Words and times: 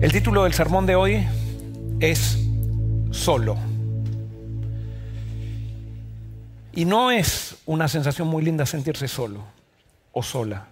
El 0.00 0.12
título 0.12 0.42
del 0.44 0.52
sermón 0.52 0.86
de 0.86 0.96
hoy 0.96 1.26
es 2.00 2.36
Solo. 3.10 3.56
Y 6.72 6.84
no 6.84 7.10
es 7.10 7.56
una 7.64 7.88
sensación 7.88 8.28
muy 8.28 8.42
linda 8.42 8.66
sentirse 8.66 9.08
solo 9.08 9.44
o 10.12 10.22
sola. 10.22 10.66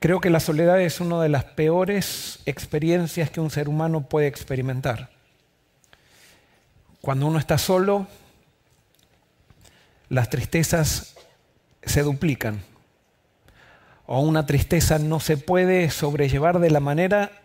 Creo 0.00 0.20
que 0.20 0.30
la 0.30 0.40
soledad 0.40 0.80
es 0.80 1.00
una 1.00 1.22
de 1.22 1.28
las 1.28 1.44
peores 1.44 2.40
experiencias 2.46 3.30
que 3.30 3.40
un 3.40 3.50
ser 3.50 3.68
humano 3.68 4.08
puede 4.08 4.26
experimentar. 4.26 5.10
Cuando 7.02 7.26
uno 7.26 7.38
está 7.38 7.58
solo, 7.58 8.08
las 10.08 10.30
tristezas 10.30 11.14
se 11.82 12.02
duplican. 12.02 12.62
O 14.06 14.20
una 14.20 14.46
tristeza 14.46 14.98
no 14.98 15.20
se 15.20 15.36
puede 15.36 15.90
sobrellevar 15.90 16.58
de 16.58 16.70
la 16.70 16.80
manera 16.80 17.39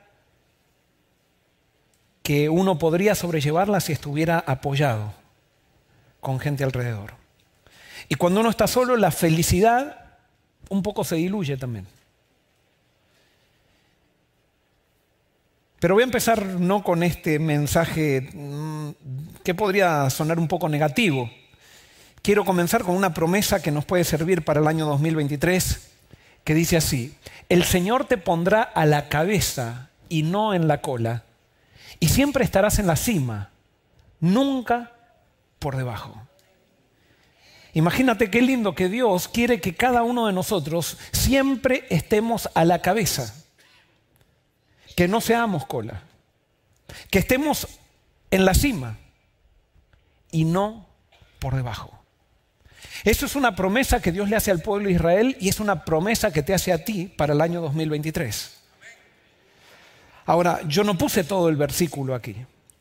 que 2.26 2.50
uno 2.50 2.80
podría 2.80 3.14
sobrellevarla 3.14 3.80
si 3.80 3.94
estuviera 3.94 4.44
apoyado 4.48 5.14
con 6.22 6.40
gente 6.40 6.64
alrededor. 6.64 7.14
Y 8.10 8.16
cuando 8.16 8.40
uno 8.40 8.50
está 8.50 8.66
solo, 8.66 8.98
la 8.98 9.12
felicidad 9.12 10.18
un 10.70 10.82
poco 10.82 11.04
se 11.04 11.18
diluye 11.18 11.56
también. 11.56 11.86
Pero 15.80 15.94
voy 15.94 16.02
a 16.02 16.06
empezar 16.06 16.44
no 16.44 16.82
con 16.82 17.04
este 17.04 17.38
mensaje 17.38 18.28
mm, 18.34 18.90
que 19.44 19.54
podría 19.54 20.10
sonar 20.10 20.40
un 20.40 20.48
poco 20.48 20.68
negativo. 20.68 21.30
Quiero 22.24 22.44
comenzar 22.44 22.82
con 22.82 22.96
una 22.96 23.14
promesa 23.14 23.62
que 23.62 23.70
nos 23.70 23.86
puede 23.86 24.04
servir 24.04 24.44
para 24.44 24.62
el 24.62 24.68
año 24.68 24.88
2023, 24.88 25.92
que 26.44 26.56
dice 26.56 26.76
así, 26.76 27.14
el 27.50 27.66
Señor 27.66 28.06
te 28.06 28.18
pondrá 28.18 28.64
a 28.64 28.88
la 28.88 29.10
cabeza 29.10 29.92
y 30.10 30.24
no 30.24 30.56
en 30.56 30.68
la 30.68 30.82
cola 30.82 31.24
y 32.00 32.10
siempre 32.10 32.44
estarás 32.44 32.80
en 32.80 32.88
la 32.88 32.96
cima, 32.96 33.52
nunca 34.20 34.92
por 35.60 35.76
debajo. 35.76 36.22
Imagínate 37.74 38.32
qué 38.32 38.42
lindo 38.42 38.74
que 38.74 38.88
Dios 38.88 39.28
quiere 39.28 39.60
que 39.60 39.76
cada 39.76 40.04
uno 40.04 40.28
de 40.28 40.34
nosotros 40.34 40.98
siempre 41.12 41.86
estemos 41.90 42.50
a 42.54 42.64
la 42.64 42.82
cabeza, 42.82 43.36
que 44.96 45.10
no 45.10 45.20
seamos 45.20 45.66
cola, 45.66 46.04
que 47.12 47.20
estemos 47.20 47.68
en 48.32 48.46
la 48.46 48.54
cima 48.54 48.98
y 50.32 50.46
no 50.46 50.88
por 51.40 51.56
debajo. 51.56 51.92
Eso 53.04 53.26
es 53.26 53.36
una 53.36 53.56
promesa 53.56 54.02
que 54.02 54.12
Dios 54.12 54.30
le 54.30 54.36
hace 54.36 54.52
al 54.52 54.62
pueblo 54.62 54.88
de 54.88 54.94
Israel 54.94 55.38
y 55.40 55.50
es 55.50 55.60
una 55.60 55.84
promesa 55.84 56.32
que 56.32 56.44
te 56.44 56.54
hace 56.54 56.72
a 56.72 56.86
ti 56.86 57.08
para 57.08 57.34
el 57.34 57.42
año 57.42 57.62
2023. 57.62 58.65
Ahora, 60.26 60.62
yo 60.68 60.84
no 60.84 60.98
puse 60.98 61.24
todo 61.24 61.50
el 61.50 61.56
versículo 61.56 62.16
aquí. 62.16 62.36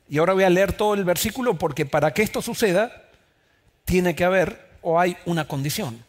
Y 0.09 0.19
ahora 0.19 0.33
voy 0.33 0.45
a 0.45 0.51
leer 0.51 0.73
todo 0.73 0.95
el 0.95 1.05
versículo 1.05 1.59
porque 1.59 1.87
para 1.87 2.13
que 2.13 2.23
esto 2.23 2.43
suceda, 2.43 3.05
tiene 3.85 4.15
que 4.15 4.25
haber 4.25 4.79
o 4.83 4.99
hay 4.99 5.17
una 5.25 5.47
condición. 5.47 6.05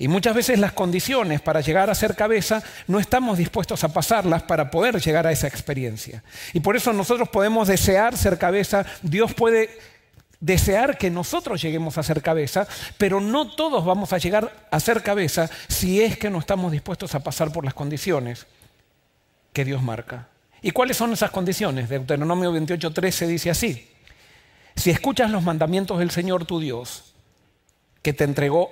Y 0.00 0.06
muchas 0.06 0.34
veces 0.34 0.60
las 0.60 0.72
condiciones 0.72 1.40
para 1.40 1.60
llegar 1.60 1.90
a 1.90 1.94
ser 1.94 2.14
cabeza 2.14 2.62
no 2.86 3.00
estamos 3.00 3.36
dispuestos 3.36 3.82
a 3.82 3.92
pasarlas 3.92 4.44
para 4.44 4.70
poder 4.70 5.00
llegar 5.00 5.26
a 5.26 5.32
esa 5.32 5.48
experiencia. 5.48 6.22
Y 6.52 6.60
por 6.60 6.76
eso 6.76 6.92
nosotros 6.92 7.28
podemos 7.28 7.66
desear 7.66 8.16
ser 8.16 8.38
cabeza, 8.38 8.86
Dios 9.02 9.34
puede 9.34 9.76
desear 10.40 10.98
que 10.98 11.10
nosotros 11.10 11.60
lleguemos 11.60 11.98
a 11.98 12.04
ser 12.04 12.22
cabeza, 12.22 12.68
pero 12.96 13.20
no 13.20 13.50
todos 13.50 13.84
vamos 13.84 14.12
a 14.12 14.18
llegar 14.18 14.68
a 14.70 14.78
ser 14.78 15.02
cabeza 15.02 15.50
si 15.66 16.00
es 16.00 16.16
que 16.16 16.30
no 16.30 16.38
estamos 16.38 16.70
dispuestos 16.70 17.16
a 17.16 17.20
pasar 17.20 17.52
por 17.52 17.64
las 17.64 17.74
condiciones 17.74 18.46
que 19.52 19.64
Dios 19.64 19.82
marca. 19.82 20.28
¿Y 20.62 20.72
cuáles 20.72 20.96
son 20.96 21.12
esas 21.12 21.30
condiciones? 21.30 21.88
Deuteronomio 21.88 22.52
28:13 22.52 23.26
dice 23.26 23.50
así: 23.50 23.88
Si 24.76 24.90
escuchas 24.90 25.30
los 25.30 25.42
mandamientos 25.42 25.98
del 25.98 26.10
Señor 26.10 26.44
tu 26.44 26.60
Dios, 26.60 27.14
que 28.02 28.12
te 28.12 28.24
entregó 28.24 28.70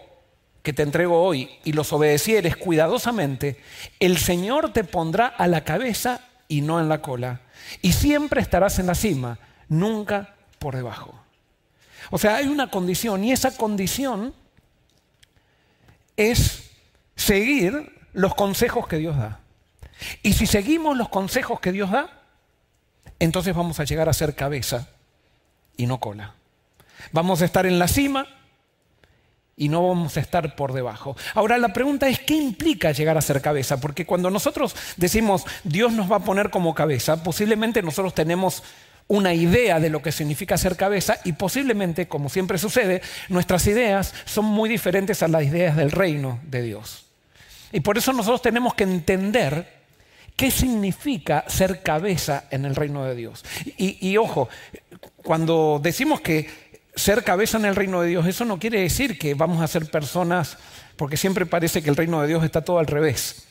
que 0.66 0.72
te 0.72 0.82
entrego 0.82 1.22
hoy 1.22 1.48
y 1.62 1.74
los 1.74 1.92
obedecieres 1.92 2.56
cuidadosamente, 2.56 3.56
el 4.00 4.18
Señor 4.18 4.72
te 4.72 4.82
pondrá 4.82 5.28
a 5.28 5.46
la 5.46 5.62
cabeza 5.62 6.22
y 6.48 6.60
no 6.60 6.80
en 6.80 6.88
la 6.88 7.02
cola, 7.02 7.42
y 7.82 7.92
siempre 7.92 8.40
estarás 8.40 8.80
en 8.80 8.88
la 8.88 8.96
cima, 8.96 9.38
nunca 9.68 10.34
por 10.58 10.74
debajo. 10.74 11.14
O 12.10 12.18
sea, 12.18 12.34
hay 12.34 12.48
una 12.48 12.68
condición 12.68 13.22
y 13.22 13.30
esa 13.30 13.56
condición 13.56 14.34
es 16.16 16.68
seguir 17.14 17.92
los 18.12 18.34
consejos 18.34 18.88
que 18.88 18.98
Dios 18.98 19.16
da. 19.16 19.38
Y 20.22 20.34
si 20.34 20.46
seguimos 20.46 20.96
los 20.96 21.08
consejos 21.08 21.60
que 21.60 21.72
Dios 21.72 21.90
da, 21.90 22.10
entonces 23.18 23.54
vamos 23.54 23.80
a 23.80 23.84
llegar 23.84 24.08
a 24.08 24.12
ser 24.12 24.34
cabeza 24.34 24.88
y 25.76 25.86
no 25.86 26.00
cola. 26.00 26.34
Vamos 27.12 27.42
a 27.42 27.44
estar 27.44 27.66
en 27.66 27.78
la 27.78 27.88
cima 27.88 28.26
y 29.56 29.68
no 29.68 29.86
vamos 29.86 30.16
a 30.16 30.20
estar 30.20 30.54
por 30.54 30.72
debajo. 30.72 31.16
Ahora 31.34 31.56
la 31.58 31.72
pregunta 31.72 32.08
es, 32.08 32.20
¿qué 32.20 32.34
implica 32.34 32.92
llegar 32.92 33.16
a 33.16 33.22
ser 33.22 33.40
cabeza? 33.40 33.80
Porque 33.80 34.04
cuando 34.04 34.30
nosotros 34.30 34.76
decimos 34.96 35.44
Dios 35.64 35.92
nos 35.92 36.10
va 36.10 36.16
a 36.16 36.24
poner 36.24 36.50
como 36.50 36.74
cabeza, 36.74 37.22
posiblemente 37.22 37.82
nosotros 37.82 38.14
tenemos 38.14 38.62
una 39.08 39.32
idea 39.34 39.78
de 39.80 39.88
lo 39.88 40.02
que 40.02 40.12
significa 40.12 40.58
ser 40.58 40.76
cabeza 40.76 41.18
y 41.24 41.32
posiblemente, 41.32 42.08
como 42.08 42.28
siempre 42.28 42.58
sucede, 42.58 43.02
nuestras 43.28 43.66
ideas 43.66 44.14
son 44.24 44.44
muy 44.46 44.68
diferentes 44.68 45.22
a 45.22 45.28
las 45.28 45.44
ideas 45.44 45.76
del 45.76 45.92
reino 45.92 46.40
de 46.42 46.62
Dios. 46.62 47.06
Y 47.72 47.80
por 47.80 47.98
eso 47.98 48.12
nosotros 48.12 48.42
tenemos 48.42 48.74
que 48.74 48.84
entender 48.84 49.75
¿Qué 50.36 50.50
significa 50.50 51.44
ser 51.48 51.82
cabeza 51.82 52.44
en 52.50 52.66
el 52.66 52.76
reino 52.76 53.04
de 53.04 53.14
Dios? 53.14 53.42
Y, 53.78 54.18
ojo, 54.18 54.50
cuando 55.16 55.80
decimos 55.82 56.20
que 56.20 56.50
ser 56.94 57.24
cabeza 57.24 57.56
en 57.56 57.64
el 57.64 57.74
reino 57.74 58.02
de 58.02 58.08
Dios, 58.08 58.26
eso 58.26 58.44
no 58.44 58.58
quiere 58.58 58.82
decir 58.82 59.18
que 59.18 59.32
vamos 59.32 59.62
a 59.62 59.66
ser 59.66 59.90
personas, 59.90 60.58
porque 60.96 61.16
siempre 61.16 61.46
parece 61.46 61.82
que 61.82 61.88
el 61.88 61.96
reino 61.96 62.20
de 62.20 62.28
Dios 62.28 62.44
está 62.44 62.62
todo 62.62 62.78
al 62.78 62.86
revés. 62.86 63.46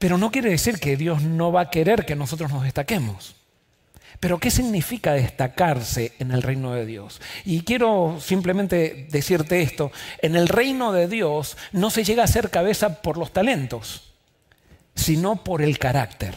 Pero 0.00 0.18
no 0.18 0.32
quiere 0.32 0.50
decir 0.50 0.80
que 0.80 0.96
Dios 0.96 1.22
no 1.22 1.52
va 1.52 1.62
a 1.62 1.70
querer 1.70 2.04
que 2.04 2.16
nosotros 2.16 2.50
nos 2.50 2.64
destaquemos. 2.64 3.36
Pero 4.18 4.38
¿qué 4.38 4.50
significa 4.50 5.12
destacarse 5.12 6.14
en 6.18 6.32
el 6.32 6.42
reino 6.42 6.74
de 6.74 6.84
Dios? 6.84 7.20
Y 7.44 7.62
quiero 7.62 8.18
simplemente 8.20 9.06
decirte 9.10 9.62
esto, 9.62 9.92
en 10.20 10.34
el 10.34 10.48
reino 10.48 10.92
de 10.92 11.06
Dios 11.06 11.56
no 11.70 11.90
se 11.90 12.02
llega 12.02 12.24
a 12.24 12.28
ser 12.28 12.50
cabeza 12.50 13.02
por 13.02 13.18
los 13.18 13.32
talentos 13.32 14.11
sino 14.94 15.42
por 15.44 15.62
el 15.62 15.78
carácter. 15.78 16.34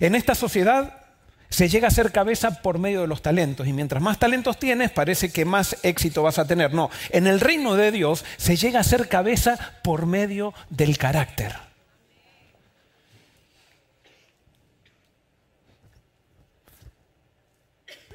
En 0.00 0.14
esta 0.14 0.34
sociedad 0.34 1.06
se 1.50 1.68
llega 1.68 1.88
a 1.88 1.92
ser 1.92 2.12
cabeza 2.12 2.62
por 2.62 2.78
medio 2.78 3.00
de 3.00 3.06
los 3.06 3.22
talentos 3.22 3.66
y 3.66 3.72
mientras 3.72 4.02
más 4.02 4.18
talentos 4.18 4.58
tienes 4.58 4.90
parece 4.90 5.32
que 5.32 5.44
más 5.44 5.76
éxito 5.82 6.22
vas 6.22 6.38
a 6.38 6.46
tener. 6.46 6.74
No, 6.74 6.90
en 7.10 7.26
el 7.26 7.40
reino 7.40 7.74
de 7.74 7.90
Dios 7.90 8.24
se 8.36 8.56
llega 8.56 8.80
a 8.80 8.84
ser 8.84 9.08
cabeza 9.08 9.78
por 9.82 10.06
medio 10.06 10.52
del 10.68 10.98
carácter. 10.98 11.56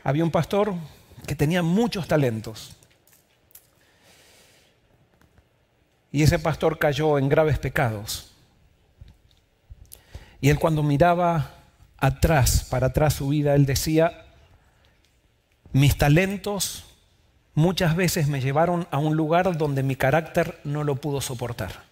Había 0.03 0.23
un 0.23 0.31
pastor 0.31 0.75
que 1.25 1.35
tenía 1.35 1.63
muchos 1.63 2.07
talentos. 2.07 2.75
Y 6.11 6.21
ese 6.21 6.37
pastor 6.37 6.77
cayó 6.77 7.17
en 7.17 7.29
graves 7.29 7.57
pecados. 7.57 8.32
Y 10.43 10.49
él 10.49 10.59
cuando 10.59 10.83
miraba 10.83 11.51
atrás, 11.97 12.67
para 12.69 12.87
atrás 12.87 13.13
su 13.13 13.29
vida, 13.29 13.55
él 13.55 13.65
decía, 13.65 14.25
mis 15.71 15.97
talentos 15.97 16.83
muchas 17.53 17.95
veces 17.95 18.27
me 18.27 18.41
llevaron 18.41 18.85
a 18.91 18.97
un 18.97 19.15
lugar 19.15 19.57
donde 19.57 19.83
mi 19.83 19.95
carácter 19.95 20.59
no 20.65 20.83
lo 20.83 20.97
pudo 20.97 21.21
soportar. 21.21 21.83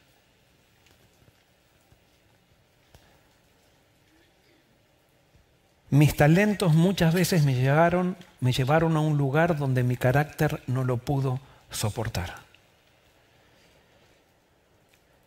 Mis 5.89 6.17
talentos 6.17 6.73
muchas 6.73 7.13
veces 7.13 7.45
me 7.45 7.55
llevaron, 7.55 8.17
me 8.41 8.51
llevaron 8.51 8.97
a 8.97 8.99
un 8.99 9.17
lugar 9.17 9.55
donde 9.55 9.83
mi 9.83 9.95
carácter 9.95 10.61
no 10.67 10.83
lo 10.83 10.97
pudo 10.97 11.39
soportar. 11.69 12.35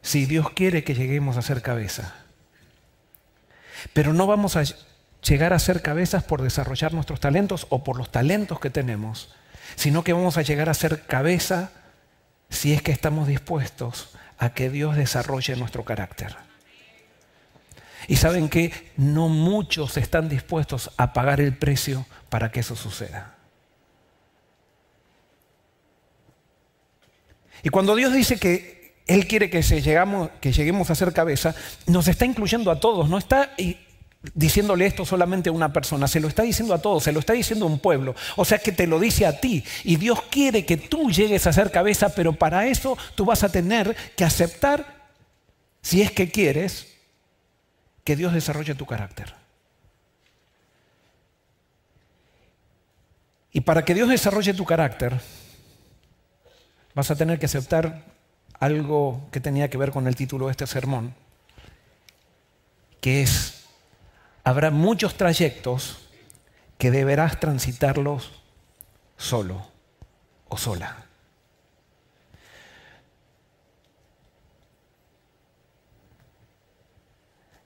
Si 0.02 0.26
Dios 0.26 0.50
quiere 0.50 0.84
que 0.84 0.94
lleguemos 0.94 1.38
a 1.38 1.42
ser 1.42 1.62
cabeza, 1.62 2.23
pero 3.92 4.12
no 4.12 4.26
vamos 4.26 4.56
a 4.56 4.64
llegar 5.22 5.52
a 5.52 5.58
ser 5.58 5.82
cabezas 5.82 6.24
por 6.24 6.42
desarrollar 6.42 6.92
nuestros 6.92 7.20
talentos 7.20 7.66
o 7.70 7.84
por 7.84 7.96
los 7.96 8.10
talentos 8.10 8.60
que 8.60 8.70
tenemos, 8.70 9.34
sino 9.76 10.04
que 10.04 10.12
vamos 10.12 10.36
a 10.36 10.42
llegar 10.42 10.68
a 10.68 10.74
ser 10.74 11.02
cabeza 11.02 11.70
si 12.48 12.72
es 12.72 12.82
que 12.82 12.92
estamos 12.92 13.26
dispuestos 13.26 14.10
a 14.38 14.50
que 14.50 14.70
Dios 14.70 14.96
desarrolle 14.96 15.56
nuestro 15.56 15.84
carácter. 15.84 16.36
Y 18.06 18.16
saben 18.16 18.48
que 18.48 18.92
no 18.96 19.28
muchos 19.28 19.96
están 19.96 20.28
dispuestos 20.28 20.90
a 20.98 21.12
pagar 21.12 21.40
el 21.40 21.56
precio 21.56 22.04
para 22.28 22.52
que 22.52 22.60
eso 22.60 22.76
suceda. 22.76 23.34
Y 27.62 27.70
cuando 27.70 27.96
Dios 27.96 28.12
dice 28.12 28.38
que 28.38 28.83
Él 29.06 29.26
quiere 29.26 29.50
que, 29.50 29.60
lleguemos 29.62 30.90
a 30.90 30.94
ser 30.94 31.12
cabeza, 31.12 31.54
nos 31.86 32.08
está 32.08 32.24
incluyendo 32.24 32.70
a 32.70 32.80
todos, 32.80 33.08
no 33.10 33.18
está 33.18 33.50
diciéndole 34.32 34.86
esto 34.86 35.04
solamente 35.04 35.50
a 35.50 35.52
una 35.52 35.74
persona, 35.74 36.08
se 36.08 36.20
lo 36.20 36.28
está 36.28 36.42
diciendo 36.42 36.72
a 36.72 36.80
todos, 36.80 37.02
se 37.04 37.12
lo 37.12 37.20
está 37.20 37.34
diciendo 37.34 37.66
a 37.66 37.68
un 37.68 37.78
pueblo. 37.78 38.14
O 38.36 38.46
sea 38.46 38.58
que 38.58 38.72
te 38.72 38.86
lo 38.86 38.98
dice 38.98 39.26
a 39.26 39.40
ti 39.40 39.62
y 39.84 39.96
Dios 39.96 40.22
quiere 40.30 40.64
que 40.64 40.78
tú 40.78 41.10
llegues 41.10 41.46
a 41.46 41.52
ser 41.52 41.70
cabeza, 41.70 42.14
pero 42.14 42.32
para 42.32 42.66
eso 42.66 42.96
tú 43.14 43.26
vas 43.26 43.44
a 43.44 43.52
tener 43.52 43.94
que 44.16 44.24
aceptar, 44.24 45.04
si 45.82 46.00
es 46.00 46.10
que 46.10 46.30
quieres, 46.30 46.94
que 48.04 48.16
Dios 48.16 48.32
desarrolle 48.32 48.74
tu 48.74 48.86
carácter. 48.86 49.34
Y 53.52 53.60
para 53.60 53.84
que 53.84 53.94
Dios 53.94 54.08
desarrolle 54.08 54.54
tu 54.54 54.64
carácter, 54.64 55.20
vas 56.94 57.10
a 57.10 57.16
tener 57.16 57.38
que 57.38 57.46
aceptar 57.46 58.13
algo 58.64 59.28
que 59.30 59.40
tenía 59.40 59.68
que 59.68 59.78
ver 59.78 59.90
con 59.90 60.06
el 60.06 60.16
título 60.16 60.46
de 60.46 60.52
este 60.52 60.66
sermón, 60.66 61.14
que 63.00 63.22
es, 63.22 63.64
habrá 64.42 64.70
muchos 64.70 65.16
trayectos 65.16 66.08
que 66.78 66.90
deberás 66.90 67.40
transitarlos 67.40 68.32
solo 69.16 69.66
o 70.48 70.56
sola. 70.56 71.04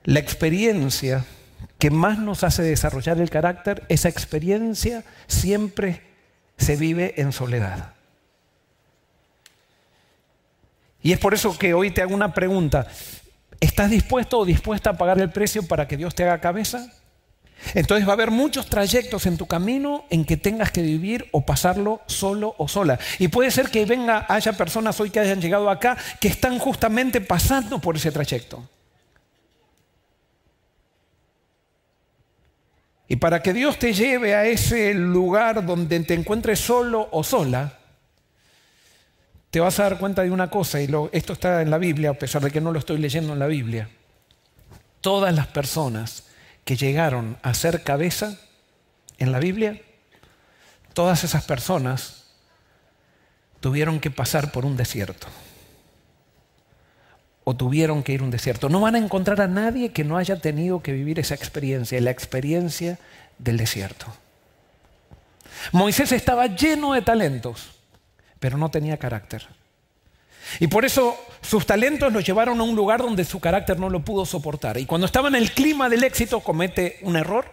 La 0.05 0.21
experiencia 0.21 1.25
que 1.79 1.91
más 1.91 2.19
nos 2.19 2.43
hace 2.43 2.63
desarrollar 2.63 3.21
el 3.21 3.31
carácter, 3.31 3.85
esa 3.89 4.09
experiencia 4.09 5.05
siempre 5.27 6.03
se 6.57 6.77
vive 6.77 7.21
en 7.21 7.33
soledad. 7.33 7.98
Y 11.03 11.13
es 11.13 11.19
por 11.19 11.35
eso 11.35 11.57
que 11.57 11.75
hoy 11.75 11.91
te 11.91 12.03
hago 12.03 12.15
una 12.15 12.35
pregunta. 12.35 12.87
¿Estás 13.61 13.91
dispuesto 13.91 14.39
o 14.39 14.45
dispuesta 14.45 14.91
a 14.91 14.99
pagar 14.99 15.21
el 15.21 15.31
precio 15.31 15.67
para 15.67 15.89
que 15.89 15.97
Dios 15.97 16.15
te 16.15 16.25
haga 16.25 16.41
cabeza? 16.41 16.93
Entonces 17.75 18.07
va 18.07 18.13
a 18.13 18.15
haber 18.15 18.31
muchos 18.31 18.67
trayectos 18.67 19.27
en 19.27 19.37
tu 19.37 19.47
camino 19.47 20.05
en 20.11 20.25
que 20.25 20.37
tengas 20.37 20.71
que 20.71 20.83
vivir 20.83 21.29
o 21.33 21.45
pasarlo 21.45 22.01
solo 22.07 22.55
o 22.59 22.69
sola. 22.69 22.99
Y 23.19 23.29
puede 23.29 23.51
ser 23.51 23.69
que 23.71 23.85
venga, 23.85 24.27
haya 24.29 24.53
personas 24.53 24.99
hoy 25.01 25.11
que 25.11 25.21
hayan 25.21 25.41
llegado 25.41 25.69
acá 25.69 25.97
que 26.21 26.29
están 26.29 26.59
justamente 26.59 27.21
pasando 27.21 27.81
por 27.81 27.97
ese 27.97 28.13
trayecto. 28.13 28.69
Y 33.09 33.17
para 33.17 33.43
que 33.43 33.55
Dios 33.55 33.79
te 33.79 33.93
lleve 33.93 34.35
a 34.35 34.45
ese 34.45 34.93
lugar 34.95 35.65
donde 35.65 35.99
te 36.01 36.15
encuentres 36.15 36.61
solo 36.61 37.09
o 37.11 37.25
sola, 37.25 37.79
te 39.51 39.61
vas 39.61 39.81
a 39.81 39.85
dar 39.85 39.99
cuenta 39.99 40.23
de 40.23 40.31
una 40.31 40.51
cosa, 40.51 40.81
y 40.81 40.89
esto 41.13 41.33
está 41.33 41.63
en 41.63 41.71
la 41.71 41.79
Biblia, 41.79 42.11
a 42.11 42.15
pesar 42.15 42.43
de 42.43 42.51
que 42.51 42.61
no 42.61 42.73
lo 42.73 42.79
estoy 42.79 42.99
leyendo 42.99 43.33
en 43.33 43.39
la 43.39 43.47
Biblia. 43.47 43.89
Todas 45.01 45.35
las 45.35 45.47
personas 45.47 46.25
que 46.65 46.77
llegaron 46.77 47.39
a 47.43 47.55
ser 47.55 47.83
cabeza 47.83 48.39
en 49.19 49.33
la 49.33 49.39
Biblia, 49.39 49.81
todas 50.93 51.25
esas 51.25 51.45
personas 51.45 52.25
tuvieron 53.61 54.01
que 54.01 54.11
pasar 54.11 54.53
por 54.53 54.65
un 54.65 54.77
desierto 54.77 55.27
o 57.45 57.57
tuvieron 57.57 58.03
que 58.03 58.13
ir 58.13 58.21
a 58.21 58.25
un 58.25 58.31
desierto. 58.31 58.69
No 58.69 58.81
van 58.81 58.97
a 58.97 58.99
encontrar 58.99 59.41
a 59.41 59.49
nadie 59.49 59.91
que 59.91 60.05
no 60.05 60.19
haya 60.19 60.39
tenido 60.39 60.83
que 60.83 60.93
vivir 60.93 61.19
esa 61.19 61.35
experiencia, 61.35 61.99
la 62.03 62.11
experiencia 62.11 62.99
del 63.39 63.57
desierto. 63.57 64.07
Moisés 65.73 66.13
estaba 66.13 66.47
lleno 66.49 66.93
de 66.93 67.01
talentos, 67.01 67.78
pero 68.41 68.59
no 68.59 68.71
tenía 68.71 68.97
carácter. 68.97 69.47
Y 70.61 70.67
por 70.69 70.85
eso 70.85 71.17
sus 71.43 71.67
talentos 71.67 72.13
lo 72.13 72.21
llevaron 72.21 72.61
a 72.61 72.63
un 72.63 72.75
lugar 72.75 73.01
donde 73.01 73.25
su 73.25 73.41
carácter 73.41 73.79
no 73.79 73.91
lo 73.91 74.05
pudo 74.05 74.25
soportar. 74.25 74.79
Y 74.79 74.87
cuando 74.87 75.07
estaba 75.07 75.29
en 75.29 75.35
el 75.35 75.53
clima 75.53 75.89
del 75.89 76.05
éxito 76.05 76.41
comete 76.41 76.99
un 77.03 77.17
error. 77.17 77.47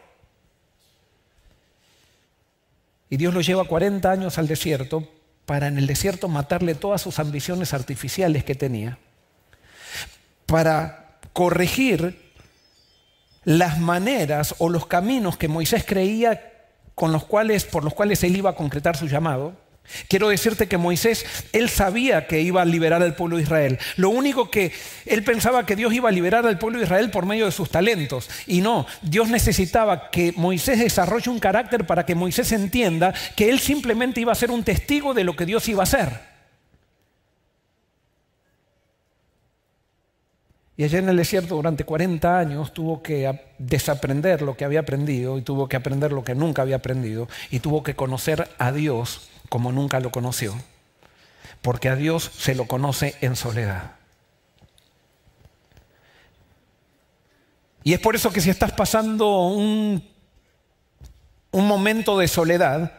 Y 3.09 3.17
Dios 3.17 3.33
lo 3.33 3.41
lleva 3.41 3.65
40 3.65 4.09
años 4.09 4.37
al 4.37 4.47
desierto 4.47 5.07
para 5.45 5.67
en 5.67 5.77
el 5.77 5.87
desierto 5.87 6.27
matarle 6.27 6.73
todas 6.73 7.01
sus 7.01 7.19
ambiciones 7.19 7.73
artificiales 7.73 8.43
que 8.43 8.55
tenía 8.55 8.97
para 10.45 11.17
corregir 11.33 12.31
las 13.43 13.79
maneras 13.79 14.55
o 14.57 14.69
los 14.69 14.87
caminos 14.87 15.37
que 15.37 15.47
Moisés 15.47 15.85
creía 15.85 16.51
con 16.95 17.11
los 17.11 17.25
cuales, 17.25 17.65
por 17.65 17.83
los 17.83 17.93
cuales 17.93 18.23
él 18.23 18.35
iba 18.35 18.51
a 18.51 18.55
concretar 18.55 18.97
su 18.97 19.07
llamado. 19.07 19.53
Quiero 20.07 20.29
decirte 20.29 20.67
que 20.67 20.77
Moisés, 20.77 21.25
él 21.53 21.69
sabía 21.69 22.27
que 22.27 22.41
iba 22.41 22.61
a 22.61 22.65
liberar 22.65 23.01
al 23.01 23.15
pueblo 23.15 23.37
de 23.37 23.43
Israel. 23.43 23.79
Lo 23.97 24.09
único 24.09 24.49
que 24.49 24.71
él 25.05 25.23
pensaba 25.23 25.65
que 25.65 25.75
Dios 25.75 25.93
iba 25.93 26.09
a 26.09 26.11
liberar 26.11 26.45
al 26.45 26.57
pueblo 26.57 26.79
de 26.79 26.85
Israel 26.85 27.11
por 27.11 27.25
medio 27.25 27.45
de 27.45 27.51
sus 27.51 27.69
talentos. 27.69 28.29
Y 28.47 28.61
no, 28.61 28.85
Dios 29.01 29.29
necesitaba 29.29 30.09
que 30.09 30.33
Moisés 30.35 30.79
desarrolle 30.79 31.29
un 31.29 31.39
carácter 31.39 31.85
para 31.85 32.05
que 32.05 32.15
Moisés 32.15 32.51
entienda 32.51 33.13
que 33.35 33.49
él 33.49 33.59
simplemente 33.59 34.21
iba 34.21 34.31
a 34.31 34.35
ser 34.35 34.51
un 34.51 34.63
testigo 34.63 35.13
de 35.13 35.23
lo 35.23 35.35
que 35.35 35.45
Dios 35.45 35.67
iba 35.69 35.81
a 35.81 35.83
hacer. 35.83 36.35
Y 40.77 40.83
allá 40.83 40.99
en 40.99 41.07
el 41.07 41.15
desierto 41.15 41.55
durante 41.55 41.85
40 41.85 42.37
años 42.37 42.73
tuvo 42.73 43.01
que 43.01 43.39
desaprender 43.57 44.41
lo 44.41 44.57
que 44.57 44.65
había 44.65 44.81
aprendido 44.81 45.37
y 45.37 45.41
tuvo 45.41 45.69
que 45.69 45.77
aprender 45.77 46.11
lo 46.11 46.25
que 46.25 46.35
nunca 46.35 46.63
había 46.63 46.75
aprendido 46.75 47.29
y 47.49 47.59
tuvo 47.59 47.81
que 47.81 47.95
conocer 47.95 48.49
a 48.57 48.73
Dios 48.73 49.29
como 49.49 49.71
nunca 49.71 49.99
lo 49.99 50.11
conoció. 50.11 50.55
Porque 51.61 51.89
a 51.89 51.95
Dios 51.95 52.31
se 52.37 52.55
lo 52.55 52.67
conoce 52.67 53.15
en 53.21 53.35
soledad. 53.35 53.95
Y 57.83 57.93
es 57.93 57.99
por 57.99 58.15
eso 58.15 58.31
que 58.31 58.41
si 58.41 58.49
estás 58.49 58.71
pasando 58.71 59.47
un, 59.47 60.03
un 61.51 61.67
momento 61.67 62.17
de 62.17 62.27
soledad, 62.27 62.91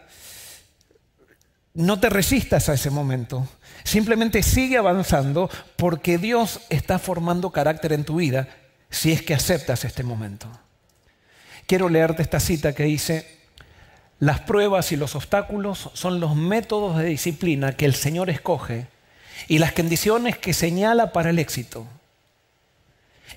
no 1.75 2.01
te 2.01 2.09
resistas 2.09 2.69
a 2.69 2.75
ese 2.75 2.91
momento. 2.91 3.47
Simplemente 3.85 4.43
sigue 4.43 4.79
avanzando 4.79 5.51
porque 5.77 6.19
Dios 6.19 6.61
está 6.71 6.99
formando 6.99 7.51
carácter 7.51 7.93
en 7.93 8.05
tu 8.05 8.17
vida 8.17 8.49
si 8.89 9.13
es 9.13 9.23
que 9.23 9.35
aceptas 9.35 9.85
este 9.85 10.03
momento. 10.03 10.49
Quiero 11.67 11.89
leerte 11.89 12.23
esta 12.23 12.41
cita 12.41 12.75
que 12.75 12.85
dice, 12.85 13.41
las 14.19 14.41
pruebas 14.41 14.93
y 14.93 14.97
los 14.97 15.15
obstáculos 15.15 15.91
son 15.93 16.21
los 16.21 16.35
métodos 16.35 16.97
de 16.97 17.05
disciplina 17.05 17.73
que 17.77 17.85
el 17.85 17.95
Señor 17.95 18.31
escoge 18.31 18.87
y 19.49 19.59
las 19.59 19.73
condiciones 19.73 20.39
que 20.39 20.55
señala 20.55 21.13
para 21.13 21.31
el 21.31 21.39
éxito. 21.39 21.87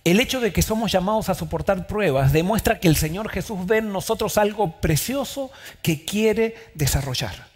El 0.06 0.20
hecho 0.20 0.40
de 0.40 0.54
que 0.54 0.62
somos 0.62 0.92
llamados 0.92 1.28
a 1.28 1.36
soportar 1.36 1.88
pruebas 1.88 2.32
demuestra 2.32 2.80
que 2.80 2.88
el 2.88 2.96
Señor 2.96 3.30
Jesús 3.30 3.66
ve 3.66 3.78
en 3.78 3.92
nosotros 3.92 4.38
algo 4.38 4.80
precioso 4.80 5.52
que 5.82 6.06
quiere 6.06 6.56
desarrollar. 6.76 7.48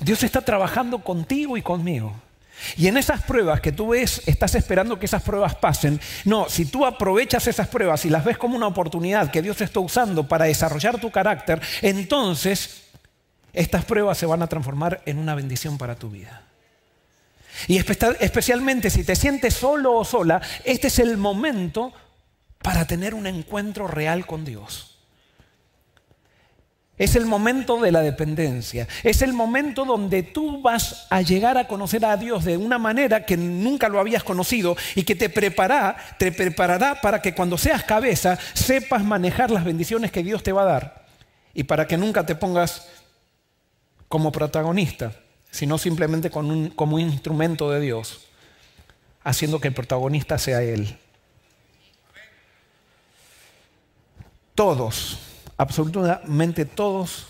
Dios 0.00 0.22
está 0.24 0.40
trabajando 0.40 1.04
contigo 1.04 1.56
y 1.56 1.62
conmigo. 1.62 2.12
Y 2.76 2.88
en 2.88 2.96
esas 2.96 3.22
pruebas 3.22 3.60
que 3.60 3.72
tú 3.72 3.88
ves, 3.88 4.22
estás 4.26 4.54
esperando 4.54 4.98
que 4.98 5.06
esas 5.06 5.22
pruebas 5.22 5.54
pasen. 5.56 6.00
No, 6.24 6.48
si 6.48 6.64
tú 6.64 6.86
aprovechas 6.86 7.46
esas 7.46 7.68
pruebas 7.68 8.04
y 8.04 8.10
las 8.10 8.24
ves 8.24 8.38
como 8.38 8.56
una 8.56 8.66
oportunidad 8.66 9.30
que 9.30 9.42
Dios 9.42 9.60
está 9.60 9.80
usando 9.80 10.26
para 10.26 10.46
desarrollar 10.46 11.00
tu 11.00 11.10
carácter, 11.10 11.60
entonces 11.82 12.82
estas 13.52 13.84
pruebas 13.84 14.18
se 14.18 14.26
van 14.26 14.42
a 14.42 14.46
transformar 14.46 15.02
en 15.06 15.18
una 15.18 15.34
bendición 15.34 15.78
para 15.78 15.96
tu 15.96 16.10
vida. 16.10 16.42
Y 17.68 17.78
especialmente 17.78 18.90
si 18.90 19.04
te 19.04 19.16
sientes 19.16 19.54
solo 19.54 19.94
o 19.94 20.04
sola, 20.04 20.42
este 20.64 20.88
es 20.88 20.98
el 20.98 21.16
momento 21.16 21.92
para 22.62 22.86
tener 22.86 23.14
un 23.14 23.26
encuentro 23.26 23.86
real 23.86 24.26
con 24.26 24.44
Dios. 24.44 24.95
Es 26.98 27.14
el 27.14 27.26
momento 27.26 27.78
de 27.80 27.92
la 27.92 28.00
dependencia. 28.00 28.88
Es 29.02 29.20
el 29.20 29.34
momento 29.34 29.84
donde 29.84 30.22
tú 30.22 30.62
vas 30.62 31.06
a 31.10 31.20
llegar 31.20 31.58
a 31.58 31.68
conocer 31.68 32.04
a 32.06 32.16
Dios 32.16 32.44
de 32.44 32.56
una 32.56 32.78
manera 32.78 33.26
que 33.26 33.36
nunca 33.36 33.88
lo 33.88 34.00
habías 34.00 34.24
conocido 34.24 34.76
y 34.94 35.02
que 35.02 35.14
te 35.14 35.28
preparará, 35.28 35.96
te 36.18 36.32
preparará 36.32 37.00
para 37.02 37.20
que 37.20 37.34
cuando 37.34 37.58
seas 37.58 37.84
cabeza 37.84 38.38
sepas 38.54 39.04
manejar 39.04 39.50
las 39.50 39.64
bendiciones 39.64 40.10
que 40.10 40.22
Dios 40.22 40.42
te 40.42 40.52
va 40.52 40.62
a 40.62 40.66
dar 40.66 41.06
y 41.52 41.64
para 41.64 41.86
que 41.86 41.98
nunca 41.98 42.24
te 42.24 42.34
pongas 42.34 42.88
como 44.08 44.32
protagonista, 44.32 45.12
sino 45.50 45.76
simplemente 45.76 46.30
como 46.30 46.94
un 46.94 47.00
instrumento 47.00 47.70
de 47.70 47.80
Dios, 47.80 48.26
haciendo 49.22 49.60
que 49.60 49.68
el 49.68 49.74
protagonista 49.74 50.38
sea 50.38 50.62
Él. 50.62 50.98
Todos 54.54 55.18
absolutamente 55.56 56.64
todos 56.64 57.28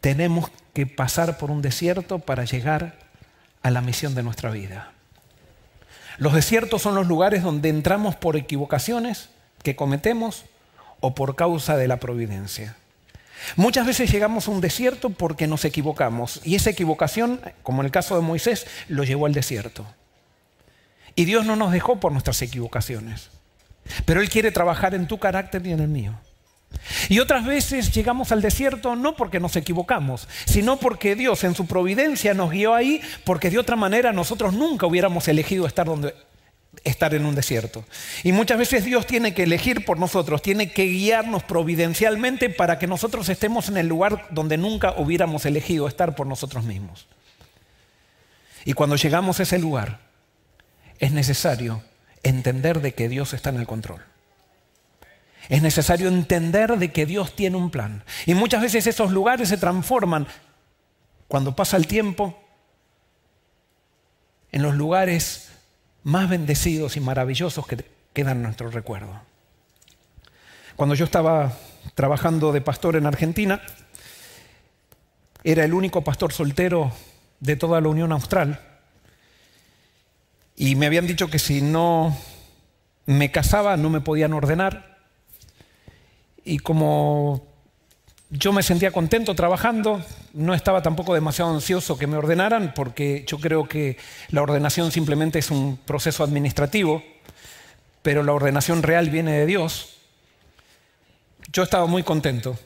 tenemos 0.00 0.50
que 0.72 0.86
pasar 0.86 1.38
por 1.38 1.50
un 1.50 1.62
desierto 1.62 2.18
para 2.18 2.44
llegar 2.44 2.98
a 3.62 3.70
la 3.70 3.80
misión 3.80 4.14
de 4.14 4.22
nuestra 4.22 4.50
vida. 4.50 4.92
Los 6.18 6.34
desiertos 6.34 6.82
son 6.82 6.94
los 6.94 7.06
lugares 7.06 7.42
donde 7.42 7.68
entramos 7.68 8.16
por 8.16 8.36
equivocaciones 8.36 9.30
que 9.62 9.76
cometemos 9.76 10.44
o 11.00 11.14
por 11.14 11.36
causa 11.36 11.76
de 11.76 11.88
la 11.88 11.98
providencia. 11.98 12.76
Muchas 13.56 13.86
veces 13.86 14.10
llegamos 14.10 14.46
a 14.46 14.50
un 14.52 14.60
desierto 14.60 15.10
porque 15.10 15.46
nos 15.46 15.64
equivocamos 15.64 16.40
y 16.44 16.54
esa 16.54 16.70
equivocación, 16.70 17.40
como 17.62 17.82
en 17.82 17.86
el 17.86 17.92
caso 17.92 18.14
de 18.14 18.22
Moisés, 18.22 18.66
lo 18.88 19.04
llevó 19.04 19.26
al 19.26 19.34
desierto. 19.34 19.84
Y 21.14 21.24
Dios 21.24 21.44
no 21.44 21.56
nos 21.56 21.72
dejó 21.72 21.98
por 21.98 22.12
nuestras 22.12 22.40
equivocaciones. 22.42 23.30
Pero 24.04 24.20
Él 24.20 24.30
quiere 24.30 24.52
trabajar 24.52 24.94
en 24.94 25.06
tu 25.06 25.18
carácter 25.18 25.66
y 25.66 25.72
en 25.72 25.80
el 25.80 25.88
mío. 25.88 26.14
Y 27.08 27.20
otras 27.20 27.44
veces 27.46 27.92
llegamos 27.92 28.32
al 28.32 28.42
desierto 28.42 28.96
no 28.96 29.16
porque 29.16 29.40
nos 29.40 29.56
equivocamos, 29.56 30.28
sino 30.44 30.78
porque 30.78 31.14
Dios 31.14 31.44
en 31.44 31.54
su 31.54 31.66
providencia 31.66 32.34
nos 32.34 32.50
guió 32.50 32.74
ahí, 32.74 33.00
porque 33.24 33.50
de 33.50 33.58
otra 33.58 33.76
manera 33.76 34.12
nosotros 34.12 34.54
nunca 34.54 34.86
hubiéramos 34.86 35.28
elegido 35.28 35.66
estar 35.66 35.88
en 37.14 37.26
un 37.26 37.34
desierto. 37.34 37.84
Y 38.22 38.32
muchas 38.32 38.58
veces 38.58 38.84
Dios 38.84 39.06
tiene 39.06 39.34
que 39.34 39.44
elegir 39.44 39.84
por 39.84 39.98
nosotros, 39.98 40.42
tiene 40.42 40.72
que 40.72 40.84
guiarnos 40.84 41.42
providencialmente 41.44 42.50
para 42.50 42.78
que 42.78 42.86
nosotros 42.86 43.28
estemos 43.28 43.68
en 43.68 43.76
el 43.76 43.88
lugar 43.88 44.26
donde 44.30 44.56
nunca 44.56 44.94
hubiéramos 44.96 45.44
elegido 45.46 45.88
estar 45.88 46.14
por 46.14 46.26
nosotros 46.26 46.64
mismos. 46.64 47.06
Y 48.64 48.74
cuando 48.74 48.96
llegamos 48.96 49.40
a 49.40 49.42
ese 49.42 49.58
lugar, 49.58 50.00
es 50.98 51.12
necesario 51.12 51.82
entender 52.22 52.80
de 52.80 52.94
que 52.94 53.08
Dios 53.08 53.34
está 53.34 53.50
en 53.50 53.56
el 53.56 53.66
control. 53.66 54.02
Es 55.52 55.60
necesario 55.60 56.08
entender 56.08 56.78
de 56.78 56.92
que 56.92 57.04
Dios 57.04 57.36
tiene 57.36 57.58
un 57.58 57.70
plan. 57.70 58.04
Y 58.24 58.32
muchas 58.32 58.62
veces 58.62 58.86
esos 58.86 59.10
lugares 59.10 59.50
se 59.50 59.58
transforman 59.58 60.26
cuando 61.28 61.54
pasa 61.54 61.76
el 61.76 61.86
tiempo 61.86 62.42
en 64.50 64.62
los 64.62 64.74
lugares 64.74 65.50
más 66.04 66.30
bendecidos 66.30 66.96
y 66.96 67.00
maravillosos 67.00 67.66
que 67.66 67.84
quedan 68.14 68.38
en 68.38 68.44
nuestro 68.44 68.70
recuerdo. 68.70 69.20
Cuando 70.74 70.94
yo 70.94 71.04
estaba 71.04 71.52
trabajando 71.94 72.50
de 72.52 72.62
pastor 72.62 72.96
en 72.96 73.04
Argentina, 73.04 73.60
era 75.44 75.66
el 75.66 75.74
único 75.74 76.02
pastor 76.02 76.32
soltero 76.32 76.92
de 77.40 77.56
toda 77.56 77.78
la 77.82 77.88
Unión 77.88 78.10
Austral. 78.12 78.58
Y 80.56 80.76
me 80.76 80.86
habían 80.86 81.06
dicho 81.06 81.28
que 81.28 81.38
si 81.38 81.60
no 81.60 82.16
me 83.04 83.30
casaba 83.30 83.76
no 83.76 83.90
me 83.90 84.00
podían 84.00 84.32
ordenar. 84.32 84.91
Y 86.44 86.58
como 86.58 87.46
yo 88.30 88.52
me 88.52 88.62
sentía 88.62 88.90
contento 88.90 89.34
trabajando, 89.34 90.02
no 90.32 90.54
estaba 90.54 90.82
tampoco 90.82 91.12
demasiado 91.12 91.52
ansioso 91.52 91.98
que 91.98 92.06
me 92.06 92.16
ordenaran, 92.16 92.72
porque 92.74 93.24
yo 93.26 93.38
creo 93.38 93.68
que 93.68 93.98
la 94.30 94.42
ordenación 94.42 94.90
simplemente 94.90 95.38
es 95.38 95.50
un 95.50 95.76
proceso 95.76 96.24
administrativo, 96.24 97.02
pero 98.02 98.22
la 98.22 98.32
ordenación 98.32 98.82
real 98.82 99.10
viene 99.10 99.32
de 99.32 99.46
Dios. 99.46 99.96
Yo 101.52 101.62
estaba 101.62 101.86
muy 101.86 102.02
contento. 102.02 102.58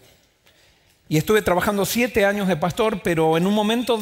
Y 1.08 1.18
estuve 1.18 1.42
trabajando 1.42 1.84
siete 1.84 2.24
años 2.24 2.46
de 2.46 2.56
pastor, 2.56 3.00
pero 3.02 3.36
en 3.36 3.46
un 3.46 3.54
momento 3.54 3.98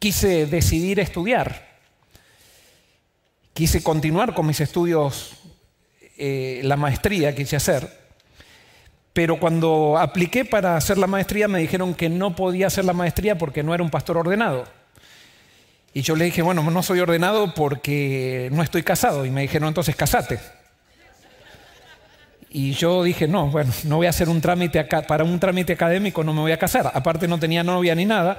quise 0.00 0.46
decidir 0.46 0.98
estudiar. 0.98 1.78
Quise 3.54 3.82
continuar 3.82 4.34
con 4.34 4.46
mis 4.46 4.60
estudios, 4.60 5.34
eh, 6.18 6.62
la 6.64 6.76
maestría 6.76 7.34
quise 7.34 7.54
hacer. 7.54 7.99
Pero 9.12 9.40
cuando 9.40 9.98
apliqué 9.98 10.44
para 10.44 10.76
hacer 10.76 10.96
la 10.98 11.06
maestría 11.06 11.48
me 11.48 11.58
dijeron 11.58 11.94
que 11.94 12.08
no 12.08 12.36
podía 12.36 12.68
hacer 12.68 12.84
la 12.84 12.92
maestría 12.92 13.36
porque 13.36 13.62
no 13.62 13.74
era 13.74 13.82
un 13.82 13.90
pastor 13.90 14.16
ordenado. 14.16 14.66
Y 15.92 16.02
yo 16.02 16.14
le 16.14 16.26
dije, 16.26 16.42
bueno, 16.42 16.62
no 16.62 16.82
soy 16.82 17.00
ordenado 17.00 17.52
porque 17.54 18.48
no 18.52 18.62
estoy 18.62 18.82
casado. 18.84 19.26
Y 19.26 19.30
me 19.30 19.42
dijeron, 19.42 19.68
entonces 19.68 19.96
casate. 19.96 20.38
Y 22.52 22.72
yo 22.72 23.04
dije, 23.04 23.28
no, 23.28 23.48
bueno, 23.48 23.72
no 23.84 23.96
voy 23.96 24.06
a 24.06 24.10
hacer 24.10 24.28
un 24.28 24.40
trámite 24.40 24.80
acá, 24.80 25.02
para 25.02 25.22
un 25.22 25.38
trámite 25.38 25.72
académico 25.72 26.24
no 26.24 26.32
me 26.32 26.40
voy 26.40 26.52
a 26.52 26.58
casar. 26.58 26.90
Aparte 26.92 27.28
no 27.28 27.38
tenía 27.38 27.62
novia 27.62 27.94
ni 27.94 28.04
nada. 28.04 28.38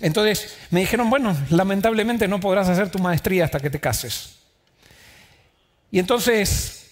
Entonces 0.00 0.56
me 0.70 0.80
dijeron, 0.80 1.10
bueno, 1.10 1.36
lamentablemente 1.50 2.26
no 2.26 2.40
podrás 2.40 2.68
hacer 2.68 2.90
tu 2.90 2.98
maestría 2.98 3.44
hasta 3.44 3.60
que 3.60 3.70
te 3.70 3.78
cases. 3.78 4.36
Y 5.92 5.98
entonces 5.98 6.90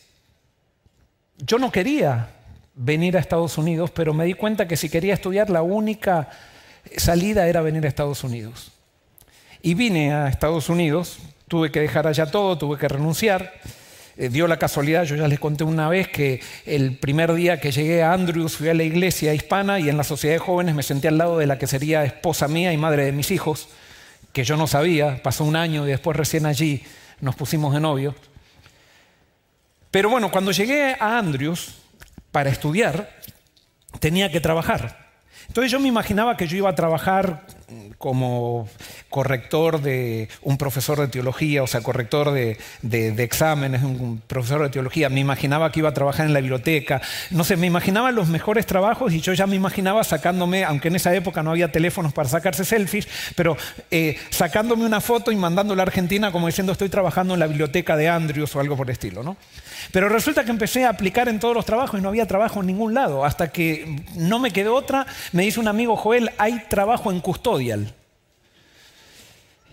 yo 1.38 1.58
no 1.58 1.72
quería 1.72 2.28
venir 2.74 3.16
a 3.16 3.20
Estados 3.20 3.58
Unidos, 3.58 3.90
pero 3.90 4.14
me 4.14 4.24
di 4.24 4.34
cuenta 4.34 4.66
que 4.68 4.76
si 4.76 4.88
quería 4.88 5.14
estudiar 5.14 5.50
la 5.50 5.62
única 5.62 6.30
salida 6.96 7.46
era 7.48 7.60
venir 7.60 7.84
a 7.84 7.88
Estados 7.88 8.24
Unidos. 8.24 8.72
Y 9.62 9.74
vine 9.74 10.12
a 10.12 10.28
Estados 10.28 10.68
Unidos, 10.68 11.18
tuve 11.48 11.70
que 11.70 11.80
dejar 11.80 12.06
allá 12.06 12.26
todo, 12.26 12.56
tuve 12.56 12.78
que 12.78 12.88
renunciar. 12.88 13.52
Eh, 14.16 14.28
dio 14.28 14.46
la 14.46 14.58
casualidad, 14.58 15.04
yo 15.04 15.16
ya 15.16 15.28
les 15.28 15.38
conté 15.38 15.64
una 15.64 15.88
vez 15.88 16.08
que 16.08 16.40
el 16.66 16.98
primer 16.98 17.32
día 17.34 17.60
que 17.60 17.72
llegué 17.72 18.02
a 18.02 18.12
Andrews 18.12 18.56
fui 18.56 18.68
a 18.68 18.74
la 18.74 18.82
iglesia 18.82 19.34
hispana 19.34 19.78
y 19.80 19.88
en 19.88 19.96
la 19.96 20.04
sociedad 20.04 20.34
de 20.34 20.40
jóvenes 20.40 20.74
me 20.74 20.82
senté 20.82 21.08
al 21.08 21.18
lado 21.18 21.38
de 21.38 21.46
la 21.46 21.58
que 21.58 21.66
sería 21.66 22.04
esposa 22.04 22.48
mía 22.48 22.72
y 22.72 22.76
madre 22.76 23.04
de 23.04 23.12
mis 23.12 23.30
hijos, 23.30 23.68
que 24.32 24.44
yo 24.44 24.56
no 24.56 24.66
sabía, 24.66 25.22
pasó 25.22 25.44
un 25.44 25.56
año 25.56 25.86
y 25.86 25.90
después 25.90 26.16
recién 26.16 26.46
allí 26.46 26.82
nos 27.20 27.34
pusimos 27.34 27.72
de 27.74 27.80
novios. 27.80 28.14
Pero 29.90 30.08
bueno, 30.08 30.30
cuando 30.30 30.52
llegué 30.52 30.96
a 30.98 31.18
Andrews, 31.18 31.79
para 32.32 32.50
estudiar, 32.50 33.10
tenía 33.99 34.30
que 34.30 34.40
trabajar. 34.40 35.10
Entonces 35.49 35.72
yo 35.72 35.80
me 35.80 35.88
imaginaba 35.88 36.37
que 36.37 36.46
yo 36.46 36.56
iba 36.56 36.70
a 36.70 36.75
trabajar 36.75 37.46
como 37.99 38.68
corrector 39.10 39.82
de 39.82 40.28
un 40.40 40.56
profesor 40.56 40.98
de 40.98 41.08
teología, 41.08 41.62
o 41.62 41.66
sea, 41.66 41.82
corrector 41.82 42.30
de, 42.30 42.56
exámenes, 43.18 43.82
un 43.82 44.22
profesor 44.26 44.62
de 44.62 44.70
teología. 44.70 45.08
Me 45.08 45.20
imaginaba 45.20 45.70
que 45.70 45.80
iba 45.80 45.90
a 45.90 45.94
trabajar 45.94 46.26
en 46.26 46.32
la 46.32 46.40
biblioteca. 46.40 47.02
No 47.30 47.44
sé, 47.44 47.56
me 47.56 47.66
imaginaba 47.66 48.12
los 48.12 48.28
mejores 48.28 48.66
trabajos 48.66 49.12
y 49.12 49.20
yo 49.20 49.34
ya 49.34 49.46
me 49.46 49.56
imaginaba 49.56 50.04
sacándome, 50.04 50.64
aunque 50.64 50.88
en 50.88 50.96
esa 50.96 51.14
época 51.14 51.42
no 51.42 51.50
había 51.50 51.72
teléfonos 51.72 52.12
para 52.12 52.28
sacarse 52.28 52.64
selfies, 52.64 53.08
pero 53.34 53.56
eh, 53.90 54.16
sacándome 54.30 54.86
una 54.86 55.00
foto 55.00 55.32
y 55.32 55.36
mandándola 55.36 55.82
a 55.82 55.86
Argentina 55.86 56.30
como 56.32 56.46
diciendo 56.46 56.72
estoy 56.72 56.88
trabajando 56.88 57.34
en 57.34 57.40
la 57.40 57.46
biblioteca 57.48 57.96
de 57.96 58.08
Andrews 58.08 58.54
o 58.54 58.60
algo 58.60 58.76
por 58.76 58.86
el 58.86 58.92
estilo, 58.92 59.22
¿no? 59.22 59.36
Pero 59.92 60.08
resulta 60.08 60.44
que 60.44 60.50
empecé 60.50 60.84
a 60.84 60.90
aplicar 60.90 61.28
en 61.28 61.40
todos 61.40 61.54
los 61.54 61.66
trabajos 61.66 61.98
y 61.98 62.02
no 62.02 62.08
había 62.08 62.26
trabajo 62.26 62.60
en 62.60 62.66
ningún 62.66 62.94
lado. 62.94 63.24
Hasta 63.24 63.50
que 63.50 64.04
no 64.14 64.38
me 64.38 64.52
quedó 64.52 64.74
otra, 64.74 65.06
me 65.32 65.42
dice 65.42 65.58
un 65.58 65.68
amigo 65.68 65.96
Joel, 65.96 66.30
hay 66.38 66.64
trabajo 66.68 67.10
en 67.10 67.20
custodial. 67.20 67.94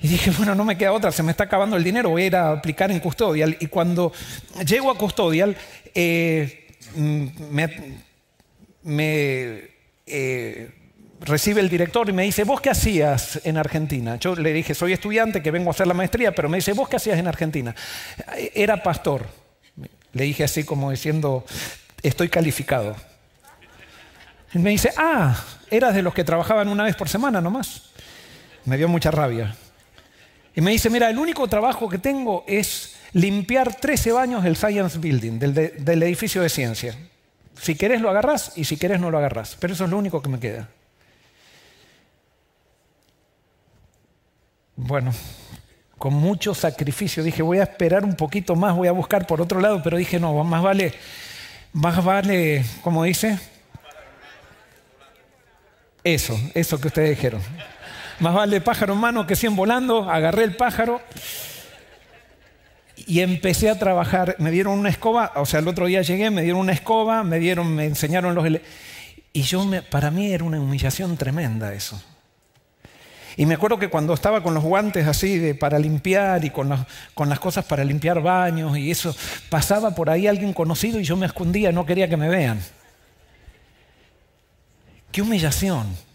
Y 0.01 0.07
dije, 0.07 0.31
bueno, 0.31 0.53
no 0.53 0.63
me 0.63 0.77
queda 0.77 0.91
otra, 0.91 1.11
se 1.11 1.23
me 1.23 1.31
está 1.31 1.45
acabando 1.45 1.75
el 1.75 1.83
dinero, 1.83 2.09
voy 2.09 2.27
a 2.27 2.51
aplicar 2.51 2.91
en 2.91 2.99
custodial. 2.99 3.57
Y 3.59 3.67
cuando 3.67 4.11
llego 4.65 4.91
a 4.91 4.97
custodial, 4.97 5.57
eh, 5.95 6.67
me, 6.95 7.69
eh, 10.05 10.71
recibe 11.21 11.61
el 11.61 11.69
director 11.69 12.07
y 12.09 12.13
me 12.13 12.23
dice, 12.23 12.43
¿vos 12.43 12.61
qué 12.61 12.69
hacías 12.69 13.41
en 13.43 13.57
Argentina? 13.57 14.17
Yo 14.17 14.35
le 14.35 14.53
dije, 14.53 14.75
soy 14.75 14.93
estudiante 14.93 15.41
que 15.41 15.49
vengo 15.49 15.69
a 15.69 15.71
hacer 15.71 15.87
la 15.87 15.95
maestría, 15.95 16.33
pero 16.33 16.47
me 16.47 16.57
dice, 16.57 16.73
¿vos 16.73 16.87
qué 16.87 16.97
hacías 16.97 17.17
en 17.17 17.27
Argentina? 17.27 17.75
Era 18.53 18.83
pastor. 18.83 19.25
Le 20.13 20.23
dije 20.23 20.43
así 20.43 20.63
como 20.63 20.91
diciendo, 20.91 21.43
estoy 22.03 22.29
calificado. 22.29 22.95
Y 24.53 24.59
me 24.59 24.69
dice, 24.69 24.91
ah, 24.95 25.43
eras 25.69 25.95
de 25.95 26.03
los 26.03 26.13
que 26.13 26.23
trabajaban 26.23 26.69
una 26.69 26.83
vez 26.83 26.95
por 26.95 27.09
semana 27.09 27.41
nomás. 27.41 27.89
Me 28.65 28.77
dio 28.77 28.87
mucha 28.87 29.11
rabia. 29.11 29.55
Y 30.57 30.61
me 30.61 30.71
dice, 30.71 30.89
mira, 30.89 31.07
el 31.11 31.19
único 31.19 31.47
trabajo 31.47 31.87
que 31.87 31.99
tengo 31.99 32.43
es 32.47 32.95
limpiar 33.13 33.75
13 33.75 34.11
baños 34.11 34.43
del 34.43 34.55
Science 34.55 34.97
Building, 34.97 35.37
del, 35.37 36.01
edificio 36.01 36.41
de 36.41 36.49
ciencia. 36.49 36.95
Si 37.61 37.75
querés 37.75 38.01
lo 38.01 38.09
agarrás 38.09 38.53
y 38.55 38.63
si 38.63 38.75
querés 38.75 38.99
no 38.99 39.11
lo 39.11 39.19
agarrás. 39.19 39.55
Pero 39.59 39.73
eso 39.73 39.83
es 39.85 39.91
lo 39.91 39.99
único 39.99 40.19
que 40.19 40.29
me 40.29 40.39
queda. 40.39 40.67
Bueno, 44.75 45.13
con 45.95 46.15
mucho 46.15 46.55
sacrificio. 46.55 47.21
Dije, 47.21 47.43
voy 47.43 47.59
a 47.59 47.63
esperar 47.63 48.03
un 48.03 48.15
poquito 48.15 48.55
más, 48.55 48.75
voy 48.75 48.87
a 48.87 48.93
buscar 48.93 49.27
por 49.27 49.39
otro 49.39 49.61
lado, 49.61 49.83
pero 49.83 49.95
dije, 49.97 50.19
no, 50.19 50.43
más 50.43 50.63
vale, 50.63 50.91
más 51.73 52.03
vale, 52.03 52.65
como 52.81 53.03
dice, 53.03 53.37
eso, 56.03 56.35
eso 56.55 56.81
que 56.81 56.87
ustedes 56.87 57.11
dijeron. 57.11 57.43
Más 58.19 58.33
vale 58.33 58.61
pájaro 58.61 58.93
en 58.93 58.99
mano 58.99 59.27
que 59.27 59.35
100 59.35 59.55
volando, 59.55 60.09
agarré 60.09 60.43
el 60.43 60.55
pájaro 60.55 61.01
y 62.95 63.19
empecé 63.19 63.69
a 63.69 63.77
trabajar. 63.77 64.35
Me 64.39 64.49
dieron 64.49 64.79
una 64.79 64.89
escoba, 64.89 65.33
o 65.35 65.45
sea, 65.45 65.59
el 65.59 65.67
otro 65.67 65.85
día 65.85 66.01
llegué, 66.01 66.31
me 66.31 66.41
dieron 66.41 66.61
una 66.61 66.73
escoba, 66.73 67.23
me 67.23 67.39
dieron, 67.39 67.75
me 67.75 67.85
enseñaron 67.85 68.33
los... 68.33 68.45
Y 69.33 69.41
yo, 69.43 69.63
me, 69.65 69.83
para 69.83 70.09
mí 70.09 70.31
era 70.31 70.43
una 70.43 70.59
humillación 70.59 71.15
tremenda 71.15 71.73
eso. 71.73 72.01
Y 73.35 73.45
me 73.45 73.53
acuerdo 73.53 73.77
que 73.77 73.89
cuando 73.89 74.15
estaba 74.15 74.41
con 74.41 74.55
los 74.55 74.63
guantes 74.63 75.05
así 75.05 75.37
de, 75.37 75.53
para 75.53 75.77
limpiar 75.77 76.43
y 76.43 76.49
con, 76.49 76.87
con 77.13 77.29
las 77.29 77.39
cosas 77.39 77.65
para 77.65 77.83
limpiar 77.83 78.19
baños 78.19 78.75
y 78.75 78.89
eso, 78.89 79.15
pasaba 79.49 79.93
por 79.93 80.09
ahí 80.09 80.25
alguien 80.25 80.53
conocido 80.53 80.99
y 80.99 81.03
yo 81.03 81.15
me 81.15 81.27
escondía, 81.27 81.71
no 81.71 81.85
quería 81.85 82.09
que 82.09 82.17
me 82.17 82.29
vean. 82.29 82.59
Qué 85.11 85.21
humillación. 85.21 86.06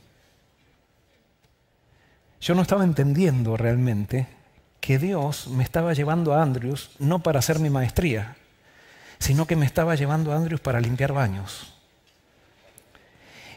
Yo 2.43 2.57
no 2.57 2.63
estaba 2.63 2.83
entendiendo 2.83 3.57
realmente 3.57 4.27
que 4.81 4.99
Dios 4.99 5.47
me 5.47 5.63
estaba 5.63 5.95
llevando 5.95 6.35
a 6.35 6.43
Andrews 6.43 6.91
no 6.99 7.21
para 7.21 7.39
hacer 7.39 7.61
mi 7.61 7.71
maestría, 7.71 8.35
sino 9.21 9.47
que 9.47 9.55
me 9.55 9.65
estaba 9.65 9.95
llevando 9.95 10.33
a 10.33 10.37
Andrews 10.37 10.61
para 10.61 10.81
limpiar 10.81 11.13
baños. 11.13 11.73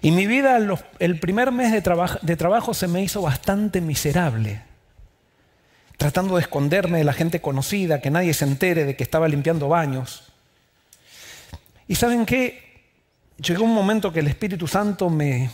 Y 0.03 0.11
mi 0.11 0.27
vida, 0.27 0.59
el 0.99 1.19
primer 1.19 1.51
mes 1.51 1.71
de, 1.71 1.81
trabajo 2.35 2.75
se 2.75 2.87
me 2.87 3.01
hizo 3.01 3.23
bastante 3.23 3.81
miserable. 3.81 4.61
tratando 5.97 6.35
de 6.35 6.41
esconderme 6.41 6.99
de 6.99 7.05
la 7.05 7.13
gente 7.13 7.41
conocida, 7.41 8.01
que 8.01 8.11
nadie 8.11 8.35
se 8.35 8.45
entere 8.45 8.85
de 8.85 8.95
que 8.95 9.03
estaba 9.03 9.27
limpiando 9.27 9.67
baños. 9.67 10.31
Y 11.87 11.95
saben 11.95 12.27
qué? 12.27 12.83
Llegó 13.37 13.63
un 13.63 13.73
momento 13.73 14.13
que 14.13 14.19
el 14.19 14.27
Espíritu 14.27 14.67
Santo 14.67 15.09
me, 15.09 15.49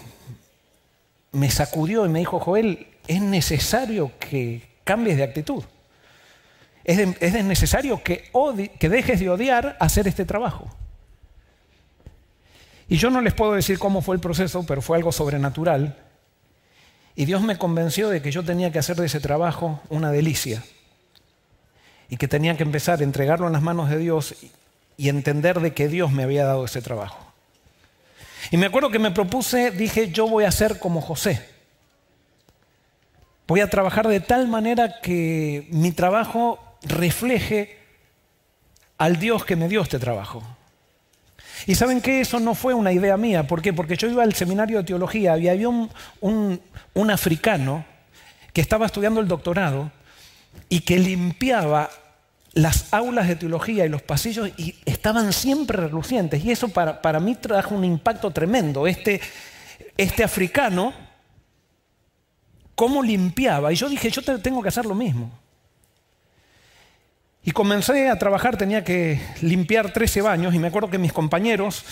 me 1.31 1.49
sacudió 1.49 2.05
y 2.05 2.09
me 2.09 2.19
dijo, 2.19 2.39
Joel, 2.39 2.90
es 3.11 3.21
necesario 3.21 4.11
que 4.19 4.61
cambies 4.85 5.17
de 5.17 5.23
actitud. 5.23 5.63
Es, 6.85 6.97
necesario 7.43 8.01
que, 8.01 8.31
que 8.79 8.89
dejes 8.89 9.19
de 9.19 9.29
odiar 9.29 9.75
hacer 9.81 10.07
este 10.07 10.23
trabajo. 10.23 10.73
Y 12.87 12.95
yo 12.95 13.09
no 13.09 13.19
les 13.19 13.33
puedo 13.33 13.53
decir 13.53 13.77
cómo 13.79 14.01
fue 14.01 14.15
el 14.15 14.21
proceso, 14.21 14.65
pero 14.65 14.81
fue 14.81 14.97
algo 14.97 15.11
sobrenatural. 15.11 15.97
Y 17.13 17.25
Dios 17.25 17.41
me 17.41 17.57
convenció 17.57 18.07
de 18.07 18.21
que 18.21 18.31
yo 18.31 18.43
tenía 18.43 18.71
que 18.71 18.79
hacer 18.79 18.95
de 18.95 19.07
ese 19.07 19.19
trabajo 19.19 19.81
una 19.89 20.11
delicia. 20.11 20.63
Y 22.07 22.15
que 22.15 22.29
tenía 22.29 22.55
que 22.55 22.63
empezar 22.63 23.01
a 23.01 23.03
entregarlo 23.03 23.47
en 23.47 23.53
las 23.53 23.61
manos 23.61 23.89
de 23.89 23.97
Dios 23.97 24.35
y 24.95 25.09
entender 25.09 25.59
de 25.59 25.73
que 25.73 25.89
Dios 25.89 26.13
me 26.13 26.23
había 26.23 26.45
dado 26.45 26.63
ese 26.63 26.81
trabajo. 26.81 27.17
Y 28.51 28.57
me 28.57 28.67
acuerdo 28.67 28.89
que 28.89 28.99
me 28.99 29.11
propuse, 29.11 29.71
dije, 29.71 30.11
yo 30.11 30.27
voy 30.27 30.45
a 30.45 30.51
ser 30.51 30.79
como 30.79 31.01
José. 31.01 31.50
Voy 33.51 33.59
a 33.59 33.69
trabajar 33.69 34.07
de 34.07 34.21
tal 34.21 34.47
manera 34.47 35.01
que 35.01 35.67
mi 35.71 35.91
trabajo 35.91 36.57
refleje 36.83 37.77
al 38.97 39.19
Dios 39.19 39.43
que 39.43 39.57
me 39.57 39.67
dio 39.67 39.81
este 39.81 39.99
trabajo. 39.99 40.41
Y 41.67 41.75
saben 41.75 41.99
que 41.99 42.21
eso 42.21 42.39
no 42.39 42.55
fue 42.55 42.73
una 42.73 42.93
idea 42.93 43.17
mía. 43.17 43.47
¿Por 43.47 43.61
qué? 43.61 43.73
Porque 43.73 43.97
yo 43.97 44.07
iba 44.07 44.23
al 44.23 44.33
seminario 44.35 44.77
de 44.77 44.85
teología 44.85 45.37
y 45.37 45.49
había 45.49 45.67
un, 45.67 45.89
un 46.21 47.11
africano 47.11 47.83
que 48.53 48.61
estaba 48.61 48.85
estudiando 48.85 49.19
el 49.19 49.27
doctorado 49.27 49.91
y 50.69 50.79
que 50.79 50.97
limpiaba 50.97 51.89
las 52.53 52.93
aulas 52.93 53.27
de 53.27 53.35
teología 53.35 53.85
y 53.85 53.89
los 53.89 54.01
pasillos 54.01 54.49
y 54.55 54.75
estaban 54.85 55.33
siempre 55.33 55.75
relucientes. 55.75 56.41
Y 56.45 56.51
eso 56.51 56.69
para, 56.69 57.01
para 57.01 57.19
mí 57.19 57.35
trajo 57.35 57.75
un 57.75 57.83
impacto 57.83 58.31
tremendo. 58.31 58.87
Este, 58.87 59.19
este 59.97 60.23
africano, 60.23 60.93
cómo 62.81 63.03
limpiaba. 63.03 63.71
Y 63.71 63.75
yo 63.75 63.87
dije, 63.87 64.09
yo 64.09 64.23
tengo 64.39 64.63
que 64.63 64.69
hacer 64.69 64.87
lo 64.87 64.95
mismo. 64.95 65.29
Y 67.43 67.51
comencé 67.51 68.09
a 68.09 68.17
trabajar, 68.17 68.57
tenía 68.57 68.83
que 68.83 69.21
limpiar 69.43 69.93
13 69.93 70.23
baños 70.23 70.55
y 70.55 70.57
me 70.57 70.69
acuerdo 70.69 70.89
que 70.89 70.97
mis 70.97 71.13
compañeros 71.13 71.85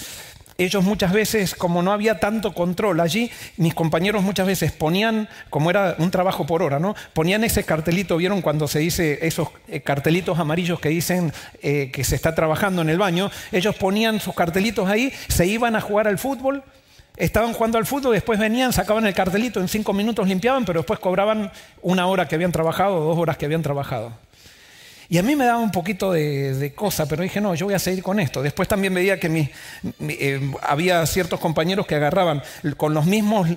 ellos 0.58 0.84
muchas 0.84 1.14
veces, 1.14 1.54
como 1.54 1.84
no 1.84 1.92
había 1.92 2.20
tanto 2.20 2.56
control 2.56 3.02
allí, 3.02 3.30
mis 3.58 3.76
compañeros 3.76 4.24
muchas 4.24 4.48
veces 4.48 4.72
ponían, 4.72 5.30
como 5.52 5.70
era 5.70 5.96
un 6.00 6.10
trabajo 6.10 6.48
por 6.48 6.64
hora, 6.64 6.80
¿no? 6.80 6.96
Ponían 7.14 7.44
ese 7.44 7.64
cartelito, 7.64 8.18
¿vieron 8.18 8.42
cuando 8.42 8.68
se 8.68 8.80
dice 8.80 9.20
esos 9.22 9.50
eh, 9.68 9.82
cartelitos 9.82 10.40
amarillos 10.40 10.80
que 10.80 10.90
dicen 10.90 11.32
eh, 11.62 11.92
que 11.94 12.04
se 12.04 12.16
está 12.16 12.34
trabajando 12.34 12.82
en 12.82 12.90
el 12.90 12.98
baño? 12.98 13.30
Ellos 13.52 13.76
ponían 13.76 14.20
sus 14.20 14.34
cartelitos 14.34 14.90
ahí, 14.90 15.14
se 15.28 15.46
iban 15.46 15.76
a 15.76 15.82
jugar 15.82 16.08
al 16.08 16.18
fútbol, 16.18 16.64
estaban 17.20 17.54
jugando 17.54 17.78
al 17.78 17.86
fútbol, 17.86 18.14
después 18.14 18.40
venían, 18.40 18.74
sacaban 18.74 19.06
el 19.06 19.14
cartelito, 19.14 19.60
en 19.60 19.68
cinco 19.68 19.94
minutos 19.94 20.28
limpiaban, 20.28 20.66
pero 20.66 20.80
después 20.80 21.00
cobraban 21.00 21.52
una 21.82 22.08
hora 22.08 22.28
que 22.28 22.36
habían 22.36 22.52
trabajado, 22.52 23.04
dos 23.04 23.18
horas 23.18 23.38
que 23.38 23.46
habían 23.46 23.62
trabajado. 23.62 24.14
Y 25.10 25.18
a 25.18 25.24
mí 25.24 25.36
me 25.36 25.46
daba 25.46 25.60
un 25.60 25.72
poquito 25.72 26.12
de, 26.12 26.72
cosa, 26.76 27.08
pero 27.08 27.24
dije, 27.24 27.42
no, 27.42 27.56
yo 27.56 27.66
voy 27.66 27.76
a 27.76 27.80
seguir 27.80 28.04
con 28.04 28.20
esto. 28.20 28.44
Después 28.44 28.68
también 28.68 28.94
veía 28.94 29.20
que 29.20 29.52
eh, 30.02 30.52
había 30.62 31.06
ciertos 31.08 31.40
compañeros 31.40 31.88
que 31.88 31.96
agarraban 31.96 32.42
con 32.78 32.94
los 32.94 33.06
mismos, 33.06 33.48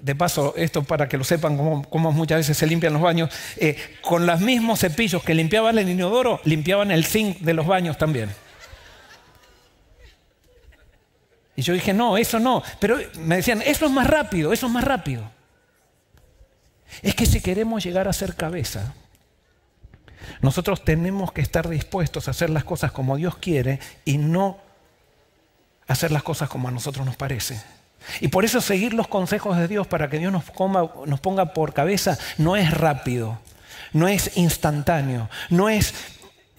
de 0.00 0.14
paso, 0.14 0.54
esto 0.56 0.82
para 0.82 1.08
que 1.08 1.16
lo 1.16 1.24
sepan, 1.24 1.56
cómo, 1.88 2.12
muchas 2.12 2.38
veces 2.38 2.56
se 2.56 2.66
limpian 2.66 2.92
los 2.92 3.02
baños, 3.02 3.30
eh, 3.56 3.76
con 4.02 4.26
los 4.26 4.40
mismos 4.40 4.80
cepillos 4.80 5.22
que 5.22 5.34
limpiaban 5.34 5.78
el 5.78 5.88
inodoro, 5.88 6.40
limpiaban 6.44 6.90
el 6.90 7.04
zinc 7.04 7.38
de 7.38 7.54
los 7.54 7.66
baños 7.66 7.96
también. 7.96 8.28
Y 11.58 11.62
yo 11.62 11.74
dije, 11.74 11.92
no, 11.92 12.16
eso 12.16 12.38
no. 12.38 12.62
Pero 12.78 12.98
me 13.18 13.34
decían, 13.34 13.62
eso 13.62 13.86
es 13.86 13.90
más 13.90 14.06
rápido, 14.06 14.52
eso 14.52 14.66
es 14.66 14.72
más 14.72 14.84
rápido. 14.84 15.28
Es 17.02 17.16
que 17.16 17.26
si 17.26 17.40
queremos 17.40 17.82
llegar 17.82 18.06
a 18.06 18.12
ser 18.12 18.36
cabeza, 18.36 18.94
nosotros 20.40 20.84
tenemos 20.84 21.32
que 21.32 21.40
estar 21.40 21.68
dispuestos 21.68 22.28
a 22.28 22.30
hacer 22.30 22.48
las 22.48 22.62
cosas 22.62 22.92
como 22.92 23.16
Dios 23.16 23.38
quiere 23.38 23.80
y 24.04 24.18
no 24.18 24.58
hacer 25.88 26.12
las 26.12 26.22
cosas 26.22 26.48
como 26.48 26.68
a 26.68 26.70
nosotros 26.70 27.04
nos 27.04 27.16
parece. 27.16 27.60
Y 28.20 28.28
por 28.28 28.44
eso 28.44 28.60
seguir 28.60 28.94
los 28.94 29.08
consejos 29.08 29.56
de 29.56 29.66
Dios 29.66 29.88
para 29.88 30.08
que 30.08 30.20
Dios 30.20 30.32
nos, 30.32 30.44
ponga 31.20 31.54
por 31.54 31.74
cabeza 31.74 32.20
no 32.36 32.54
es 32.54 32.70
rápido, 32.70 33.40
no 33.92 34.06
es 34.06 34.36
instantáneo, 34.36 35.28
no 35.50 35.68
es, 35.68 35.92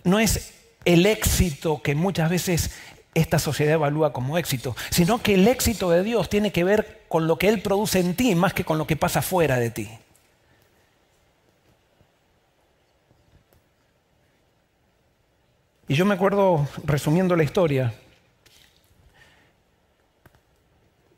no 0.03 0.19
es 0.19 0.55
el 0.83 1.05
éxito 1.05 1.81
que 1.81 1.95
muchas 1.95 2.29
veces 2.29 2.71
esta 3.13 3.39
sociedad 3.39 3.75
evalúa 3.75 4.13
como 4.13 4.37
éxito, 4.37 4.75
sino 4.89 5.21
que 5.21 5.35
el 5.35 5.47
éxito 5.47 5.89
de 5.89 6.03
Dios 6.03 6.29
tiene 6.29 6.51
que 6.51 6.63
ver 6.63 7.05
con 7.07 7.27
lo 7.27 7.37
que 7.37 7.49
Él 7.49 7.61
produce 7.61 7.99
en 7.99 8.15
ti 8.15 8.35
más 8.35 8.53
que 8.53 8.63
con 8.63 8.77
lo 8.77 8.87
que 8.87 8.95
pasa 8.95 9.21
fuera 9.21 9.57
de 9.57 9.71
ti. 9.71 9.89
Y 15.87 15.95
yo 15.95 16.05
me 16.05 16.13
acuerdo, 16.13 16.67
resumiendo 16.83 17.35
la 17.35 17.43
historia, 17.43 17.95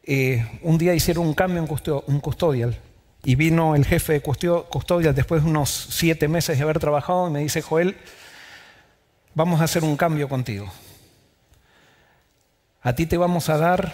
eh, 0.04 0.48
un 0.62 0.78
día 0.78 0.94
hicieron 0.94 1.28
un 1.28 1.34
cambio 1.34 1.62
en 1.62 1.70
un 2.08 2.20
custodial 2.22 2.80
y 3.24 3.36
vino 3.36 3.76
el 3.76 3.86
jefe 3.86 4.14
de 4.14 4.22
custodial 4.22 5.14
después 5.14 5.44
de 5.44 5.50
unos 5.50 5.70
siete 5.70 6.30
meses 6.30 6.58
de 6.58 6.64
haber 6.64 6.80
trabajado 6.80 7.28
y 7.28 7.32
me 7.32 7.40
dice, 7.42 7.62
Joel, 7.62 7.98
vamos 9.36 9.60
a 9.60 9.66
hacer 9.66 9.84
un 9.84 9.98
cambio 9.98 10.30
contigo. 10.30 10.72
A 12.82 12.94
ti 12.94 13.06
te 13.06 13.18
vamos 13.18 13.50
a 13.50 13.58
dar, 13.58 13.94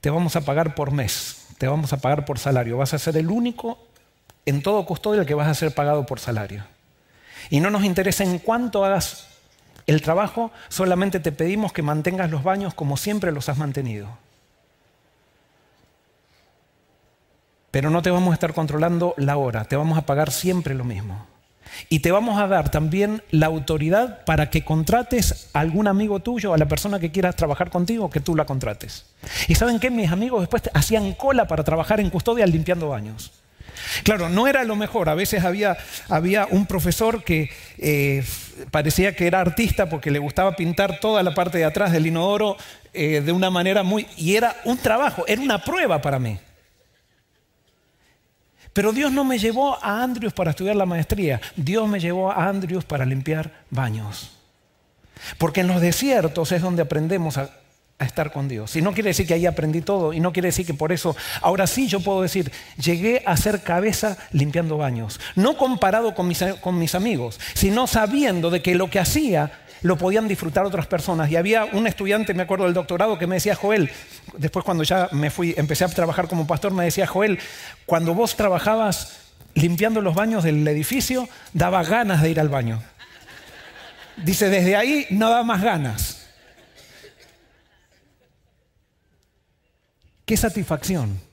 te 0.00 0.10
vamos 0.10 0.36
a 0.36 0.40
pagar 0.40 0.74
por 0.74 0.90
mes, 0.90 1.46
te 1.58 1.68
vamos 1.68 1.92
a 1.92 1.98
pagar 1.98 2.24
por 2.24 2.38
salario. 2.38 2.78
Vas 2.78 2.94
a 2.94 2.98
ser 2.98 3.16
el 3.16 3.30
único 3.30 3.78
en 4.46 4.62
todo 4.62 4.84
custodial 4.86 5.26
que 5.26 5.34
vas 5.34 5.48
a 5.48 5.54
ser 5.54 5.74
pagado 5.74 6.06
por 6.06 6.18
salario. 6.18 6.64
Y 7.50 7.60
no 7.60 7.70
nos 7.70 7.84
interesa 7.84 8.24
en 8.24 8.38
cuánto 8.38 8.84
hagas 8.84 9.28
el 9.86 10.02
trabajo, 10.02 10.50
solamente 10.68 11.20
te 11.20 11.32
pedimos 11.32 11.72
que 11.72 11.82
mantengas 11.82 12.30
los 12.30 12.42
baños 12.42 12.74
como 12.74 12.96
siempre 12.96 13.32
los 13.32 13.48
has 13.48 13.58
mantenido. 13.58 14.08
Pero 17.70 17.90
no 17.90 18.02
te 18.02 18.10
vamos 18.10 18.30
a 18.30 18.34
estar 18.34 18.54
controlando 18.54 19.14
la 19.16 19.36
hora, 19.36 19.64
te 19.64 19.76
vamos 19.76 19.98
a 19.98 20.06
pagar 20.06 20.30
siempre 20.30 20.74
lo 20.74 20.84
mismo. 20.84 21.26
Y 21.88 22.00
te 22.00 22.12
vamos 22.12 22.38
a 22.38 22.46
dar 22.46 22.70
también 22.70 23.22
la 23.30 23.46
autoridad 23.46 24.24
para 24.24 24.50
que 24.50 24.64
contrates 24.64 25.48
a 25.52 25.60
algún 25.60 25.88
amigo 25.88 26.20
tuyo, 26.20 26.54
a 26.54 26.58
la 26.58 26.66
persona 26.66 27.00
que 27.00 27.10
quieras 27.10 27.36
trabajar 27.36 27.70
contigo, 27.70 28.10
que 28.10 28.20
tú 28.20 28.36
la 28.36 28.46
contrates. 28.46 29.06
Y 29.48 29.54
saben 29.54 29.80
qué, 29.80 29.90
mis 29.90 30.10
amigos 30.10 30.40
después 30.40 30.62
hacían 30.74 31.12
cola 31.14 31.46
para 31.46 31.64
trabajar 31.64 32.00
en 32.00 32.10
custodia 32.10 32.46
limpiando 32.46 32.88
baños. 32.88 33.32
Claro, 34.04 34.28
no 34.28 34.46
era 34.46 34.64
lo 34.64 34.76
mejor. 34.76 35.08
A 35.08 35.14
veces 35.14 35.44
había, 35.44 35.76
un 36.50 36.66
profesor 36.66 37.24
que 37.24 37.50
eh, 37.78 38.24
parecía 38.70 39.14
que 39.14 39.26
era 39.26 39.40
artista 39.40 39.88
porque 39.88 40.10
le 40.10 40.18
gustaba 40.18 40.56
pintar 40.56 41.00
toda 41.00 41.22
la 41.22 41.34
parte 41.34 41.58
de 41.58 41.64
atrás 41.64 41.92
del 41.92 42.06
inodoro 42.06 42.56
eh, 42.92 43.20
de 43.20 43.32
una 43.32 43.50
manera 43.50 43.82
muy... 43.82 44.06
Y 44.16 44.36
era 44.36 44.56
un 44.64 44.78
trabajo, 44.78 45.24
era 45.26 45.40
una 45.40 45.62
prueba 45.62 46.00
para 46.00 46.18
mí. 46.18 46.38
Pero 48.72 48.92
Dios 48.92 49.10
no 49.12 49.24
me 49.24 49.38
llevó 49.38 49.82
a 49.82 50.02
Andrews 50.02 50.32
para 50.32 50.50
estudiar 50.50 50.76
la 50.76 50.86
maestría, 50.86 51.40
Dios 51.56 51.88
me 51.88 52.00
llevó 52.00 52.30
a 52.30 52.48
Andrews 52.48 52.84
para 52.84 53.04
limpiar 53.04 53.64
baños. 53.70 54.30
Porque 55.38 55.60
en 55.60 55.68
los 55.68 55.80
desiertos 55.80 56.52
es 56.52 56.62
donde 56.62 56.82
aprendemos 56.82 57.36
a 57.36 57.50
estar 57.98 58.32
con 58.32 58.48
Dios. 58.48 58.74
Y 58.76 58.82
no 58.82 58.92
quiere 58.92 59.10
decir 59.10 59.26
que 59.26 59.34
ahí 59.34 59.46
aprendí 59.46 59.82
todo, 59.82 60.12
y 60.12 60.20
no 60.20 60.32
quiere 60.32 60.48
decir 60.48 60.66
que 60.66 60.74
por 60.74 60.92
eso, 60.92 61.16
ahora 61.42 61.66
sí 61.66 61.86
yo 61.86 62.00
puedo 62.00 62.22
decir, 62.22 62.50
llegué 62.78 63.22
a 63.26 63.36
ser 63.36 63.62
cabeza 63.62 64.16
limpiando 64.32 64.78
baños. 64.78 65.20
No 65.34 65.56
comparado 65.56 66.14
con 66.14 66.28
mis, 66.28 66.42
con 66.60 66.78
mis 66.78 66.94
amigos, 66.94 67.38
sino 67.54 67.86
sabiendo 67.86 68.50
de 68.50 68.62
que 68.62 68.74
lo 68.74 68.88
que 68.88 69.00
hacía 69.00 69.52
lo 69.82 69.96
podían 69.96 70.28
disfrutar 70.28 70.64
otras 70.64 70.86
personas. 70.86 71.30
Y 71.30 71.36
había 71.36 71.64
un 71.64 71.86
estudiante, 71.86 72.34
me 72.34 72.42
acuerdo 72.42 72.64
del 72.64 72.74
doctorado, 72.74 73.18
que 73.18 73.26
me 73.26 73.36
decía, 73.36 73.54
Joel, 73.54 73.90
después 74.36 74.64
cuando 74.64 74.82
ya 74.84 75.08
me 75.12 75.30
fui, 75.30 75.54
empecé 75.56 75.84
a 75.84 75.88
trabajar 75.88 76.28
como 76.28 76.46
pastor, 76.46 76.72
me 76.72 76.84
decía, 76.84 77.06
Joel, 77.06 77.38
cuando 77.86 78.14
vos 78.14 78.36
trabajabas 78.36 79.20
limpiando 79.54 80.00
los 80.00 80.14
baños 80.14 80.44
del 80.44 80.66
edificio, 80.68 81.28
daba 81.52 81.82
ganas 81.82 82.22
de 82.22 82.30
ir 82.30 82.40
al 82.40 82.48
baño. 82.48 82.82
Dice, 84.16 84.48
desde 84.48 84.76
ahí 84.76 85.06
no 85.10 85.30
da 85.30 85.42
más 85.42 85.62
ganas. 85.62 86.28
Qué 90.26 90.36
satisfacción. 90.36 91.29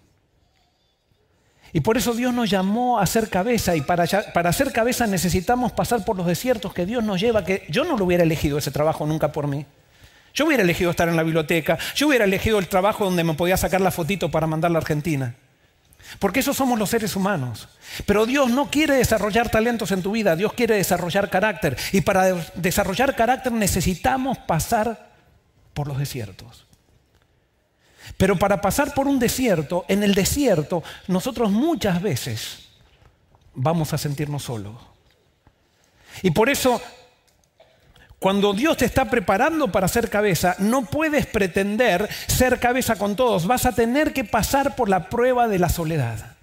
Y 1.74 1.82
por 1.82 1.98
eso 1.98 2.14
Dios 2.14 2.34
nos 2.34 2.50
llamó 2.50 3.00
a 3.00 3.06
ser 3.06 3.30
cabeza 3.30 3.76
y 3.76 3.82
para, 3.82 4.06
para 4.34 4.54
ser 4.54 4.72
cabeza 4.72 5.06
necesitamos 5.08 5.72
pasar 5.72 6.06
por 6.06 6.16
los 6.16 6.26
desiertos 6.26 6.74
que 6.74 6.86
Dios 6.86 7.04
nos 7.04 7.20
lleva, 7.20 7.44
que 7.44 7.66
yo 7.70 7.84
no 7.84 7.98
lo 7.98 8.06
hubiera 8.06 8.24
elegido 8.24 8.58
ese 8.58 8.72
trabajo 8.72 9.06
nunca 9.06 9.32
por 9.32 9.48
mí. 9.48 9.66
Yo 10.34 10.46
hubiera 10.46 10.64
elegido 10.64 10.92
estar 10.92 11.10
en 11.10 11.16
la 11.16 11.24
biblioteca, 11.24 11.80
yo 11.96 12.08
hubiera 12.08 12.26
elegido 12.26 12.60
el 12.60 12.68
trabajo 12.68 13.06
donde 13.06 13.24
me 13.24 13.34
podía 13.34 13.58
sacar 13.58 13.82
la 13.82 13.92
fotito 13.92 14.30
para 14.30 14.46
mandarla 14.46 14.78
a 14.78 14.82
Argentina. 14.82 15.36
Porque 16.20 16.42
esos 16.42 16.56
somos 16.56 16.78
los 16.78 16.90
seres 16.90 17.16
humanos. 17.16 17.68
Pero 18.06 18.26
Dios 18.28 18.52
no 18.52 18.70
quiere 18.70 18.96
desarrollar 18.96 19.50
talentos 19.50 19.92
en 19.92 20.04
tu 20.04 20.12
vida, 20.12 20.36
Dios 20.36 20.54
quiere 20.54 20.76
desarrollar 20.76 21.30
carácter. 21.30 21.76
Y 21.92 22.02
para 22.02 22.34
desarrollar 22.54 23.16
carácter 23.16 23.52
necesitamos 23.52 24.38
pasar 24.38 25.10
por 25.74 25.88
los 25.88 25.98
desiertos. 25.98 26.67
Pero 28.16 28.38
para 28.38 28.62
pasar 28.62 28.94
por 28.94 29.08
un 29.08 29.20
desierto, 29.20 29.86
en 29.88 30.04
el 30.04 30.16
desierto, 30.16 30.84
nosotros 31.08 31.52
muchas 31.52 32.02
veces 32.02 32.70
vamos 33.54 33.94
a 33.94 33.98
sentirnos 33.98 34.44
solos. 34.44 34.76
Y 36.22 36.32
por 36.32 36.50
eso, 36.50 36.82
cuando 38.20 38.54
Dios 38.54 38.78
te 38.78 38.86
está 38.86 39.10
preparando 39.10 39.72
para 39.72 39.88
ser 39.88 40.10
cabeza, 40.10 40.56
no 40.60 40.86
puedes 40.86 41.26
pretender 41.26 42.08
ser 42.28 42.60
cabeza 42.60 42.96
con 42.96 43.16
todos. 43.16 43.46
Vas 43.46 43.66
a 43.66 43.74
tener 43.74 44.14
que 44.14 44.24
pasar 44.24 44.76
por 44.76 44.90
la 44.90 45.10
prueba 45.10 45.48
de 45.48 45.60
la 45.60 45.70
soledad. 45.70 46.38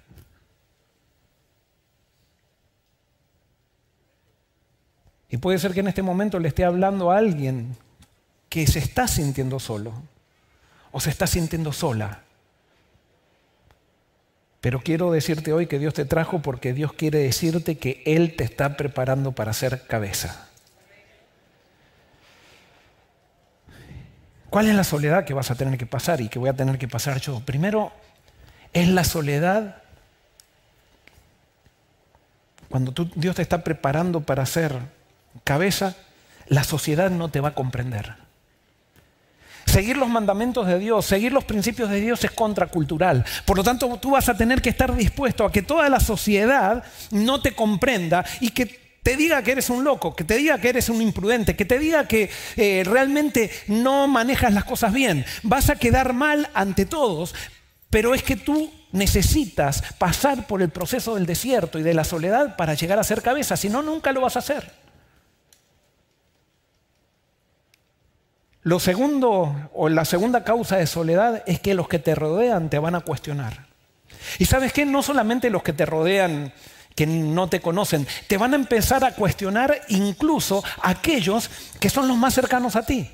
Y 5.29 5.37
puede 5.37 5.59
ser 5.59 5.73
que 5.73 5.81
en 5.81 5.87
este 5.87 6.03
momento 6.03 6.39
le 6.39 6.47
esté 6.47 6.63
hablando 6.63 7.11
a 7.11 7.17
alguien 7.17 7.75
que 8.47 8.67
se 8.67 8.79
está 8.79 9.07
sintiendo 9.07 9.59
solo 9.59 9.91
o 10.95 11.01
se 11.01 11.09
está 11.09 11.27
sintiendo 11.27 11.73
sola. 11.73 12.21
Pero 14.61 14.79
quiero 14.79 15.11
decirte 15.11 15.51
hoy 15.51 15.67
que 15.67 15.77
Dios 15.77 15.93
te 15.93 16.05
trajo 16.05 16.41
porque 16.41 16.71
Dios 16.71 16.93
quiere 16.93 17.19
decirte 17.19 17.77
que 17.77 18.01
Él 18.05 18.37
te 18.37 18.45
está 18.45 18.77
preparando 18.77 19.33
para 19.33 19.51
ser 19.51 19.87
cabeza. 19.87 20.47
¿Cuál 24.49 24.69
es 24.69 24.75
la 24.75 24.85
soledad 24.85 25.25
que 25.25 25.33
vas 25.33 25.51
a 25.51 25.55
tener 25.55 25.77
que 25.77 25.85
pasar 25.85 26.21
y 26.21 26.29
que 26.29 26.39
voy 26.39 26.47
a 26.47 26.55
tener 26.55 26.77
que 26.77 26.87
pasar 26.87 27.19
yo? 27.19 27.41
Primero, 27.41 27.91
es 28.71 28.87
la 28.87 29.03
soledad 29.03 29.81
cuando 32.69 32.93
Dios 33.15 33.35
te 33.35 33.41
está 33.41 33.65
preparando 33.65 34.21
para 34.21 34.45
ser 34.45 34.79
cabeza, 35.43 35.97
la 36.47 36.63
sociedad 36.63 37.11
no 37.11 37.27
te 37.27 37.41
va 37.41 37.49
a 37.49 37.53
comprender. 37.53 38.24
Seguir 39.65 39.97
los 39.97 40.09
mandamientos 40.09 40.67
de 40.67 40.79
Dios, 40.79 41.05
seguir 41.05 41.33
los 41.33 41.43
principios 41.43 41.89
de 41.89 41.99
Dios 41.99 42.23
es 42.23 42.31
contracultural. 42.31 43.25
Por 43.45 43.57
lo 43.57 43.63
tanto, 43.63 43.97
tú 43.97 44.11
vas 44.11 44.29
a 44.29 44.37
tener 44.37 44.61
que 44.61 44.69
estar 44.69 44.95
dispuesto 44.95 45.45
a 45.45 45.51
que 45.51 45.61
toda 45.61 45.89
la 45.89 45.99
sociedad 45.99 46.83
no 47.11 47.41
te 47.41 47.53
comprenda 47.53 48.23
y 48.39 48.51
que 48.51 48.85
te 49.05 49.15
diga 49.17 49.43
que 49.43 49.51
eres 49.51 49.69
un 49.69 49.83
loco, 49.83 50.15
que 50.15 50.23
te 50.23 50.35
diga 50.35 50.57
que 50.57 50.69
eres 50.69 50.89
un 50.89 50.99
imprudente, 51.01 51.55
que 51.55 51.65
te 51.65 51.77
diga 51.77 52.07
que 52.07 52.29
eh, 52.55 52.83
realmente 52.85 53.51
no 53.67 54.07
manejas 54.07 54.51
las 54.53 54.63
cosas 54.63 54.93
bien. 54.93 55.23
Vas 55.43 55.69
a 55.69 55.75
quedar 55.75 56.13
mal 56.13 56.49
ante 56.55 56.85
todos, 56.85 57.35
pero 57.91 58.15
es 58.15 58.23
que 58.23 58.35
tú 58.35 58.71
necesitas 58.91 59.83
pasar 59.99 60.47
por 60.47 60.61
el 60.61 60.69
proceso 60.69 61.15
del 61.15 61.27
desierto 61.27 61.77
y 61.77 61.83
de 61.83 61.93
la 61.93 62.03
soledad 62.03 62.55
para 62.55 62.73
llegar 62.73 62.97
a 62.97 63.03
ser 63.03 63.21
cabeza, 63.21 63.55
si 63.57 63.69
no, 63.69 63.83
nunca 63.83 64.11
lo 64.11 64.21
vas 64.21 64.37
a 64.37 64.39
hacer. 64.39 64.84
Lo 68.65 68.79
segundo, 68.79 69.69
o 69.75 69.89
la 69.89 70.05
segunda 70.05 70.43
causa 70.43 70.77
de 70.77 70.87
soledad 70.87 71.43
es 71.45 71.59
que 71.59 71.75
los 71.75 71.87
que 71.87 71.99
te 71.99 72.15
rodean 72.15 72.71
te 72.71 72.79
van 72.79 72.95
a 72.95 73.01
cuestionar. 73.01 73.67
Y 74.39 74.45
sabes 74.45 74.73
qué, 74.73 74.87
no 74.87 75.03
solamente 75.03 75.51
los 75.51 75.61
que 75.61 75.71
te 75.71 75.85
rodean 75.85 76.51
que 76.95 77.05
no 77.05 77.47
te 77.47 77.61
conocen, 77.61 78.07
te 78.25 78.39
van 78.39 78.53
a 78.53 78.55
empezar 78.55 79.03
a 79.05 79.11
cuestionar 79.11 79.81
incluso 79.89 80.63
aquellos 80.81 81.51
que 81.79 81.91
son 81.91 82.07
los 82.07 82.17
más 82.17 82.33
cercanos 82.33 82.75
a 82.75 82.83
ti. 82.83 83.07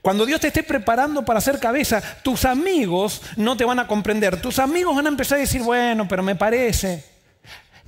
Cuando 0.00 0.24
Dios 0.26 0.40
te 0.40 0.46
esté 0.46 0.62
preparando 0.62 1.24
para 1.24 1.40
hacer 1.40 1.58
cabeza, 1.58 2.00
tus 2.22 2.44
amigos 2.44 3.20
no 3.34 3.56
te 3.56 3.64
van 3.64 3.80
a 3.80 3.88
comprender. 3.88 4.40
Tus 4.40 4.60
amigos 4.60 4.94
van 4.94 5.06
a 5.06 5.08
empezar 5.08 5.38
a 5.38 5.40
decir, 5.40 5.62
bueno, 5.62 6.06
pero 6.06 6.22
me 6.22 6.36
parece. 6.36 7.04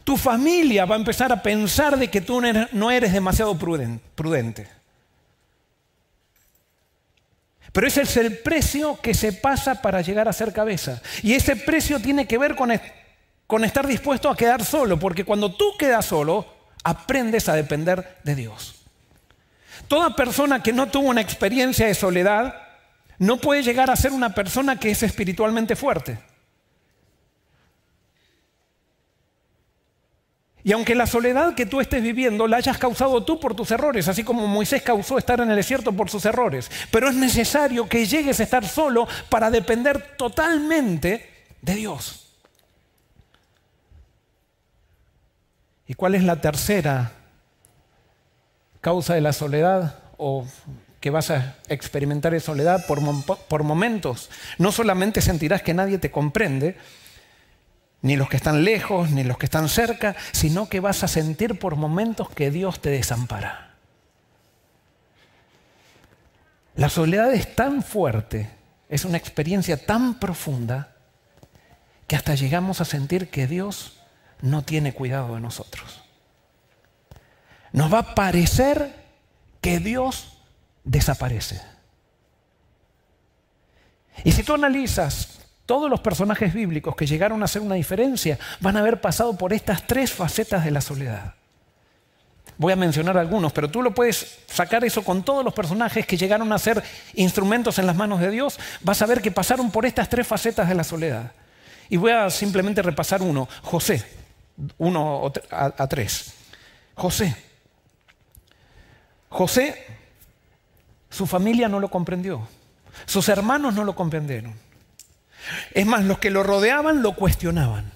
Tu 0.02 0.16
familia 0.16 0.86
va 0.86 0.96
a 0.96 0.98
empezar 0.98 1.30
a 1.30 1.40
pensar 1.40 1.96
de 1.96 2.10
que 2.10 2.20
tú 2.20 2.42
no 2.72 2.90
eres 2.90 3.12
demasiado 3.12 3.56
prudente. 3.56 4.75
Pero 7.76 7.88
ese 7.88 8.00
es 8.00 8.16
el 8.16 8.38
precio 8.38 8.98
que 9.02 9.12
se 9.12 9.34
pasa 9.34 9.82
para 9.82 10.00
llegar 10.00 10.28
a 10.28 10.32
ser 10.32 10.54
cabeza. 10.54 11.02
Y 11.22 11.34
ese 11.34 11.56
precio 11.56 12.00
tiene 12.00 12.26
que 12.26 12.38
ver 12.38 12.56
con, 12.56 12.72
con 13.46 13.64
estar 13.64 13.86
dispuesto 13.86 14.30
a 14.30 14.36
quedar 14.36 14.64
solo, 14.64 14.98
porque 14.98 15.26
cuando 15.26 15.54
tú 15.54 15.76
quedas 15.78 16.06
solo, 16.06 16.46
aprendes 16.84 17.50
a 17.50 17.54
depender 17.54 18.16
de 18.24 18.34
Dios. 18.34 18.76
Toda 19.88 20.16
persona 20.16 20.62
que 20.62 20.72
no 20.72 20.86
tuvo 20.86 21.10
una 21.10 21.20
experiencia 21.20 21.86
de 21.86 21.92
soledad 21.92 22.54
no 23.18 23.36
puede 23.36 23.62
llegar 23.62 23.90
a 23.90 23.96
ser 23.96 24.12
una 24.12 24.34
persona 24.34 24.80
que 24.80 24.90
es 24.90 25.02
espiritualmente 25.02 25.76
fuerte. 25.76 26.18
Y 30.66 30.72
aunque 30.72 30.96
la 30.96 31.06
soledad 31.06 31.54
que 31.54 31.64
tú 31.64 31.80
estés 31.80 32.02
viviendo 32.02 32.48
la 32.48 32.56
hayas 32.56 32.76
causado 32.76 33.22
tú 33.22 33.38
por 33.38 33.54
tus 33.54 33.70
errores, 33.70 34.08
así 34.08 34.24
como 34.24 34.48
Moisés 34.48 34.82
causó 34.82 35.16
estar 35.16 35.38
en 35.38 35.48
el 35.48 35.54
desierto 35.54 35.92
por 35.92 36.10
sus 36.10 36.24
errores, 36.24 36.68
pero 36.90 37.08
es 37.08 37.14
necesario 37.14 37.88
que 37.88 38.04
llegues 38.04 38.40
a 38.40 38.42
estar 38.42 38.66
solo 38.66 39.06
para 39.28 39.48
depender 39.52 40.16
totalmente 40.16 41.30
de 41.62 41.74
Dios. 41.76 42.32
¿Y 45.86 45.94
cuál 45.94 46.16
es 46.16 46.24
la 46.24 46.40
tercera 46.40 47.12
causa 48.80 49.14
de 49.14 49.20
la 49.20 49.32
soledad 49.32 50.00
o 50.16 50.44
que 50.98 51.10
vas 51.10 51.30
a 51.30 51.58
experimentar 51.68 52.32
de 52.32 52.40
soledad 52.40 52.84
por, 52.88 52.98
por 53.46 53.62
momentos? 53.62 54.30
No 54.58 54.72
solamente 54.72 55.20
sentirás 55.20 55.62
que 55.62 55.74
nadie 55.74 55.98
te 55.98 56.10
comprende, 56.10 56.76
ni 58.02 58.16
los 58.16 58.28
que 58.28 58.36
están 58.36 58.64
lejos, 58.64 59.10
ni 59.10 59.24
los 59.24 59.38
que 59.38 59.46
están 59.46 59.68
cerca, 59.68 60.14
sino 60.32 60.68
que 60.68 60.80
vas 60.80 61.02
a 61.02 61.08
sentir 61.08 61.58
por 61.58 61.76
momentos 61.76 62.30
que 62.30 62.50
Dios 62.50 62.80
te 62.80 62.90
desampara. 62.90 63.74
La 66.76 66.88
soledad 66.88 67.32
es 67.32 67.56
tan 67.56 67.82
fuerte, 67.82 68.50
es 68.88 69.04
una 69.04 69.16
experiencia 69.16 69.84
tan 69.84 70.18
profunda, 70.18 70.92
que 72.06 72.16
hasta 72.16 72.34
llegamos 72.34 72.80
a 72.80 72.84
sentir 72.84 73.30
que 73.30 73.46
Dios 73.46 73.98
no 74.40 74.62
tiene 74.62 74.92
cuidado 74.92 75.34
de 75.34 75.40
nosotros. 75.40 76.02
Nos 77.72 77.92
va 77.92 77.98
a 77.98 78.14
parecer 78.14 78.94
que 79.60 79.80
Dios 79.80 80.38
desaparece. 80.84 81.60
Y 84.24 84.32
si 84.32 84.42
tú 84.42 84.54
analizas 84.54 85.40
todos 85.66 85.90
los 85.90 86.00
personajes 86.00 86.54
bíblicos 86.54 86.94
que 86.94 87.06
llegaron 87.06 87.42
a 87.42 87.46
hacer 87.46 87.60
una 87.60 87.74
diferencia 87.74 88.38
van 88.60 88.76
a 88.76 88.80
haber 88.80 89.00
pasado 89.00 89.36
por 89.36 89.52
estas 89.52 89.86
tres 89.86 90.12
facetas 90.12 90.64
de 90.64 90.70
la 90.70 90.80
soledad. 90.80 91.34
Voy 92.58 92.72
a 92.72 92.76
mencionar 92.76 93.18
algunos, 93.18 93.52
pero 93.52 93.68
tú 93.68 93.82
lo 93.82 93.92
puedes 93.92 94.38
sacar 94.46 94.84
eso 94.84 95.02
con 95.02 95.22
todos 95.22 95.44
los 95.44 95.52
personajes 95.52 96.06
que 96.06 96.16
llegaron 96.16 96.52
a 96.52 96.58
ser 96.58 96.82
instrumentos 97.14 97.78
en 97.78 97.86
las 97.86 97.96
manos 97.96 98.20
de 98.20 98.30
Dios. 98.30 98.58
Vas 98.80 99.02
a 99.02 99.06
ver 99.06 99.20
que 99.20 99.30
pasaron 99.30 99.70
por 99.70 99.84
estas 99.84 100.08
tres 100.08 100.26
facetas 100.26 100.68
de 100.68 100.74
la 100.74 100.84
soledad. 100.84 101.32
Y 101.90 101.98
voy 101.98 102.12
a 102.12 102.30
simplemente 102.30 102.80
repasar 102.80 103.20
uno. 103.20 103.46
José, 103.62 104.02
uno 104.78 105.30
a 105.50 105.86
tres. 105.86 106.32
José. 106.94 107.36
José, 109.28 109.84
su 111.10 111.26
familia 111.26 111.68
no 111.68 111.78
lo 111.78 111.90
comprendió. 111.90 112.48
Sus 113.04 113.28
hermanos 113.28 113.74
no 113.74 113.84
lo 113.84 113.94
comprendieron. 113.94 114.65
Es 115.72 115.86
más, 115.86 116.04
los 116.04 116.18
que 116.18 116.30
lo 116.30 116.42
rodeaban 116.42 117.02
lo 117.02 117.14
cuestionaban. 117.14 117.92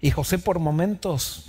Y 0.00 0.10
José 0.10 0.38
por 0.38 0.58
momentos, 0.58 1.46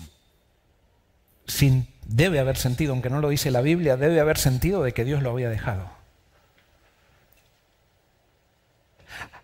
debe 2.06 2.40
haber 2.40 2.58
sentido, 2.58 2.94
aunque 2.94 3.10
no 3.10 3.20
lo 3.20 3.30
dice 3.30 3.52
la 3.52 3.62
Biblia, 3.62 3.98
debe 3.98 4.20
haber 4.20 4.38
sentido 4.38 4.84
de 4.84 4.94
que 4.94 5.06
Dios 5.06 5.24
lo 5.24 5.32
había 5.32 5.50
dejado. 5.50 5.90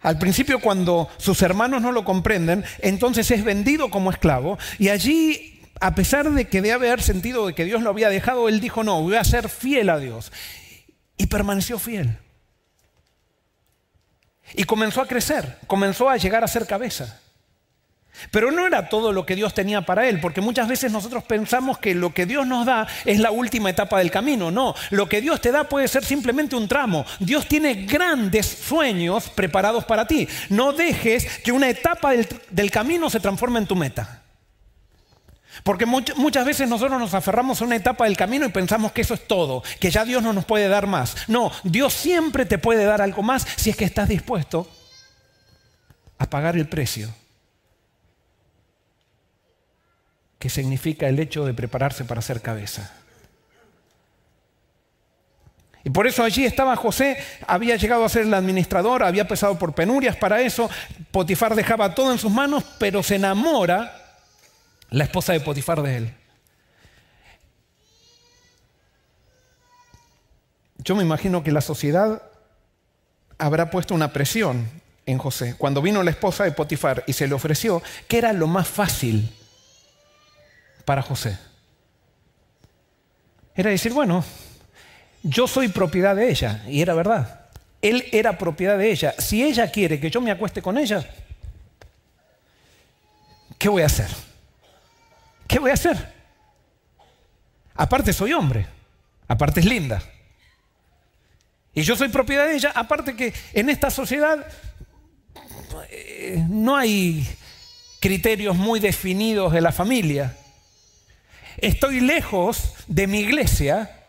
Al 0.01 0.17
principio 0.17 0.61
cuando 0.61 1.09
sus 1.17 1.41
hermanos 1.41 1.81
no 1.81 1.91
lo 1.91 2.05
comprenden, 2.05 2.63
entonces 2.79 3.31
es 3.31 3.43
vendido 3.43 3.89
como 3.89 4.11
esclavo 4.11 4.57
y 4.77 4.89
allí 4.89 5.58
a 5.79 5.95
pesar 5.95 6.29
de 6.29 6.47
que 6.47 6.61
debe 6.61 6.73
haber 6.73 7.01
sentido 7.01 7.47
de 7.47 7.53
que 7.53 7.65
Dios 7.65 7.81
lo 7.81 7.89
había 7.89 8.09
dejado, 8.09 8.49
él 8.49 8.59
dijo, 8.59 8.83
no, 8.83 9.01
voy 9.01 9.15
a 9.15 9.23
ser 9.23 9.49
fiel 9.49 9.89
a 9.89 9.97
Dios. 9.97 10.31
Y 11.17 11.27
permaneció 11.27 11.79
fiel. 11.79 12.17
Y 14.53 14.63
comenzó 14.63 15.01
a 15.01 15.07
crecer, 15.07 15.57
comenzó 15.67 16.09
a 16.09 16.17
llegar 16.17 16.43
a 16.43 16.47
ser 16.47 16.65
cabeza. 16.65 17.19
Pero 18.31 18.51
no 18.51 18.67
era 18.67 18.89
todo 18.89 19.13
lo 19.13 19.25
que 19.25 19.35
Dios 19.35 19.53
tenía 19.53 19.81
para 19.81 20.09
él, 20.09 20.19
porque 20.19 20.41
muchas 20.41 20.67
veces 20.67 20.91
nosotros 20.91 21.23
pensamos 21.23 21.77
que 21.77 21.95
lo 21.95 22.13
que 22.13 22.25
Dios 22.25 22.45
nos 22.45 22.65
da 22.65 22.87
es 23.05 23.19
la 23.19 23.31
última 23.31 23.69
etapa 23.69 23.99
del 23.99 24.11
camino. 24.11 24.51
No, 24.51 24.75
lo 24.89 25.07
que 25.07 25.21
Dios 25.21 25.39
te 25.39 25.51
da 25.51 25.63
puede 25.65 25.87
ser 25.87 26.03
simplemente 26.03 26.55
un 26.55 26.67
tramo. 26.67 27.05
Dios 27.19 27.47
tiene 27.47 27.85
grandes 27.85 28.45
sueños 28.45 29.29
preparados 29.29 29.85
para 29.85 30.05
ti. 30.05 30.27
No 30.49 30.73
dejes 30.73 31.39
que 31.39 31.51
una 31.51 31.69
etapa 31.69 32.11
del 32.49 32.71
camino 32.71 33.09
se 33.09 33.19
transforme 33.19 33.59
en 33.59 33.67
tu 33.67 33.75
meta. 33.75 34.18
Porque 35.63 35.85
muchas 35.85 36.45
veces 36.45 36.69
nosotros 36.69 36.99
nos 36.99 37.13
aferramos 37.13 37.61
a 37.61 37.65
una 37.65 37.75
etapa 37.75 38.05
del 38.05 38.17
camino 38.17 38.45
y 38.45 38.49
pensamos 38.49 38.91
que 38.91 39.01
eso 39.01 39.13
es 39.13 39.27
todo, 39.27 39.63
que 39.79 39.91
ya 39.91 40.05
Dios 40.05 40.23
no 40.23 40.33
nos 40.33 40.45
puede 40.45 40.67
dar 40.67 40.87
más. 40.87 41.15
No, 41.27 41.51
Dios 41.63 41.93
siempre 41.93 42.45
te 42.45 42.57
puede 42.57 42.85
dar 42.85 43.01
algo 43.01 43.21
más 43.21 43.45
si 43.55 43.69
es 43.69 43.75
que 43.75 43.85
estás 43.85 44.07
dispuesto 44.07 44.67
a 46.17 46.29
pagar 46.29 46.55
el 46.55 46.67
precio, 46.67 47.09
que 50.37 50.49
significa 50.49 51.07
el 51.07 51.19
hecho 51.19 51.45
de 51.45 51.53
prepararse 51.53 52.05
para 52.05 52.21
ser 52.21 52.41
cabeza. 52.41 52.93
Y 55.83 55.89
por 55.91 56.07
eso 56.07 56.23
allí 56.23 56.45
estaba 56.45 56.75
José, 56.75 57.17
había 57.47 57.77
llegado 57.77 58.03
a 58.03 58.09
ser 58.09 58.23
el 58.23 58.33
administrador, 58.33 59.03
había 59.03 59.27
pasado 59.27 59.57
por 59.57 59.73
penurias 59.73 60.15
para 60.17 60.41
eso, 60.41 60.69
Potifar 61.11 61.55
dejaba 61.55 61.95
todo 61.95 62.11
en 62.11 62.17
sus 62.17 62.31
manos, 62.31 62.63
pero 62.77 63.01
se 63.01 63.15
enamora 63.15 64.08
la 64.91 65.03
esposa 65.03 65.33
de 65.33 65.39
Potifar 65.39 65.81
de 65.81 65.97
él. 65.97 66.15
Yo 70.77 70.95
me 70.95 71.03
imagino 71.03 71.43
que 71.43 71.51
la 71.51 71.61
sociedad 71.61 72.23
habrá 73.37 73.69
puesto 73.69 73.93
una 73.93 74.11
presión 74.13 74.69
en 75.05 75.17
José. 75.17 75.55
Cuando 75.57 75.81
vino 75.81 76.03
la 76.03 76.11
esposa 76.11 76.43
de 76.43 76.51
Potifar 76.51 77.03
y 77.05 77.13
se 77.13 77.27
le 77.27 77.33
ofreció, 77.33 77.81
¿qué 78.07 78.19
era 78.19 78.33
lo 78.33 78.47
más 78.47 78.67
fácil 78.67 79.29
para 80.85 81.01
José? 81.01 81.37
Era 83.55 83.71
decir, 83.71 83.91
bueno, 83.91 84.23
yo 85.21 85.47
soy 85.47 85.67
propiedad 85.67 86.15
de 86.15 86.29
ella, 86.29 86.63
y 86.67 86.81
era 86.81 86.93
verdad. 86.93 87.47
Él 87.81 88.05
era 88.11 88.37
propiedad 88.37 88.77
de 88.77 88.91
ella. 88.91 89.13
Si 89.17 89.43
ella 89.43 89.69
quiere 89.69 89.99
que 89.99 90.09
yo 90.09 90.21
me 90.21 90.31
acueste 90.31 90.61
con 90.61 90.77
ella, 90.77 91.05
¿qué 93.57 93.67
voy 93.67 93.83
a 93.83 93.87
hacer? 93.87 94.28
¿Qué 95.49 95.57
voy 95.57 95.71
a 95.71 95.73
hacer? 95.73 95.97
Aparte 97.73 98.13
soy 98.13 98.33
hombre, 98.33 98.67
aparte 99.27 99.61
es 99.61 99.65
linda. 99.65 99.99
Y 101.73 101.81
yo 101.81 101.95
soy 101.95 102.09
propiedad 102.09 102.45
de 102.45 102.55
ella, 102.55 102.71
aparte 102.75 103.15
que 103.15 103.33
en 103.53 103.67
esta 103.71 103.89
sociedad 103.89 104.45
eh, 105.89 106.45
no 106.47 106.77
hay 106.77 107.27
criterios 107.99 108.55
muy 108.57 108.79
definidos 108.79 109.51
de 109.51 109.61
la 109.61 109.71
familia. 109.71 110.37
Estoy 111.57 111.99
lejos 111.99 112.75
de 112.85 113.07
mi 113.07 113.21
iglesia. 113.21 114.05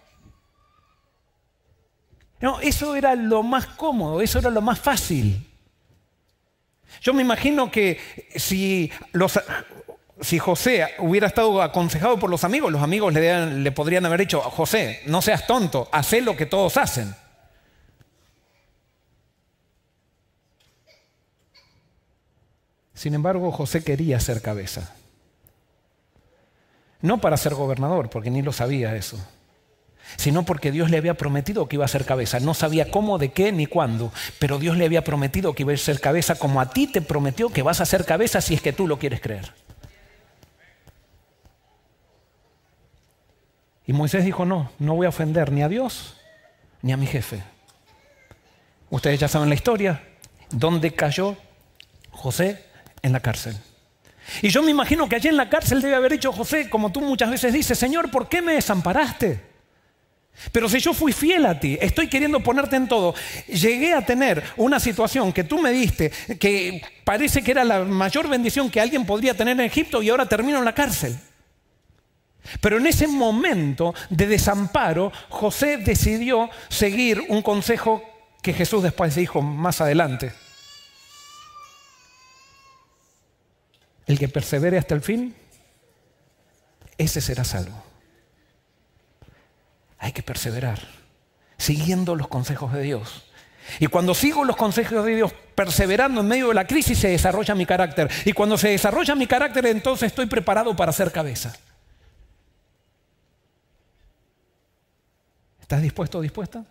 No, 2.38 2.60
eso 2.60 2.94
era 2.96 3.14
lo 3.14 3.42
más 3.42 3.64
cómodo, 3.66 4.20
eso 4.20 4.40
era 4.40 4.50
lo 4.50 4.60
más 4.60 4.78
fácil. 4.78 5.46
Yo 7.00 7.14
me 7.14 7.22
imagino 7.22 7.70
que 7.70 7.98
si 8.36 8.90
los 9.12 9.40
si 10.20 10.38
José 10.38 10.86
hubiera 10.98 11.26
estado 11.26 11.62
aconsejado 11.62 12.18
por 12.18 12.30
los 12.30 12.44
amigos, 12.44 12.70
los 12.70 12.82
amigos 12.82 13.12
le, 13.12 13.72
podrían 13.72 14.04
haber 14.06 14.20
dicho, 14.20 14.40
José, 14.40 15.00
no 15.06 15.22
seas 15.22 15.46
tonto, 15.46 15.88
haz 15.92 16.12
lo 16.12 16.36
que 16.36 16.46
todos 16.46 16.76
hacen. 16.76 17.14
Sin 22.94 23.14
embargo, 23.14 23.50
José 23.50 23.82
quería 23.82 24.20
ser 24.20 24.42
cabeza. 24.42 24.94
No 27.00 27.18
para 27.18 27.38
ser 27.38 27.54
gobernador, 27.54 28.10
porque 28.10 28.30
ni 28.30 28.42
lo 28.42 28.52
sabía 28.52 28.94
eso, 28.94 29.18
sino 30.16 30.44
porque 30.44 30.70
Dios 30.70 30.90
le 30.90 30.98
había 30.98 31.14
prometido 31.14 31.66
que 31.66 31.76
iba 31.76 31.86
a 31.86 31.88
ser 31.88 32.04
cabeza. 32.04 32.40
No 32.40 32.52
sabía 32.52 32.90
cómo, 32.90 33.16
de 33.16 33.32
qué 33.32 33.52
ni 33.52 33.64
cuándo, 33.64 34.12
pero 34.38 34.58
Dios 34.58 34.76
le 34.76 34.84
había 34.84 35.02
prometido 35.02 35.54
que 35.54 35.62
iba 35.62 35.72
a 35.72 35.76
ser 35.78 35.98
cabeza 35.98 36.34
como 36.34 36.60
a 36.60 36.68
ti 36.68 36.88
te 36.88 37.00
prometió 37.00 37.48
que 37.48 37.62
vas 37.62 37.80
a 37.80 37.86
ser 37.86 38.04
cabeza 38.04 38.42
si 38.42 38.52
es 38.52 38.60
que 38.60 38.74
tú 38.74 38.86
lo 38.86 38.98
quieres 38.98 39.22
creer. 39.22 39.50
Y 43.90 43.92
Moisés 43.92 44.24
dijo, 44.24 44.44
no, 44.44 44.70
no 44.78 44.94
voy 44.94 45.06
a 45.06 45.08
ofender 45.08 45.50
ni 45.50 45.62
a 45.62 45.68
Dios 45.68 46.14
ni 46.80 46.92
a 46.92 46.96
mi 46.96 47.08
jefe. 47.08 47.42
Ustedes 48.88 49.18
ya 49.18 49.26
saben 49.26 49.48
la 49.48 49.56
historia, 49.56 50.00
dónde 50.48 50.94
cayó 50.94 51.36
José 52.12 52.64
en 53.02 53.10
la 53.10 53.18
cárcel. 53.18 53.56
Y 54.42 54.50
yo 54.50 54.62
me 54.62 54.70
imagino 54.70 55.08
que 55.08 55.16
allí 55.16 55.26
en 55.26 55.36
la 55.36 55.50
cárcel 55.50 55.82
debe 55.82 55.96
haber 55.96 56.12
dicho 56.12 56.30
José, 56.30 56.70
como 56.70 56.92
tú 56.92 57.00
muchas 57.00 57.30
veces 57.30 57.52
dices, 57.52 57.76
Señor, 57.76 58.12
¿por 58.12 58.28
qué 58.28 58.40
me 58.40 58.52
desamparaste? 58.52 59.40
Pero 60.52 60.68
si 60.68 60.78
yo 60.78 60.94
fui 60.94 61.12
fiel 61.12 61.44
a 61.44 61.58
ti, 61.58 61.76
estoy 61.80 62.06
queriendo 62.06 62.38
ponerte 62.38 62.76
en 62.76 62.86
todo, 62.86 63.12
llegué 63.48 63.92
a 63.94 64.06
tener 64.06 64.40
una 64.56 64.78
situación 64.78 65.32
que 65.32 65.42
tú 65.42 65.60
me 65.60 65.72
diste, 65.72 66.12
que 66.38 66.80
parece 67.02 67.42
que 67.42 67.50
era 67.50 67.64
la 67.64 67.80
mayor 67.82 68.28
bendición 68.28 68.70
que 68.70 68.80
alguien 68.80 69.04
podría 69.04 69.34
tener 69.34 69.58
en 69.58 69.66
Egipto 69.66 70.00
y 70.00 70.10
ahora 70.10 70.26
termino 70.26 70.58
en 70.58 70.64
la 70.64 70.76
cárcel. 70.76 71.18
Pero 72.60 72.78
en 72.78 72.86
ese 72.86 73.06
momento 73.06 73.94
de 74.08 74.26
desamparo, 74.26 75.12
José 75.28 75.76
decidió 75.78 76.48
seguir 76.68 77.22
un 77.28 77.42
consejo 77.42 78.02
que 78.42 78.52
Jesús 78.52 78.82
después 78.82 79.14
dijo 79.14 79.42
más 79.42 79.80
adelante. 79.80 80.32
El 84.06 84.18
que 84.18 84.28
persevere 84.28 84.78
hasta 84.78 84.94
el 84.94 85.02
fin, 85.02 85.34
ese 86.98 87.20
será 87.20 87.44
salvo. 87.44 87.82
Hay 89.98 90.12
que 90.12 90.22
perseverar, 90.22 90.80
siguiendo 91.58 92.16
los 92.16 92.28
consejos 92.28 92.72
de 92.72 92.82
Dios. 92.82 93.24
Y 93.78 93.86
cuando 93.86 94.14
sigo 94.14 94.44
los 94.44 94.56
consejos 94.56 95.04
de 95.04 95.14
Dios, 95.14 95.32
perseverando 95.54 96.22
en 96.22 96.28
medio 96.28 96.48
de 96.48 96.54
la 96.54 96.66
crisis, 96.66 96.98
se 96.98 97.08
desarrolla 97.08 97.54
mi 97.54 97.66
carácter. 97.66 98.10
Y 98.24 98.32
cuando 98.32 98.58
se 98.58 98.70
desarrolla 98.70 99.14
mi 99.14 99.26
carácter, 99.26 99.66
entonces 99.66 100.08
estoy 100.08 100.26
preparado 100.26 100.74
para 100.74 100.92
ser 100.92 101.12
cabeza. 101.12 101.54
¿Estás 105.70 105.82
dispuesto 105.82 106.18
o 106.18 106.20
dispuesta? 106.20 106.64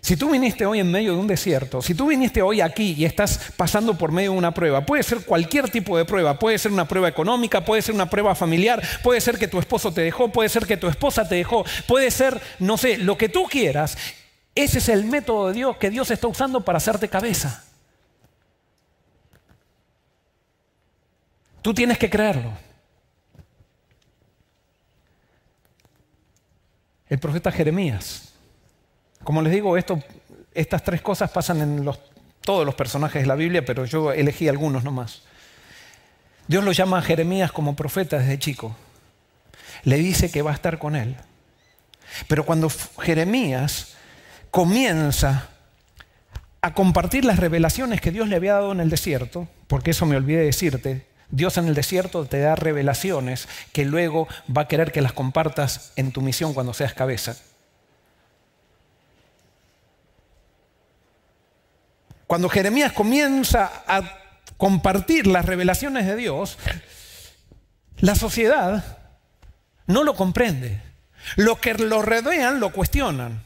Si 0.00 0.16
tú 0.16 0.28
viniste 0.28 0.66
hoy 0.66 0.80
en 0.80 0.90
medio 0.90 1.12
de 1.12 1.20
un 1.20 1.28
desierto, 1.28 1.80
si 1.80 1.94
tú 1.94 2.08
viniste 2.08 2.42
hoy 2.42 2.60
aquí 2.60 2.96
y 2.98 3.04
estás 3.04 3.52
pasando 3.56 3.96
por 3.96 4.10
medio 4.10 4.32
de 4.32 4.38
una 4.38 4.52
prueba, 4.52 4.84
puede 4.84 5.04
ser 5.04 5.24
cualquier 5.24 5.70
tipo 5.70 5.96
de 5.96 6.04
prueba, 6.04 6.40
puede 6.40 6.58
ser 6.58 6.72
una 6.72 6.88
prueba 6.88 7.06
económica, 7.06 7.64
puede 7.64 7.80
ser 7.80 7.94
una 7.94 8.10
prueba 8.10 8.34
familiar, 8.34 8.82
puede 9.04 9.20
ser 9.20 9.38
que 9.38 9.46
tu 9.46 9.60
esposo 9.60 9.94
te 9.94 10.00
dejó, 10.00 10.32
puede 10.32 10.48
ser 10.48 10.66
que 10.66 10.76
tu 10.76 10.88
esposa 10.88 11.28
te 11.28 11.36
dejó, 11.36 11.64
puede 11.86 12.10
ser, 12.10 12.40
no 12.58 12.76
sé, 12.76 12.98
lo 12.98 13.16
que 13.16 13.28
tú 13.28 13.44
quieras, 13.44 13.96
ese 14.56 14.78
es 14.78 14.88
el 14.88 15.04
método 15.04 15.46
de 15.46 15.54
Dios 15.54 15.76
que 15.76 15.90
Dios 15.90 16.10
está 16.10 16.26
usando 16.26 16.62
para 16.62 16.78
hacerte 16.78 17.08
cabeza. 17.08 17.62
Tú 21.62 21.72
tienes 21.72 21.98
que 21.98 22.10
creerlo. 22.10 22.71
El 27.12 27.18
profeta 27.18 27.52
Jeremías. 27.52 28.32
Como 29.22 29.42
les 29.42 29.52
digo, 29.52 29.76
estas 29.76 30.82
tres 30.82 31.02
cosas 31.02 31.30
pasan 31.30 31.60
en 31.60 31.90
todos 32.40 32.64
los 32.64 32.74
personajes 32.74 33.20
de 33.20 33.28
la 33.28 33.34
Biblia, 33.34 33.62
pero 33.62 33.84
yo 33.84 34.12
elegí 34.12 34.48
algunos 34.48 34.82
nomás. 34.82 35.20
Dios 36.48 36.64
lo 36.64 36.72
llama 36.72 37.00
a 37.00 37.02
Jeremías 37.02 37.52
como 37.52 37.76
profeta 37.76 38.18
desde 38.18 38.38
chico. 38.38 38.74
Le 39.84 39.98
dice 39.98 40.30
que 40.30 40.40
va 40.40 40.52
a 40.52 40.54
estar 40.54 40.78
con 40.78 40.96
él. 40.96 41.14
Pero 42.28 42.46
cuando 42.46 42.70
Jeremías 43.02 43.92
comienza 44.50 45.50
a 46.62 46.72
compartir 46.72 47.26
las 47.26 47.38
revelaciones 47.38 48.00
que 48.00 48.10
Dios 48.10 48.26
le 48.26 48.36
había 48.36 48.54
dado 48.54 48.72
en 48.72 48.80
el 48.80 48.88
desierto, 48.88 49.46
porque 49.66 49.90
eso 49.90 50.06
me 50.06 50.16
olvidé 50.16 50.46
decirte, 50.46 51.04
Dios 51.32 51.56
en 51.56 51.66
el 51.66 51.74
desierto 51.74 52.26
te 52.26 52.40
da 52.40 52.54
revelaciones 52.54 53.48
que 53.72 53.86
luego 53.86 54.28
va 54.54 54.62
a 54.62 54.68
querer 54.68 54.92
que 54.92 55.00
las 55.00 55.14
compartas 55.14 55.92
en 55.96 56.12
tu 56.12 56.20
misión 56.20 56.52
cuando 56.52 56.74
seas 56.74 56.92
cabeza. 56.92 57.36
Cuando 62.26 62.50
Jeremías 62.50 62.92
comienza 62.92 63.82
a 63.86 64.02
compartir 64.58 65.26
las 65.26 65.46
revelaciones 65.46 66.06
de 66.06 66.16
Dios, 66.16 66.58
la 67.96 68.14
sociedad 68.14 68.98
no 69.86 70.04
lo 70.04 70.14
comprende. 70.14 70.82
Los 71.36 71.58
que 71.60 71.72
lo 71.74 72.02
rodean 72.02 72.60
lo 72.60 72.72
cuestionan. 72.72 73.42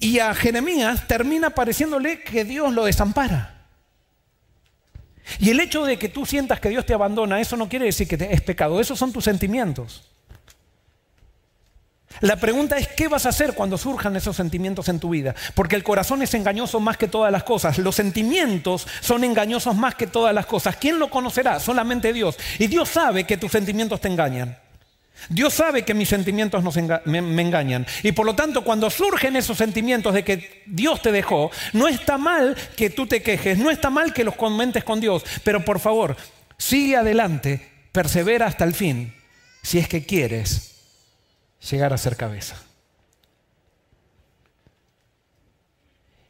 Y 0.00 0.18
a 0.18 0.34
Jeremías 0.34 1.06
termina 1.06 1.50
pareciéndole 1.50 2.22
que 2.22 2.44
Dios 2.44 2.72
lo 2.72 2.84
desampara. 2.84 3.55
Y 5.38 5.50
el 5.50 5.60
hecho 5.60 5.84
de 5.84 5.98
que 5.98 6.08
tú 6.08 6.26
sientas 6.26 6.60
que 6.60 6.68
Dios 6.68 6.86
te 6.86 6.94
abandona, 6.94 7.40
eso 7.40 7.56
no 7.56 7.68
quiere 7.68 7.86
decir 7.86 8.06
que 8.06 8.28
es 8.30 8.40
pecado, 8.40 8.80
esos 8.80 8.98
son 8.98 9.12
tus 9.12 9.24
sentimientos. 9.24 10.02
La 12.20 12.36
pregunta 12.36 12.78
es, 12.78 12.88
¿qué 12.88 13.08
vas 13.08 13.26
a 13.26 13.28
hacer 13.28 13.54
cuando 13.54 13.76
surjan 13.76 14.16
esos 14.16 14.36
sentimientos 14.36 14.88
en 14.88 15.00
tu 15.00 15.10
vida? 15.10 15.34
Porque 15.54 15.76
el 15.76 15.84
corazón 15.84 16.22
es 16.22 16.32
engañoso 16.32 16.80
más 16.80 16.96
que 16.96 17.08
todas 17.08 17.30
las 17.30 17.44
cosas. 17.44 17.76
Los 17.78 17.96
sentimientos 17.96 18.86
son 19.00 19.22
engañosos 19.24 19.76
más 19.76 19.94
que 19.94 20.06
todas 20.06 20.34
las 20.34 20.46
cosas. 20.46 20.76
¿Quién 20.76 20.98
lo 20.98 21.10
conocerá? 21.10 21.60
Solamente 21.60 22.12
Dios. 22.12 22.38
Y 22.58 22.68
Dios 22.68 22.88
sabe 22.88 23.24
que 23.24 23.36
tus 23.36 23.52
sentimientos 23.52 24.00
te 24.00 24.08
engañan. 24.08 24.56
Dios 25.28 25.54
sabe 25.54 25.84
que 25.84 25.94
mis 25.94 26.08
sentimientos 26.08 26.62
me, 27.04 27.22
me, 27.22 27.42
engañan. 27.42 27.86
Y 28.02 28.12
por 28.12 28.26
lo 28.26 28.34
tanto, 28.34 28.62
cuando 28.62 28.90
surgen 28.90 29.36
esos 29.36 29.58
sentimientos 29.58 30.14
de 30.14 30.24
que 30.24 30.62
Dios 30.66 31.02
te 31.02 31.12
dejó, 31.12 31.50
no 31.72 31.88
está 31.88 32.18
mal 32.18 32.56
que 32.76 32.90
tú 32.90 33.06
te 33.06 33.22
quejes, 33.22 33.58
no 33.58 33.70
está 33.70 33.90
mal 33.90 34.12
que 34.12 34.24
los 34.24 34.36
comentes 34.36 34.84
con 34.84 35.00
Dios, 35.00 35.24
pero 35.42 35.64
por 35.64 35.80
favor, 35.80 36.16
Sigue 36.58 36.96
adelante, 36.96 37.60
persevera 37.92 38.46
hasta 38.46 38.64
el 38.64 38.74
fin, 38.74 39.14
si 39.62 39.78
es 39.78 39.88
que 39.88 40.04
quieres 40.04 40.74
llegar 41.70 41.92
a 41.92 41.98
ser 41.98 42.16
cabeza. 42.16 42.56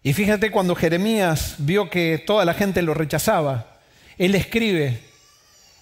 Y 0.02 0.12
fíjate 0.12 0.50
cuando 0.50 0.74
Jeremías 0.74 1.56
vio 1.58 1.90
que 1.90 2.22
toda 2.24 2.44
la 2.44 2.54
gente 2.54 2.82
lo 2.82 2.94
rechazaba, 2.94 3.78
él 4.18 4.34
escribe 4.34 5.00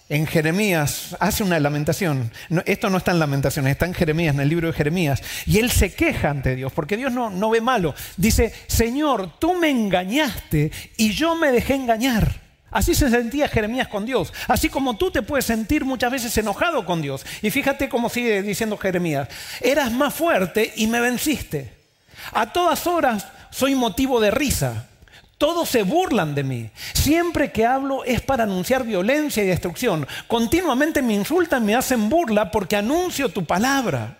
en 0.07 0.27
Jeremías, 0.27 1.15
hace 1.19 1.43
una 1.43 1.59
lamentación. 1.59 2.31
esto 2.65 2.89
no 2.89 2.97
está 2.97 3.11
en 3.11 3.19
lamentaciones, 3.19 3.71
está 3.71 3.85
en 3.85 3.93
Jeremías, 3.93 4.35
en 4.35 4.41
el 4.41 4.49
libro 4.49 4.67
de 4.67 4.73
Jeremías. 4.73 5.21
Y 5.45 5.57
él 5.57 5.71
se 5.71 5.93
queja 5.93 6.29
ante 6.29 6.55
Dios, 6.55 6.71
porque 6.73 6.97
Dios 6.97 7.11
no, 7.11 7.29
no 7.29 7.49
ve 7.49 7.61
malo. 7.61 7.95
Dice, 8.15 8.53
Señor, 8.67 9.39
tú 9.39 9.55
me 9.55 9.69
engañaste 9.69 10.71
y 10.97 11.11
yo 11.11 11.35
me 11.35 11.51
dejé 11.51 11.75
engañar. 11.75 12.45
Así 12.69 12.93
se 12.93 13.09
sentía 13.09 13.47
Jeremías 13.47 13.87
con 13.87 14.05
Dios. 14.05 14.33
Así 14.47 14.69
como 14.69 14.97
tú 14.97 15.09
te 15.09 15.21
puedes 15.21 15.45
sentir 15.45 15.85
muchas 15.85 16.11
veces 16.11 16.37
enojado 16.37 16.85
con 16.85 17.01
Dios. 17.01 17.25
Y 17.41 17.49
fíjate 17.49 17.89
cómo 17.89 18.09
sigue 18.09 18.41
diciendo 18.41 18.77
Jeremías. 18.77 19.29
Eras 19.61 19.91
más 19.91 20.13
fuerte 20.13 20.73
y 20.75 20.85
me 20.87 20.99
venciste. 20.99 21.73
A 22.33 22.51
todas 22.51 22.85
horas 22.85 23.25
soy 23.49 23.75
motivo 23.75 24.19
de 24.19 24.29
risa. 24.29 24.89
Todos 25.37 25.69
se 25.69 25.83
burlan 25.83 26.33
de 26.33 26.43
mí. 26.43 26.69
Siempre 26.93 27.51
que 27.51 27.65
hablo 27.65 28.05
es 28.05 28.21
para 28.21 28.43
anunciar 28.43 28.83
violencia 28.85 29.43
y 29.43 29.47
destrucción. 29.47 30.07
Continuamente 30.27 31.01
me 31.01 31.13
insultan, 31.13 31.65
me 31.65 31.75
hacen 31.75 32.09
burla 32.09 32.51
porque 32.51 32.77
anuncio 32.77 33.29
tu 33.29 33.45
palabra. 33.45 34.17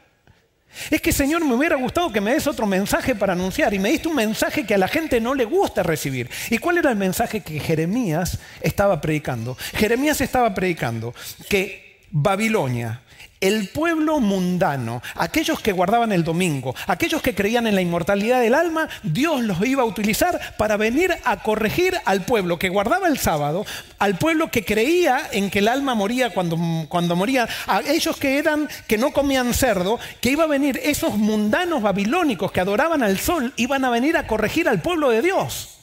Es 0.92 1.02
que 1.02 1.14
Señor, 1.14 1.46
me 1.46 1.56
hubiera 1.56 1.78
gustado 1.78 2.12
que 2.12 2.20
me 2.20 2.34
des 2.34 2.48
otro 2.48 2.66
mensaje 2.66 3.16
para 3.16 3.34
anunciar 3.34 3.74
y 3.74 3.80
me 3.80 3.90
diste 3.90 4.10
un 4.10 4.16
mensaje 4.16 4.66
que 4.66 4.76
a 4.76 4.78
la 4.78 4.90
gente 4.90 5.22
no 5.22 5.34
le 5.34 5.46
gusta 5.46 5.84
recibir. 5.84 6.30
¿Y 6.50 6.58
cuál 6.58 6.78
era 6.78 6.90
el 6.90 6.98
mensaje 6.98 7.42
que 7.42 7.60
Jeremías 7.60 8.40
estaba 8.62 9.00
predicando? 9.00 9.58
Jeremías 9.74 10.20
estaba 10.20 10.54
predicando 10.54 11.14
que 11.48 12.04
Babilonia, 12.12 13.02
el 13.48 13.70
pueblo 13.70 14.20
mundano, 14.20 15.02
aquellos 15.16 15.60
que 15.60 15.72
guardaban 15.72 16.12
el 16.12 16.24
domingo, 16.24 16.76
aquellos 16.88 17.22
que 17.22 17.36
creían 17.36 17.68
en 17.68 17.76
la 17.76 17.82
inmortalidad 17.82 18.42
del 18.42 18.56
alma, 18.56 18.90
Dios 19.04 19.42
los 19.42 19.66
iba 19.66 19.84
a 19.84 19.86
utilizar 19.86 20.56
para 20.58 20.78
venir 20.78 21.14
a 21.24 21.44
corregir 21.44 21.96
al 22.06 22.26
pueblo 22.26 22.58
que 22.58 22.70
guardaba 22.70 23.08
el 23.08 23.20
sábado, 23.20 23.66
al 24.00 24.18
pueblo 24.18 24.50
que 24.50 24.66
creía 24.66 25.30
en 25.32 25.50
que 25.50 25.60
el 25.60 25.68
alma 25.68 25.96
moría 25.96 26.32
cuando, 26.32 26.58
cuando 26.90 27.16
moría, 27.16 27.48
a 27.68 27.82
ellos 27.82 28.18
que 28.18 28.38
eran 28.38 28.68
que 28.88 28.98
no 28.98 29.12
comían 29.12 29.54
cerdo, 29.54 30.00
que 30.22 30.32
iba 30.32 30.46
a 30.46 30.48
venir 30.48 30.80
esos 30.84 31.18
mundanos 31.18 31.82
babilónicos 31.82 32.52
que 32.52 32.62
adoraban 32.62 33.04
al 33.04 33.20
sol, 33.20 33.54
iban 33.58 33.86
a 33.86 33.90
venir 33.90 34.18
a 34.18 34.28
corregir 34.28 34.68
al 34.68 34.82
pueblo 34.82 35.10
de 35.10 35.22
Dios. 35.22 35.78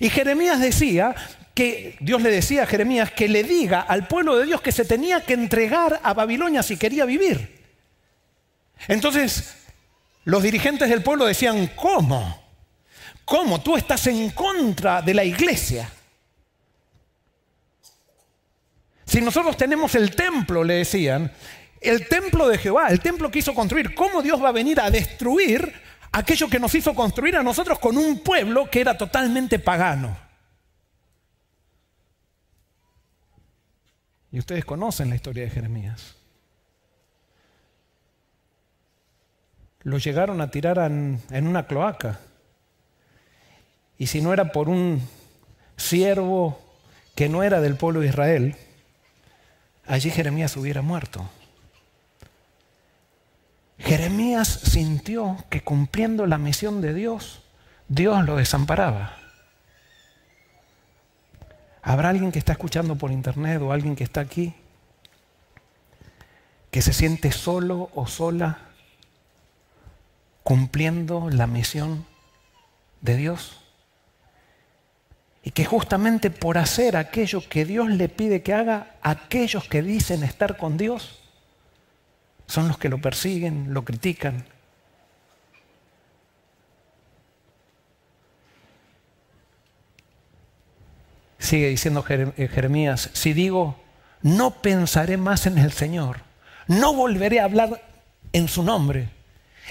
Y 0.00 0.10
Jeremías 0.10 0.60
decía 0.60 1.14
que 1.56 1.96
Dios 2.00 2.20
le 2.20 2.30
decía 2.30 2.64
a 2.64 2.66
Jeremías 2.66 3.10
que 3.12 3.28
le 3.28 3.42
diga 3.42 3.80
al 3.80 4.06
pueblo 4.06 4.36
de 4.36 4.44
Dios 4.44 4.60
que 4.60 4.72
se 4.72 4.84
tenía 4.84 5.22
que 5.22 5.32
entregar 5.32 5.98
a 6.02 6.12
Babilonia 6.12 6.62
si 6.62 6.76
quería 6.76 7.06
vivir. 7.06 7.64
Entonces, 8.86 9.54
los 10.24 10.42
dirigentes 10.42 10.90
del 10.90 11.02
pueblo 11.02 11.24
decían, 11.24 11.72
¿cómo? 11.74 12.44
¿Cómo? 13.24 13.62
Tú 13.62 13.74
estás 13.74 14.06
en 14.06 14.30
contra 14.32 15.00
de 15.00 15.14
la 15.14 15.24
iglesia. 15.24 15.90
Si 19.06 19.22
nosotros 19.22 19.56
tenemos 19.56 19.94
el 19.94 20.14
templo, 20.14 20.62
le 20.62 20.74
decían, 20.74 21.32
el 21.80 22.06
templo 22.06 22.48
de 22.48 22.58
Jehová, 22.58 22.88
el 22.88 23.00
templo 23.00 23.30
que 23.30 23.38
hizo 23.38 23.54
construir, 23.54 23.94
¿cómo 23.94 24.20
Dios 24.20 24.44
va 24.44 24.50
a 24.50 24.52
venir 24.52 24.78
a 24.78 24.90
destruir 24.90 25.72
aquello 26.12 26.50
que 26.50 26.60
nos 26.60 26.74
hizo 26.74 26.94
construir 26.94 27.34
a 27.34 27.42
nosotros 27.42 27.78
con 27.78 27.96
un 27.96 28.18
pueblo 28.18 28.68
que 28.70 28.82
era 28.82 28.98
totalmente 28.98 29.58
pagano? 29.58 30.25
Y 34.36 34.38
ustedes 34.38 34.66
conocen 34.66 35.08
la 35.08 35.14
historia 35.14 35.44
de 35.44 35.50
Jeremías. 35.50 36.14
Lo 39.80 39.96
llegaron 39.96 40.42
a 40.42 40.50
tirar 40.50 40.76
en, 40.76 41.22
una 41.46 41.66
cloaca. 41.66 42.20
Y 43.96 44.08
si 44.08 44.20
no 44.20 44.34
era 44.34 44.52
por 44.52 44.68
un 44.68 45.00
siervo 45.78 46.60
que 47.14 47.30
no 47.30 47.42
era 47.42 47.62
del 47.62 47.76
pueblo 47.76 48.00
de 48.00 48.08
Israel, 48.08 48.56
allí 49.86 50.10
Jeremías 50.10 50.54
hubiera 50.58 50.82
muerto. 50.82 51.26
Jeremías 53.78 54.48
sintió 54.48 55.42
que 55.48 55.62
cumpliendo 55.62 56.26
la 56.26 56.36
misión 56.36 56.82
de 56.82 56.92
Dios, 56.92 57.40
Dios 57.88 58.22
lo 58.26 58.36
desamparaba. 58.36 59.16
¿Habrá 61.88 62.08
alguien 62.08 62.32
que 62.32 62.40
está 62.40 62.50
escuchando 62.50 62.96
por 62.96 63.12
internet 63.12 63.62
o 63.62 63.70
alguien 63.70 63.94
que 63.94 64.02
está 64.02 64.20
aquí 64.20 64.52
que 66.72 66.82
se 66.82 66.92
siente 66.92 67.30
solo 67.30 67.90
o 67.94 68.08
sola 68.08 68.58
cumpliendo 70.42 71.30
la 71.30 71.46
misión 71.46 72.04
de 73.02 73.14
Dios? 73.14 73.60
Y 75.44 75.52
que 75.52 75.64
justamente 75.64 76.30
por 76.30 76.58
hacer 76.58 76.96
aquello 76.96 77.40
que 77.48 77.64
Dios 77.64 77.88
le 77.88 78.08
pide 78.08 78.42
que 78.42 78.52
haga, 78.52 78.96
aquellos 79.00 79.68
que 79.68 79.80
dicen 79.80 80.24
estar 80.24 80.56
con 80.56 80.76
Dios 80.76 81.20
son 82.48 82.66
los 82.66 82.78
que 82.78 82.88
lo 82.88 83.00
persiguen, 83.00 83.72
lo 83.72 83.84
critican, 83.84 84.44
Sigue 91.46 91.68
diciendo 91.68 92.04
eh, 92.08 92.48
Jeremías, 92.52 93.08
si 93.12 93.32
digo, 93.32 93.80
no 94.20 94.62
pensaré 94.62 95.16
más 95.16 95.46
en 95.46 95.58
el 95.58 95.70
Señor, 95.70 96.22
no 96.66 96.92
volveré 96.92 97.38
a 97.38 97.44
hablar 97.44 97.84
en 98.32 98.48
su 98.48 98.64
nombre, 98.64 99.10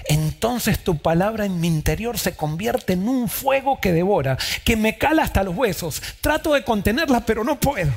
entonces 0.06 0.82
tu 0.82 0.96
palabra 0.96 1.44
en 1.44 1.60
mi 1.60 1.68
interior 1.68 2.18
se 2.18 2.34
convierte 2.34 2.94
en 2.94 3.06
un 3.06 3.28
fuego 3.28 3.78
que 3.78 3.92
devora, 3.92 4.38
que 4.64 4.74
me 4.74 4.96
cala 4.96 5.24
hasta 5.24 5.42
los 5.42 5.54
huesos. 5.54 6.00
Trato 6.22 6.54
de 6.54 6.64
contenerla, 6.64 7.26
pero 7.26 7.44
no 7.44 7.60
puedo. 7.60 7.92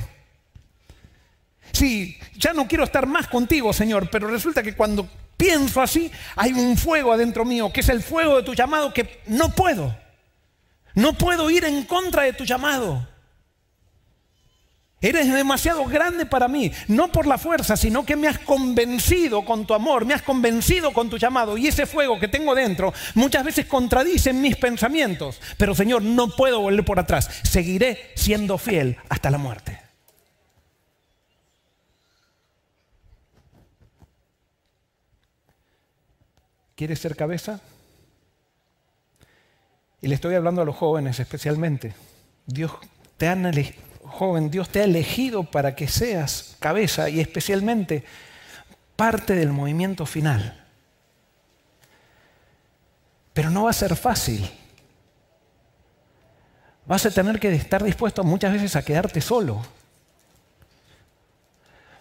Sí, 1.72 2.18
ya 2.36 2.52
no 2.52 2.68
quiero 2.68 2.84
estar 2.84 3.06
más 3.06 3.28
contigo, 3.28 3.72
Señor, 3.72 4.10
pero 4.10 4.28
resulta 4.28 4.62
que 4.62 4.74
cuando 4.74 5.08
pienso 5.38 5.80
así, 5.80 6.12
hay 6.36 6.52
un 6.52 6.76
fuego 6.76 7.14
adentro 7.14 7.46
mío, 7.46 7.72
que 7.72 7.80
es 7.80 7.88
el 7.88 8.02
fuego 8.02 8.36
de 8.36 8.42
tu 8.42 8.52
llamado, 8.52 8.92
que 8.92 9.22
no 9.24 9.54
puedo. 9.54 9.96
No 10.92 11.14
puedo 11.14 11.48
ir 11.48 11.64
en 11.64 11.84
contra 11.84 12.24
de 12.24 12.34
tu 12.34 12.44
llamado. 12.44 13.09
Eres 15.02 15.32
demasiado 15.32 15.86
grande 15.86 16.26
para 16.26 16.46
mí, 16.46 16.70
no 16.88 17.10
por 17.10 17.26
la 17.26 17.38
fuerza, 17.38 17.74
sino 17.74 18.04
que 18.04 18.16
me 18.16 18.28
has 18.28 18.38
convencido 18.38 19.46
con 19.46 19.66
tu 19.66 19.72
amor, 19.72 20.04
me 20.04 20.12
has 20.12 20.20
convencido 20.20 20.92
con 20.92 21.08
tu 21.08 21.16
llamado 21.16 21.56
y 21.56 21.68
ese 21.68 21.86
fuego 21.86 22.20
que 22.20 22.28
tengo 22.28 22.54
dentro 22.54 22.92
muchas 23.14 23.42
veces 23.42 23.64
contradice 23.64 24.34
mis 24.34 24.56
pensamientos. 24.56 25.40
Pero 25.56 25.74
Señor, 25.74 26.02
no 26.02 26.28
puedo 26.28 26.60
volver 26.60 26.84
por 26.84 26.98
atrás, 26.98 27.30
seguiré 27.44 28.12
siendo 28.14 28.58
fiel 28.58 28.98
hasta 29.08 29.30
la 29.30 29.38
muerte. 29.38 29.80
¿Quieres 36.74 36.98
ser 36.98 37.16
cabeza? 37.16 37.60
Y 40.02 40.08
le 40.08 40.14
estoy 40.14 40.34
hablando 40.34 40.60
a 40.60 40.66
los 40.66 40.76
jóvenes 40.76 41.20
especialmente. 41.20 41.94
Dios 42.44 42.72
te 43.16 43.28
ha 43.28 43.32
elegido 43.32 43.89
joven, 44.10 44.50
Dios 44.50 44.68
te 44.68 44.80
ha 44.80 44.84
elegido 44.84 45.44
para 45.44 45.74
que 45.74 45.88
seas 45.88 46.56
cabeza 46.58 47.08
y 47.08 47.20
especialmente 47.20 48.04
parte 48.96 49.34
del 49.34 49.50
movimiento 49.50 50.04
final. 50.06 50.64
Pero 53.32 53.50
no 53.50 53.64
va 53.64 53.70
a 53.70 53.74
ser 53.74 53.96
fácil. 53.96 54.50
Vas 56.86 57.06
a 57.06 57.10
tener 57.10 57.38
que 57.38 57.54
estar 57.54 57.82
dispuesto 57.82 58.24
muchas 58.24 58.52
veces 58.52 58.76
a 58.76 58.82
quedarte 58.82 59.20
solo. 59.20 59.62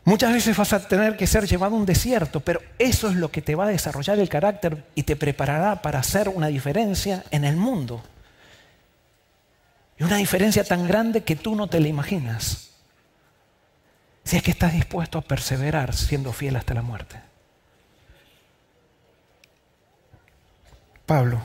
Muchas 0.03 0.33
veces 0.33 0.57
vas 0.57 0.73
a 0.73 0.87
tener 0.87 1.15
que 1.15 1.27
ser 1.27 1.45
llevado 1.45 1.75
a 1.75 1.79
un 1.79 1.85
desierto, 1.85 2.39
pero 2.39 2.61
eso 2.79 3.09
es 3.09 3.15
lo 3.15 3.29
que 3.29 3.41
te 3.43 3.53
va 3.53 3.65
a 3.65 3.69
desarrollar 3.69 4.17
el 4.17 4.27
carácter 4.27 4.83
y 4.95 5.03
te 5.03 5.15
preparará 5.15 5.81
para 5.81 5.99
hacer 5.99 6.29
una 6.29 6.47
diferencia 6.47 7.23
en 7.29 7.45
el 7.45 7.55
mundo. 7.55 8.01
Y 9.99 10.03
una 10.03 10.15
diferencia 10.15 10.63
tan 10.63 10.87
grande 10.87 11.23
que 11.23 11.35
tú 11.35 11.55
no 11.55 11.67
te 11.67 11.81
la 11.81 11.89
imaginas. 11.89 12.69
Si 14.23 14.37
es 14.37 14.43
que 14.43 14.51
estás 14.51 14.73
dispuesto 14.73 15.17
a 15.17 15.21
perseverar 15.21 15.93
siendo 15.93 16.31
fiel 16.31 16.55
hasta 16.55 16.73
la 16.73 16.81
muerte. 16.81 17.19
Pablo, 21.05 21.41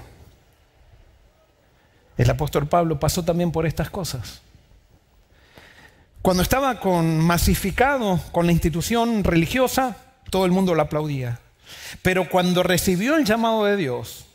el 2.17 2.31
apóstol 2.31 2.69
Pablo 2.69 3.01
pasó 3.01 3.25
también 3.25 3.51
por 3.51 3.67
estas 3.67 3.91
cosas. 3.91 4.43
Cuando 6.23 6.43
estaba 6.43 6.79
con, 6.79 7.19
masificado 7.19 8.21
con 8.31 8.47
la 8.47 8.53
institución 8.53 9.25
religiosa, 9.25 9.97
todo 10.31 10.45
el 10.45 10.53
mundo 10.53 10.75
lo 10.75 10.83
aplaudía. 10.83 11.41
Pero 12.03 12.29
cuando 12.29 12.63
recibió 12.63 13.17
el 13.17 13.25
llamado 13.25 13.65
de 13.65 13.77
Dios 13.77 14.27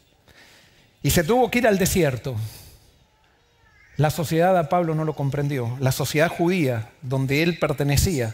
y 1.01 1.11
se 1.11 1.23
tuvo 1.23 1.49
que 1.49 1.59
ir 1.59 1.67
al 1.67 1.77
desierto, 1.77 2.35
La 3.99 4.11
sociedad 4.11 4.57
a 4.57 4.69
Pablo 4.69 4.95
no 4.95 5.03
lo 5.03 5.13
comprendió. 5.13 5.75
La 5.81 5.91
sociedad 5.91 6.29
judía, 6.29 6.87
donde 7.01 7.43
él 7.43 7.59
pertenecía, 7.59 8.33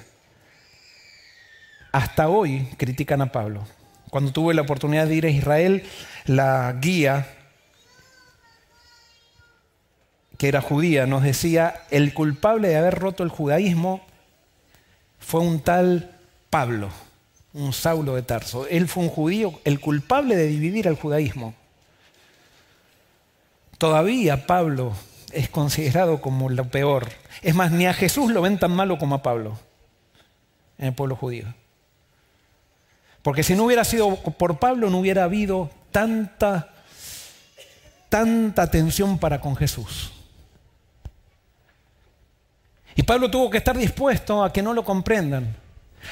hasta 1.91 2.29
hoy 2.29 2.69
critican 2.77 3.23
a 3.23 3.31
Pablo. 3.31 3.65
Cuando 4.11 4.31
tuve 4.31 4.53
la 4.53 4.61
oportunidad 4.61 5.07
de 5.07 5.15
ir 5.15 5.25
a 5.25 5.31
Israel, 5.31 5.81
la 6.25 6.71
guía, 6.79 7.27
que 10.37 10.49
era 10.49 10.61
judía, 10.61 11.07
nos 11.07 11.23
decía, 11.23 11.81
el 11.89 12.13
culpable 12.13 12.67
de 12.67 12.77
haber 12.77 12.99
roto 12.99 13.23
el 13.23 13.29
judaísmo 13.29 14.05
fue 15.17 15.41
un 15.41 15.61
tal 15.61 16.15
Pablo, 16.51 16.91
un 17.53 17.73
Saulo 17.73 18.13
de 18.13 18.21
Tarso. 18.21 18.67
Él 18.67 18.87
fue 18.87 19.01
un 19.01 19.09
judío, 19.09 19.59
el 19.63 19.79
culpable 19.79 20.35
de 20.35 20.45
dividir 20.45 20.85
el 20.85 20.95
judaísmo. 20.95 21.55
Todavía 23.79 24.45
Pablo 24.45 24.93
es 25.35 25.49
considerado 25.49 26.21
como 26.21 26.49
lo 26.49 26.65
peor. 26.69 27.09
Es 27.41 27.53
más, 27.53 27.71
ni 27.71 27.85
a 27.85 27.93
Jesús 27.93 28.31
lo 28.31 28.41
ven 28.41 28.57
tan 28.57 28.71
malo 28.71 28.97
como 28.97 29.15
a 29.15 29.21
Pablo 29.21 29.59
en 30.77 30.87
el 30.87 30.93
pueblo 30.93 31.15
judío. 31.15 31.53
Porque 33.21 33.43
si 33.43 33.55
no 33.55 33.65
hubiera 33.65 33.83
sido 33.83 34.15
por 34.15 34.59
Pablo, 34.59 34.89
no 34.89 34.99
hubiera 34.99 35.23
habido 35.23 35.69
tanta, 35.91 36.73
tanta 38.09 38.61
atención 38.61 39.17
para 39.17 39.41
con 39.41 39.55
Jesús. 39.55 40.11
Y 42.95 43.03
Pablo 43.03 43.29
tuvo 43.29 43.49
que 43.49 43.57
estar 43.57 43.77
dispuesto 43.77 44.43
a 44.43 44.53
que 44.53 44.61
no 44.61 44.73
lo 44.73 44.85
comprendan 44.85 45.55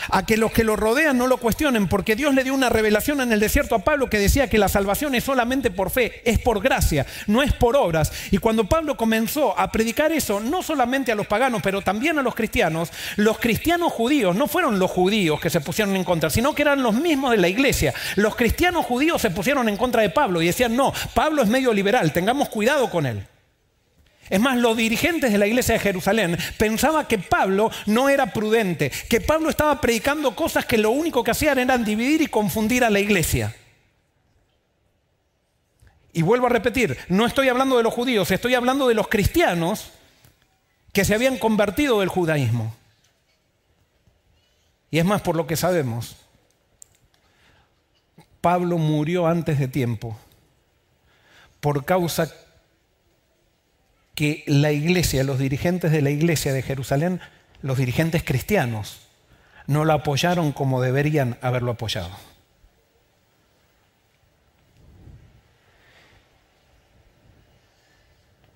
a 0.09 0.25
que 0.25 0.37
los 0.37 0.51
que 0.51 0.63
lo 0.63 0.75
rodean 0.75 1.17
no 1.17 1.27
lo 1.27 1.37
cuestionen, 1.37 1.87
porque 1.87 2.15
Dios 2.15 2.33
le 2.33 2.43
dio 2.43 2.53
una 2.53 2.69
revelación 2.69 3.21
en 3.21 3.31
el 3.31 3.39
desierto 3.39 3.75
a 3.75 3.79
Pablo 3.79 4.09
que 4.09 4.19
decía 4.19 4.49
que 4.49 4.57
la 4.57 4.69
salvación 4.69 5.15
es 5.15 5.23
solamente 5.23 5.71
por 5.71 5.89
fe, 5.89 6.21
es 6.25 6.39
por 6.39 6.61
gracia, 6.61 7.05
no 7.27 7.41
es 7.41 7.53
por 7.53 7.75
obras. 7.75 8.11
Y 8.31 8.37
cuando 8.37 8.65
Pablo 8.65 8.97
comenzó 8.97 9.57
a 9.57 9.71
predicar 9.71 10.11
eso, 10.11 10.39
no 10.39 10.63
solamente 10.63 11.11
a 11.11 11.15
los 11.15 11.27
paganos, 11.27 11.61
pero 11.61 11.81
también 11.81 12.17
a 12.19 12.21
los 12.21 12.35
cristianos, 12.35 12.91
los 13.17 13.39
cristianos 13.39 13.91
judíos 13.91 14.35
no 14.35 14.47
fueron 14.47 14.79
los 14.79 14.91
judíos 14.91 15.39
que 15.39 15.49
se 15.49 15.61
pusieron 15.61 15.95
en 15.95 16.03
contra, 16.03 16.29
sino 16.29 16.53
que 16.53 16.61
eran 16.61 16.83
los 16.83 16.95
mismos 16.95 17.31
de 17.31 17.37
la 17.37 17.47
iglesia. 17.47 17.93
Los 18.15 18.35
cristianos 18.35 18.85
judíos 18.85 19.21
se 19.21 19.31
pusieron 19.31 19.69
en 19.69 19.77
contra 19.77 20.01
de 20.01 20.09
Pablo 20.09 20.41
y 20.41 20.47
decían, 20.47 20.75
no, 20.75 20.93
Pablo 21.13 21.41
es 21.41 21.49
medio 21.49 21.73
liberal, 21.73 22.13
tengamos 22.13 22.49
cuidado 22.49 22.89
con 22.89 23.05
él. 23.05 23.25
Es 24.29 24.39
más, 24.39 24.57
los 24.57 24.77
dirigentes 24.77 25.31
de 25.31 25.37
la 25.37 25.47
iglesia 25.47 25.73
de 25.73 25.79
Jerusalén 25.79 26.37
pensaban 26.57 27.05
que 27.05 27.17
Pablo 27.19 27.69
no 27.85 28.09
era 28.09 28.31
prudente, 28.31 28.91
que 29.09 29.21
Pablo 29.21 29.49
estaba 29.49 29.79
predicando 29.81 30.35
cosas 30.35 30.65
que 30.65 30.77
lo 30.77 30.91
único 30.91 31.23
que 31.23 31.31
hacían 31.31 31.59
era 31.59 31.77
dividir 31.77 32.21
y 32.21 32.27
confundir 32.27 32.83
a 32.83 32.89
la 32.89 32.99
iglesia. 32.99 33.55
Y 36.13 36.21
vuelvo 36.21 36.47
a 36.47 36.49
repetir, 36.49 36.97
no 37.09 37.25
estoy 37.25 37.49
hablando 37.49 37.77
de 37.77 37.83
los 37.83 37.93
judíos, 37.93 38.29
estoy 38.31 38.53
hablando 38.53 38.87
de 38.87 38.93
los 38.93 39.07
cristianos 39.07 39.91
que 40.93 41.03
se 41.03 41.15
habían 41.15 41.37
convertido 41.37 41.99
del 41.99 42.09
judaísmo. 42.09 42.75
Y 44.91 44.99
es 44.99 45.05
más, 45.05 45.21
por 45.21 45.35
lo 45.35 45.47
que 45.47 45.57
sabemos, 45.57 46.15
Pablo 48.41 48.77
murió 48.77 49.25
antes 49.25 49.57
de 49.57 49.67
tiempo 49.67 50.17
por 51.59 51.85
causa 51.85 52.29
que 54.15 54.43
la 54.45 54.71
iglesia, 54.71 55.23
los 55.23 55.39
dirigentes 55.39 55.91
de 55.91 56.01
la 56.01 56.11
iglesia 56.11 56.53
de 56.53 56.61
Jerusalén, 56.61 57.19
los 57.61 57.77
dirigentes 57.77 58.23
cristianos, 58.23 59.07
no 59.67 59.85
lo 59.85 59.93
apoyaron 59.93 60.51
como 60.51 60.81
deberían 60.81 61.37
haberlo 61.41 61.71
apoyado. 61.71 62.11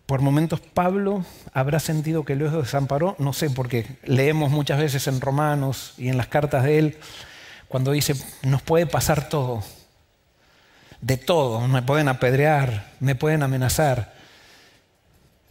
Por 0.05 0.22
momentos 0.22 0.62
Pablo 0.62 1.26
habrá 1.53 1.80
sentido 1.80 2.24
que 2.24 2.36
lo 2.36 2.49
desamparó, 2.49 3.16
no 3.20 3.34
sé, 3.34 3.49
porque 3.49 3.86
leemos 4.03 4.51
muchas 4.51 4.80
veces 4.80 5.05
en 5.08 5.20
Romanos 5.20 5.93
y 5.97 6.08
en 6.08 6.16
las 6.16 6.28
cartas 6.28 6.64
de 6.64 6.80
él, 6.80 6.97
cuando 7.68 7.91
dice, 7.91 8.16
nos 8.43 8.62
puede 8.62 8.86
pasar 8.86 9.28
todo, 9.28 9.64
de 11.01 11.18
todo, 11.18 11.68
me 11.68 11.82
pueden 11.82 12.08
apedrear, 12.08 12.89
me 13.01 13.16
pueden 13.16 13.43
amenazar, 13.43 14.16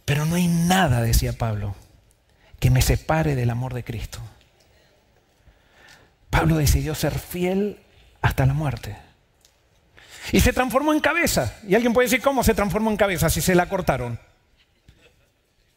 pero 0.07 0.25
no 0.25 0.35
hay 0.35 0.47
nada, 0.47 1.01
decía 1.01 1.33
Pablo, 1.33 1.75
que 2.61 2.69
me 2.69 2.81
separe 2.81 3.35
del 3.35 3.49
amor 3.49 3.73
de 3.73 3.83
Cristo. 3.83 4.21
Pablo 6.29 6.55
decidió 6.55 6.95
ser 6.95 7.19
fiel 7.19 7.81
hasta 8.21 8.45
la 8.45 8.53
muerte. 8.53 8.95
Y 10.31 10.39
se 10.39 10.53
transformó 10.53 10.93
en 10.93 11.01
cabeza. 11.01 11.57
Y 11.67 11.75
alguien 11.75 11.91
puede 11.91 12.05
decir, 12.05 12.21
¿cómo 12.21 12.41
se 12.45 12.53
transformó 12.53 12.89
en 12.89 12.95
cabeza 12.95 13.29
si 13.29 13.41
se 13.41 13.53
la 13.53 13.67
cortaron? 13.67 14.17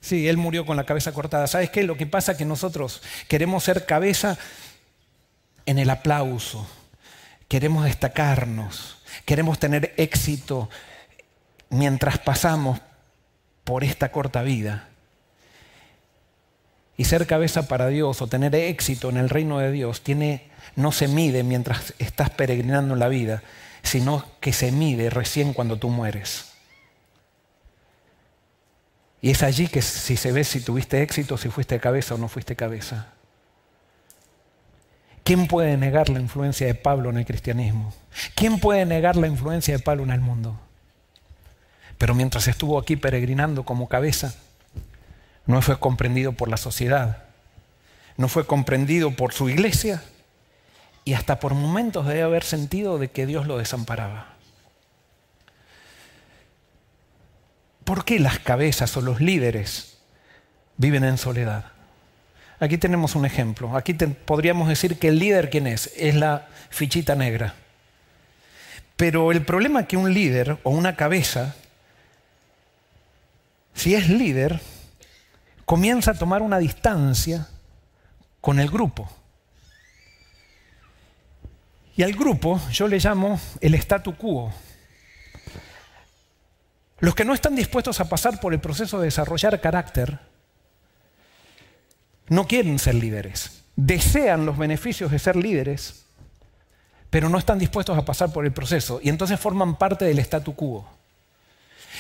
Sí, 0.01 0.28
él 0.28 0.37
murió 0.37 0.64
con 0.64 0.76
la 0.76 0.87
cabeza 0.87 1.11
cortada. 1.11 1.49
¿Sabes 1.49 1.70
qué? 1.70 1.83
Lo 1.83 1.97
que 1.97 2.07
pasa 2.07 2.31
es 2.31 2.39
que 2.39 2.45
nosotros 2.45 3.03
queremos 3.26 3.64
ser 3.64 3.85
cabeza 3.85 4.39
en 5.66 5.81
el 5.81 5.91
aplauso. 5.91 6.70
Queremos 7.49 7.83
destacarnos. 7.83 9.03
Queremos 9.24 9.59
tener 9.59 9.93
éxito 9.97 10.70
mientras 11.68 12.18
pasamos 12.18 12.81
por 13.71 13.85
esta 13.85 14.11
corta 14.11 14.43
vida. 14.43 14.89
Y 16.97 17.05
ser 17.05 17.29
cabeza 17.29 17.68
para 17.68 17.87
Dios 17.87 18.21
o 18.21 18.27
tener 18.27 18.53
éxito 18.57 19.11
en 19.11 19.16
el 19.16 19.29
reino 19.29 19.61
de 19.61 19.71
Dios 19.71 20.01
tiene, 20.01 20.51
no 20.75 20.91
se 20.91 21.07
mide 21.07 21.45
mientras 21.45 21.95
estás 22.01 22.31
peregrinando 22.31 22.95
en 22.95 22.99
la 22.99 23.07
vida, 23.07 23.45
sino 23.85 24.25
que 24.41 24.53
se 24.53 24.73
mide 24.73 25.09
recién 25.09 25.53
cuando 25.53 25.77
tú 25.79 25.89
mueres. 25.89 26.51
Y 29.23 29.31
es 29.31 29.45
allí 29.45 29.68
que 29.68 29.83
si 29.83 30.16
se 30.16 30.33
ve 30.33 30.43
si 30.43 30.61
tuviste 30.62 31.01
éxito, 31.01 31.39
si 31.39 31.49
fuiste 31.49 31.79
cabeza 31.79 32.16
o 32.16 32.18
no 32.18 32.27
fuiste 32.27 32.57
cabeza. 32.57 33.12
¿Quién 35.23 35.47
puede 35.47 35.77
negar 35.77 36.09
la 36.09 36.18
influencia 36.18 36.66
de 36.66 36.75
Pablo 36.75 37.11
en 37.11 37.18
el 37.18 37.25
cristianismo? 37.25 37.95
¿Quién 38.35 38.59
puede 38.59 38.85
negar 38.85 39.14
la 39.14 39.29
influencia 39.29 39.77
de 39.77 39.81
Pablo 39.81 40.03
en 40.03 40.11
el 40.11 40.21
mundo? 40.23 40.59
Pero 42.01 42.14
mientras 42.14 42.48
estuvo 42.48 42.78
aquí 42.78 42.96
peregrinando 42.96 43.64
como 43.66 43.86
cabeza, 43.86 44.34
no 45.44 45.61
fue 45.61 45.78
comprendido 45.78 46.32
por 46.32 46.48
la 46.48 46.57
sociedad, 46.57 47.24
no 48.16 48.26
fue 48.26 48.46
comprendido 48.46 49.11
por 49.11 49.34
su 49.34 49.51
iglesia 49.51 50.03
y 51.05 51.12
hasta 51.12 51.40
por 51.40 51.53
momentos 51.53 52.07
debe 52.07 52.22
haber 52.22 52.42
sentido 52.42 52.96
de 52.98 53.11
que 53.11 53.26
Dios 53.26 53.46
lo 53.46 53.59
desamparaba. 53.59 54.28
¿Por 57.84 58.07
qué 58.07 58.18
las 58.18 58.38
cabezas 58.38 58.96
o 58.96 59.03
los 59.03 59.20
líderes 59.20 59.98
viven 60.78 61.05
en 61.05 61.18
soledad? 61.18 61.66
Aquí 62.61 62.78
tenemos 62.78 63.14
un 63.14 63.26
ejemplo. 63.26 63.76
Aquí 63.76 63.92
podríamos 63.92 64.70
decir 64.70 64.98
que 64.98 65.09
el 65.09 65.18
líder, 65.18 65.51
¿quién 65.51 65.66
es? 65.66 65.92
Es 65.98 66.14
la 66.14 66.48
fichita 66.70 67.14
negra. 67.14 67.57
Pero 68.96 69.32
el 69.32 69.44
problema 69.44 69.86
que 69.86 69.98
un 69.98 70.14
líder 70.14 70.57
o 70.62 70.70
una 70.70 70.96
cabeza 70.96 71.57
si 73.81 73.95
es 73.95 74.11
líder, 74.11 74.61
comienza 75.64 76.11
a 76.11 76.14
tomar 76.14 76.43
una 76.43 76.59
distancia 76.59 77.49
con 78.43 78.61
el 78.61 78.68
grupo. 78.68 79.11
Y 81.97 82.03
al 82.03 82.12
grupo 82.12 82.61
yo 82.70 82.87
le 82.89 82.99
llamo 82.99 83.41
el 83.62 83.74
statu 83.76 84.16
quo. 84.16 84.53
Los 86.99 87.14
que 87.14 87.24
no 87.24 87.33
están 87.33 87.57
dispuestos 87.57 88.01
a 88.01 88.09
pasar 88.11 88.39
por 88.39 88.53
el 88.53 88.61
proceso 88.61 88.99
de 88.99 89.07
desarrollar 89.07 89.59
carácter 89.62 90.18
no 92.28 92.47
quieren 92.47 92.78
ser 92.78 92.97
líderes. 92.97 93.62
Desean 93.76 94.45
los 94.45 94.59
beneficios 94.59 95.11
de 95.11 95.18
ser 95.18 95.37
líderes, 95.37 96.05
pero 97.09 97.31
no 97.31 97.39
están 97.39 97.59
dispuestos 97.59 97.97
a 97.97 98.05
pasar 98.05 98.31
por 98.31 98.45
el 98.45 98.53
proceso 98.53 99.01
y 99.03 99.09
entonces 99.09 99.41
forman 99.41 99.76
parte 99.76 100.05
del 100.05 100.18
statu 100.18 100.55
quo. 100.55 100.99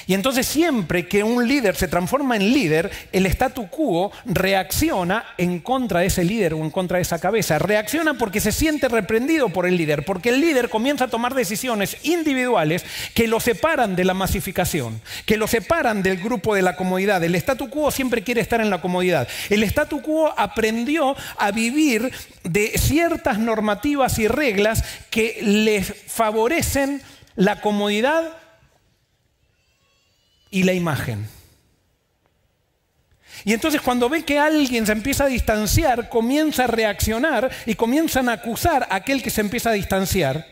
Y 0.06 0.14
entonces 0.14 0.46
siempre 0.46 1.06
que 1.06 1.22
un 1.22 1.46
líder 1.46 1.76
se 1.76 1.88
transforma 1.88 2.36
en 2.36 2.52
líder, 2.52 2.90
el 3.12 3.26
statu 3.26 3.68
quo 3.68 4.12
reacciona 4.24 5.24
en 5.38 5.60
contra 5.60 6.00
de 6.00 6.06
ese 6.06 6.24
líder 6.24 6.54
o 6.54 6.58
en 6.58 6.70
contra 6.70 6.96
de 6.96 7.02
esa 7.02 7.18
cabeza. 7.18 7.58
Reacciona 7.58 8.14
porque 8.14 8.40
se 8.40 8.52
siente 8.52 8.88
reprendido 8.88 9.48
por 9.48 9.66
el 9.66 9.76
líder, 9.76 10.04
porque 10.04 10.30
el 10.30 10.40
líder 10.40 10.68
comienza 10.68 11.04
a 11.04 11.08
tomar 11.08 11.34
decisiones 11.34 11.96
individuales 12.02 12.84
que 13.14 13.28
lo 13.28 13.40
separan 13.40 13.96
de 13.96 14.04
la 14.04 14.14
masificación, 14.14 15.00
que 15.26 15.36
lo 15.36 15.46
separan 15.46 16.02
del 16.02 16.18
grupo 16.18 16.54
de 16.54 16.62
la 16.62 16.76
comodidad. 16.76 17.22
El 17.22 17.34
statu 17.36 17.70
quo 17.70 17.90
siempre 17.90 18.22
quiere 18.22 18.40
estar 18.40 18.60
en 18.60 18.70
la 18.70 18.80
comodidad. 18.80 19.28
El 19.48 19.62
statu 19.64 20.02
quo 20.02 20.32
aprendió 20.36 21.16
a 21.38 21.50
vivir 21.50 22.12
de 22.44 22.72
ciertas 22.78 23.38
normativas 23.38 24.18
y 24.18 24.28
reglas 24.28 24.84
que 25.10 25.38
les 25.42 25.92
favorecen 26.06 27.02
la 27.36 27.60
comodidad 27.60 28.36
y 30.50 30.62
la 30.64 30.72
imagen. 30.72 31.28
Y 33.44 33.54
entonces 33.54 33.80
cuando 33.80 34.08
ve 34.08 34.24
que 34.24 34.38
alguien 34.38 34.86
se 34.86 34.92
empieza 34.92 35.24
a 35.24 35.28
distanciar, 35.28 36.08
comienza 36.08 36.64
a 36.64 36.66
reaccionar 36.66 37.50
y 37.64 37.74
comienzan 37.74 38.28
a 38.28 38.32
acusar 38.32 38.86
a 38.90 38.96
aquel 38.96 39.22
que 39.22 39.30
se 39.30 39.40
empieza 39.40 39.70
a 39.70 39.74
distanciar. 39.74 40.46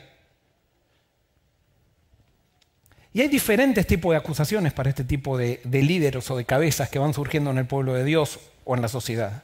Y 3.12 3.20
hay 3.20 3.28
diferentes 3.28 3.86
tipos 3.86 4.12
de 4.12 4.18
acusaciones 4.18 4.72
para 4.72 4.90
este 4.90 5.04
tipo 5.04 5.36
de, 5.36 5.60
de 5.64 5.82
líderes 5.82 6.30
o 6.30 6.36
de 6.36 6.44
cabezas 6.44 6.88
que 6.88 6.98
van 6.98 7.14
surgiendo 7.14 7.50
en 7.50 7.58
el 7.58 7.66
pueblo 7.66 7.94
de 7.94 8.04
Dios 8.04 8.38
o 8.64 8.74
en 8.74 8.82
la 8.82 8.88
sociedad. 8.88 9.42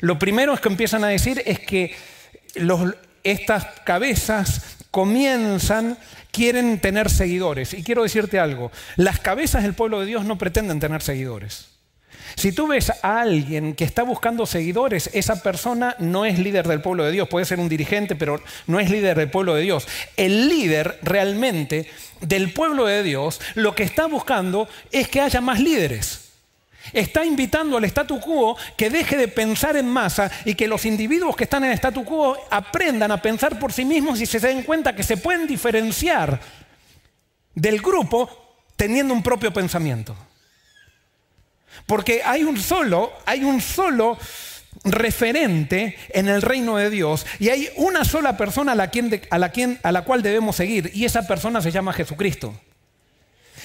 Lo 0.00 0.18
primero 0.18 0.54
es 0.54 0.60
que 0.60 0.68
empiezan 0.68 1.04
a 1.04 1.08
decir 1.08 1.42
es 1.44 1.58
que 1.60 1.94
estas 3.22 3.80
cabezas 3.80 4.73
comienzan, 4.94 5.98
quieren 6.30 6.78
tener 6.78 7.10
seguidores. 7.10 7.74
Y 7.74 7.82
quiero 7.82 8.04
decirte 8.04 8.38
algo, 8.38 8.70
las 8.94 9.18
cabezas 9.18 9.64
del 9.64 9.74
pueblo 9.74 9.98
de 9.98 10.06
Dios 10.06 10.24
no 10.24 10.38
pretenden 10.38 10.78
tener 10.78 11.02
seguidores. 11.02 11.66
Si 12.36 12.52
tú 12.52 12.68
ves 12.68 12.92
a 13.02 13.20
alguien 13.20 13.74
que 13.74 13.82
está 13.82 14.04
buscando 14.04 14.46
seguidores, 14.46 15.10
esa 15.12 15.42
persona 15.42 15.96
no 15.98 16.24
es 16.24 16.38
líder 16.38 16.68
del 16.68 16.80
pueblo 16.80 17.04
de 17.04 17.10
Dios, 17.10 17.28
puede 17.28 17.44
ser 17.44 17.58
un 17.58 17.68
dirigente, 17.68 18.14
pero 18.14 18.40
no 18.68 18.78
es 18.78 18.88
líder 18.88 19.18
del 19.18 19.32
pueblo 19.32 19.56
de 19.56 19.62
Dios. 19.62 19.88
El 20.16 20.48
líder 20.48 21.00
realmente 21.02 21.90
del 22.20 22.52
pueblo 22.52 22.86
de 22.86 23.02
Dios 23.02 23.40
lo 23.56 23.74
que 23.74 23.82
está 23.82 24.06
buscando 24.06 24.68
es 24.92 25.08
que 25.08 25.20
haya 25.20 25.40
más 25.40 25.58
líderes. 25.58 26.23
Está 26.92 27.24
invitando 27.24 27.76
al 27.76 27.84
statu 27.84 28.20
quo 28.20 28.56
que 28.76 28.90
deje 28.90 29.16
de 29.16 29.28
pensar 29.28 29.76
en 29.76 29.88
masa 29.88 30.30
y 30.44 30.54
que 30.54 30.68
los 30.68 30.84
individuos 30.84 31.36
que 31.36 31.44
están 31.44 31.64
en 31.64 31.72
statu 31.72 32.04
quo 32.04 32.36
aprendan 32.50 33.10
a 33.10 33.22
pensar 33.22 33.58
por 33.58 33.72
sí 33.72 33.84
mismos 33.84 34.20
y 34.20 34.26
se 34.26 34.40
den 34.40 34.62
cuenta 34.62 34.94
que 34.94 35.02
se 35.02 35.16
pueden 35.16 35.46
diferenciar 35.46 36.40
del 37.54 37.80
grupo 37.80 38.28
teniendo 38.76 39.14
un 39.14 39.22
propio 39.22 39.52
pensamiento. 39.52 40.16
Porque 41.86 42.22
hay 42.24 42.44
un 42.44 42.58
solo, 42.58 43.12
hay 43.26 43.44
un 43.44 43.60
solo 43.60 44.18
referente 44.84 45.96
en 46.10 46.28
el 46.28 46.42
reino 46.42 46.76
de 46.76 46.90
Dios 46.90 47.26
y 47.38 47.48
hay 47.48 47.68
una 47.76 48.04
sola 48.04 48.36
persona 48.36 48.72
a 48.72 48.74
la, 48.74 48.90
a 49.30 49.38
la, 49.38 49.52
a 49.82 49.92
la 49.92 50.02
cual 50.02 50.22
debemos 50.22 50.56
seguir 50.56 50.90
y 50.94 51.04
esa 51.04 51.26
persona 51.26 51.60
se 51.60 51.70
llama 51.70 51.92
Jesucristo. 51.92 52.54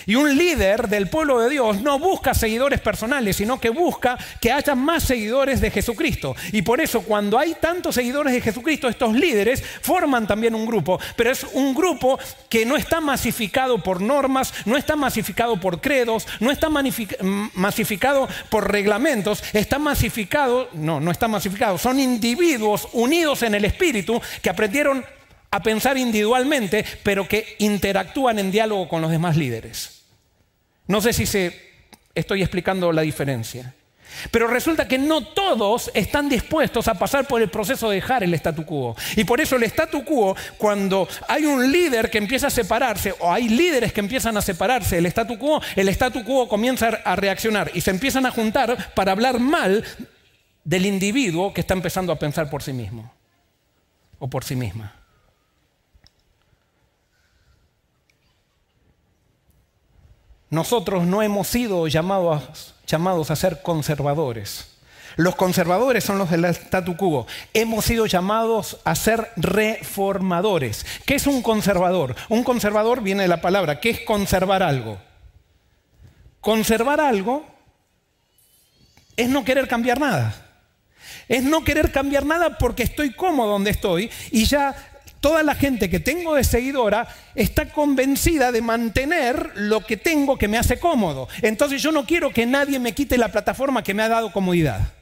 Y 0.10 0.16
un 0.16 0.36
líder 0.36 0.90
del 0.90 1.08
pueblo 1.08 1.40
de 1.40 1.52
Dios 1.52 1.84
no 1.84 2.00
busca 2.00 2.34
seguidores 2.34 2.82
personales, 2.82 3.36
sino 3.36 3.60
que 3.60 3.70
busca 3.70 4.18
que 4.42 4.52
haya 4.52 4.74
más 4.74 5.04
seguidores 5.04 5.62
de 5.62 5.70
Jesucristo. 5.70 6.36
Y 6.52 6.64
por 6.64 6.82
eso 6.82 7.02
cuando 7.04 7.38
hay 7.38 7.54
tantos 7.62 7.94
seguidores 7.94 8.34
de 8.34 8.42
Jesucristo, 8.42 8.88
estos 8.88 9.14
líderes 9.14 9.64
forman 9.84 10.26
también 10.26 10.56
un 10.56 10.66
grupo, 10.66 11.00
pero 11.16 11.30
es 11.30 11.46
un 11.54 11.76
grupo 11.76 12.18
que 12.50 12.66
no 12.66 12.76
está 12.76 13.00
masificado 13.00 13.84
por 13.84 14.02
normas, 14.02 14.52
no 14.66 14.78
está 14.78 14.96
masificado 14.96 15.60
por 15.60 15.80
credos, 15.80 16.28
no 16.40 16.50
está 16.50 16.70
masificado 16.70 18.28
por 18.50 18.72
reglamentos, 18.72 19.44
está 19.54 19.78
masificado, 19.78 20.70
no, 20.74 21.00
no 21.00 21.12
está 21.12 21.28
masificado, 21.28 21.78
son 21.78 22.00
individuos 22.00 22.88
unidos 22.94 23.44
en 23.44 23.54
el 23.54 23.64
espíritu 23.64 24.20
que 24.42 24.50
aprendieron 24.50 25.06
a 25.52 25.62
pensar 25.62 26.00
individualmente, 26.00 26.84
pero 27.04 27.28
que 27.28 27.58
interactúan 27.60 28.40
en 28.40 28.50
diálogo 28.50 28.90
con 28.90 29.04
los 29.04 29.12
demás 29.12 29.38
líderes. 29.38 29.99
No 30.90 31.02
sé 31.02 31.14
si 31.14 31.28
se, 31.28 31.56
estoy 32.16 32.42
explicando 32.42 32.92
la 32.92 33.04
diferencia. 33.04 33.76
Pero 34.32 34.48
resulta 34.48 34.88
que 34.88 34.98
no 34.98 35.24
todos 35.24 35.92
están 35.94 36.28
dispuestos 36.28 36.88
a 36.88 36.96
pasar 36.96 37.28
por 37.28 37.44
el 37.44 37.50
proceso 37.52 37.90
de 37.90 37.98
dejar 37.98 38.24
el 38.24 38.34
statu 38.34 38.66
quo. 38.66 38.96
Y 39.16 39.24
por 39.24 39.40
eso 39.40 39.56
el 39.56 39.64
statu 39.64 40.04
quo, 40.04 40.36
cuando 40.58 41.08
hay 41.28 41.46
un 41.46 41.72
líder 41.72 42.10
que 42.10 42.18
empieza 42.18 42.48
a 42.48 42.50
separarse, 42.50 43.14
o 43.20 43.32
hay 43.32 43.50
líderes 43.50 43.94
que 43.94 44.00
empiezan 44.00 44.36
a 44.36 44.42
separarse 44.42 44.96
del 44.96 45.06
statu 45.06 45.38
quo, 45.38 45.62
el 45.76 45.90
statu 45.90 46.24
quo 46.24 46.50
comienza 46.50 46.88
a 47.06 47.16
reaccionar 47.16 47.70
y 47.76 47.82
se 47.82 47.92
empiezan 47.92 48.26
a 48.26 48.32
juntar 48.32 48.94
para 48.96 49.12
hablar 49.12 49.40
mal 49.40 49.86
del 50.64 50.88
individuo 50.88 51.54
que 51.54 51.62
está 51.62 51.76
empezando 51.76 52.12
a 52.12 52.18
pensar 52.18 52.50
por 52.50 52.64
sí 52.64 52.74
mismo 52.74 53.14
o 54.18 54.28
por 54.28 54.44
sí 54.44 54.56
misma. 54.56 54.99
Nosotros 60.50 61.06
no 61.06 61.22
hemos 61.22 61.48
sido 61.48 61.88
llamados, 61.88 62.74
llamados 62.88 63.32
a 63.32 63.36
ser 63.36 63.62
conservadores. 63.62 64.68
Los 65.16 65.36
conservadores 65.36 66.04
son 66.04 66.18
los 66.18 66.30
del 66.30 66.46
statu 66.46 66.96
quo. 66.96 67.28
Hemos 67.54 67.86
sido 67.86 68.06
llamados 68.06 68.78
a 68.84 68.96
ser 68.96 69.32
reformadores. 69.36 70.86
¿Qué 71.06 71.16
es 71.16 71.28
un 71.28 71.42
conservador? 71.42 72.16
Un 72.30 72.44
conservador 72.44 73.02
viene 73.02 73.24
de 73.24 73.28
la 73.28 73.42
palabra, 73.42 73.80
¿qué 73.80 73.90
es 73.90 74.00
conservar 74.02 74.64
algo? 74.64 74.98
Conservar 76.42 77.02
algo 77.02 77.46
es 79.18 79.28
no 79.28 79.44
querer 79.44 79.68
cambiar 79.68 80.00
nada. 80.00 80.34
Es 81.28 81.44
no 81.44 81.64
querer 81.64 81.92
cambiar 81.92 82.26
nada 82.26 82.58
porque 82.58 82.84
estoy 82.84 83.14
cómodo 83.14 83.52
donde 83.52 83.72
estoy 83.72 84.10
y 84.32 84.46
ya 84.46 84.74
toda 85.20 85.44
la 85.44 85.56
gente 85.56 85.90
que 85.90 86.00
tengo 86.00 86.36
de 86.36 86.44
seguidora 86.44 87.08
está 87.36 87.70
convencida 87.70 88.52
de 88.52 88.62
mantener 88.62 89.52
lo 89.56 89.82
que 89.82 89.98
tengo 89.98 90.38
que 90.38 90.48
me 90.48 90.58
hace 90.58 90.80
cómodo. 90.80 91.28
Entonces 91.42 91.82
yo 91.82 91.92
no 91.92 92.06
quiero 92.06 92.32
que 92.32 92.46
nadie 92.46 92.80
me 92.80 92.94
quite 92.94 93.18
la 93.18 93.32
plataforma 93.32 93.84
que 93.84 93.94
me 93.94 94.04
ha 94.04 94.10
dado 94.10 94.32
comodidad. 94.32 94.94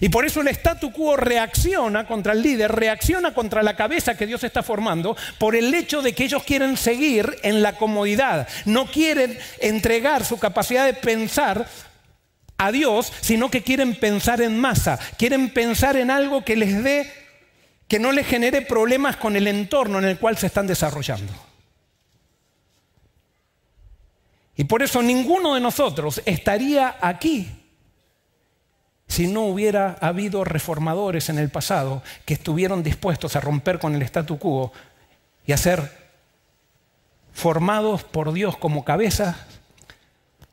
Y 0.00 0.08
por 0.08 0.24
eso 0.24 0.40
el 0.40 0.48
statu 0.48 0.92
quo 0.92 1.16
reacciona 1.16 2.06
contra 2.06 2.32
el 2.32 2.42
líder, 2.42 2.70
reacciona 2.70 3.34
contra 3.34 3.62
la 3.62 3.74
cabeza 3.76 4.16
que 4.16 4.26
Dios 4.26 4.44
está 4.44 4.62
formando 4.62 5.16
por 5.38 5.56
el 5.56 5.74
hecho 5.74 6.02
de 6.02 6.12
que 6.12 6.24
ellos 6.24 6.44
quieren 6.44 6.76
seguir 6.76 7.38
en 7.42 7.62
la 7.62 7.72
comodidad, 7.72 8.46
no 8.66 8.86
quieren 8.86 9.36
entregar 9.58 10.24
su 10.24 10.38
capacidad 10.38 10.84
de 10.84 10.94
pensar 10.94 11.66
a 12.58 12.70
Dios, 12.70 13.12
sino 13.20 13.50
que 13.50 13.62
quieren 13.62 13.94
pensar 13.94 14.42
en 14.42 14.58
masa, 14.58 14.98
quieren 15.16 15.50
pensar 15.50 15.96
en 15.96 16.10
algo 16.10 16.44
que 16.44 16.56
les 16.56 16.84
dé 16.84 17.10
que 17.90 17.98
no 17.98 18.12
les 18.12 18.24
genere 18.24 18.62
problemas 18.62 19.16
con 19.16 19.34
el 19.34 19.48
entorno 19.48 19.98
en 19.98 20.04
el 20.04 20.16
cual 20.16 20.38
se 20.38 20.46
están 20.46 20.64
desarrollando. 20.64 21.32
Y 24.56 24.62
por 24.62 24.80
eso 24.80 25.02
ninguno 25.02 25.54
de 25.56 25.60
nosotros 25.60 26.22
estaría 26.24 26.98
aquí 27.00 27.50
si 29.08 29.26
no 29.26 29.42
hubiera 29.46 29.96
habido 30.00 30.44
reformadores 30.44 31.30
en 31.30 31.40
el 31.40 31.50
pasado 31.50 32.04
que 32.24 32.34
estuvieron 32.34 32.84
dispuestos 32.84 33.34
a 33.34 33.40
romper 33.40 33.80
con 33.80 33.96
el 33.96 34.02
statu 34.02 34.38
quo 34.38 34.72
y 35.44 35.50
a 35.50 35.56
ser 35.56 36.12
formados 37.32 38.04
por 38.04 38.32
Dios 38.32 38.56
como 38.56 38.84
cabezas 38.84 39.34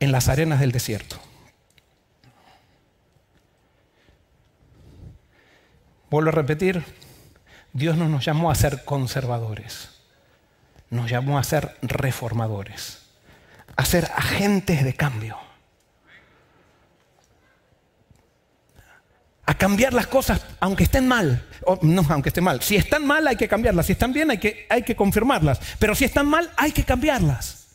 en 0.00 0.10
las 0.10 0.28
arenas 0.28 0.58
del 0.58 0.72
desierto. 0.72 1.20
Vuelvo 6.10 6.30
a 6.30 6.32
repetir, 6.32 6.82
Dios 7.72 7.96
no 7.96 8.08
nos 8.08 8.24
llamó 8.24 8.50
a 8.50 8.54
ser 8.54 8.84
conservadores, 8.84 9.90
nos 10.90 11.10
llamó 11.10 11.38
a 11.38 11.44
ser 11.44 11.76
reformadores, 11.82 13.02
a 13.76 13.84
ser 13.84 14.10
agentes 14.16 14.84
de 14.84 14.94
cambio, 14.94 15.36
a 19.44 19.54
cambiar 19.54 19.92
las 19.92 20.06
cosas 20.06 20.42
aunque 20.60 20.84
estén 20.84 21.06
mal, 21.06 21.46
no 21.82 22.04
aunque 22.08 22.30
estén 22.30 22.44
mal, 22.44 22.62
si 22.62 22.76
están 22.76 23.06
mal 23.06 23.26
hay 23.26 23.36
que 23.36 23.48
cambiarlas, 23.48 23.86
si 23.86 23.92
están 23.92 24.12
bien 24.12 24.30
hay 24.30 24.38
que, 24.38 24.66
hay 24.68 24.82
que 24.82 24.96
confirmarlas, 24.96 25.60
pero 25.78 25.94
si 25.94 26.04
están 26.04 26.26
mal 26.26 26.50
hay 26.56 26.72
que 26.72 26.84
cambiarlas. 26.84 27.67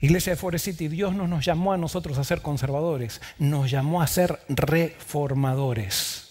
Iglesia 0.00 0.32
de 0.32 0.36
Forest 0.36 0.64
City, 0.64 0.88
Dios 0.88 1.14
no 1.14 1.28
nos 1.28 1.44
llamó 1.44 1.74
a 1.74 1.76
nosotros 1.76 2.16
a 2.16 2.24
ser 2.24 2.40
conservadores, 2.40 3.20
nos 3.38 3.70
llamó 3.70 4.00
a 4.00 4.06
ser 4.06 4.40
reformadores. 4.48 6.30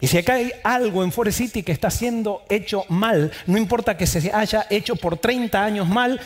Y 0.00 0.06
si 0.06 0.16
acá 0.16 0.34
hay 0.34 0.52
algo 0.62 1.02
en 1.02 1.12
Forest 1.12 1.38
City 1.38 1.62
que 1.62 1.72
está 1.72 1.90
siendo 1.90 2.44
hecho 2.48 2.84
mal, 2.88 3.32
no 3.46 3.58
importa 3.58 3.96
que 3.96 4.06
se 4.06 4.32
haya 4.32 4.66
hecho 4.70 4.96
por 4.96 5.18
30 5.18 5.62
años 5.62 5.88
mal, 5.88 6.20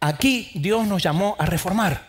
aquí 0.00 0.50
Dios 0.54 0.86
nos 0.86 1.02
llamó 1.02 1.36
a 1.38 1.44
reformar. 1.44 2.06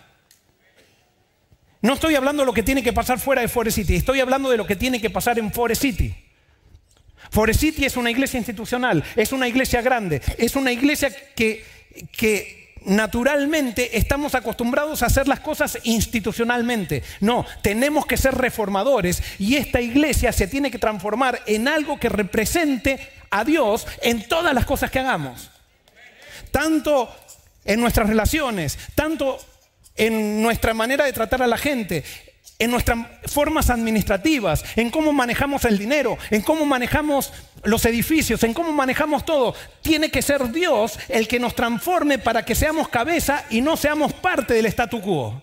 No 1.82 1.94
estoy 1.94 2.16
hablando 2.16 2.44
de 2.44 2.46
lo 2.46 2.54
que 2.54 2.64
tiene 2.64 2.84
que 2.84 2.94
pasar 2.94 3.20
fuera 3.20 3.42
de 3.42 3.48
Forest 3.48 3.78
City, 3.78 3.96
estoy 3.96 4.20
hablando 4.20 4.50
de 4.50 4.58
lo 4.58 4.68
que 4.68 4.76
tiene 4.76 5.02
que 5.02 5.10
pasar 5.10 5.40
en 5.40 5.52
Forest 5.52 5.82
City. 5.82 6.16
Forest 7.32 7.60
City 7.60 7.86
es 7.86 7.98
una 7.98 8.12
iglesia 8.12 8.38
institucional, 8.38 9.04
es 9.16 9.32
una 9.32 9.48
iglesia 9.48 9.82
grande, 9.82 10.22
es 10.38 10.56
una 10.56 10.72
iglesia 10.72 11.12
que 11.36 11.79
que 12.12 12.60
naturalmente 12.86 13.98
estamos 13.98 14.36
acostumbrados 14.36 15.04
a 15.04 15.08
hacer 15.08 15.28
las 15.28 15.40
cosas 15.40 15.80
institucionalmente. 15.84 17.04
No, 17.20 17.46
tenemos 17.62 18.06
que 18.06 18.18
ser 18.18 18.36
reformadores 18.36 19.22
y 19.38 19.56
esta 19.56 19.82
iglesia 19.82 20.32
se 20.32 20.48
tiene 20.48 20.72
que 20.72 20.80
transformar 20.80 21.42
en 21.46 21.68
algo 21.68 22.00
que 22.00 22.10
represente 22.10 23.00
a 23.30 23.44
Dios 23.44 23.86
en 24.02 24.28
todas 24.28 24.54
las 24.54 24.66
cosas 24.66 24.92
que 24.92 25.00
hagamos. 25.00 25.52
Tanto 26.52 27.14
en 27.66 27.80
nuestras 27.80 28.08
relaciones, 28.08 28.78
tanto 28.96 29.40
en 29.96 30.42
nuestra 30.42 30.74
manera 30.74 31.06
de 31.06 31.14
tratar 31.14 31.44
a 31.44 31.48
la 31.48 31.58
gente, 31.58 32.04
en 32.60 32.72
nuestras 32.72 33.08
formas 33.26 33.70
administrativas, 33.70 34.66
en 34.76 34.90
cómo 34.90 35.14
manejamos 35.14 35.64
el 35.64 35.78
dinero, 35.78 36.18
en 36.30 36.42
cómo 36.42 36.66
manejamos 36.66 37.32
los 37.64 37.86
edificios, 37.86 38.44
en 38.44 38.54
cómo 38.54 38.74
manejamos 38.74 39.24
todo. 39.24 39.56
Tiene 39.82 40.12
que 40.12 40.22
ser 40.22 40.52
Dios 40.52 41.00
el 41.08 41.30
que 41.30 41.40
nos 41.40 41.56
transforme 41.56 42.20
para 42.20 42.44
que 42.44 42.56
seamos 42.56 42.90
cabeza 42.90 43.46
y 43.50 43.62
no 43.62 43.78
seamos 43.78 44.12
parte 44.12 44.54
del 44.54 44.66
statu 44.66 45.02
quo. 45.02 45.42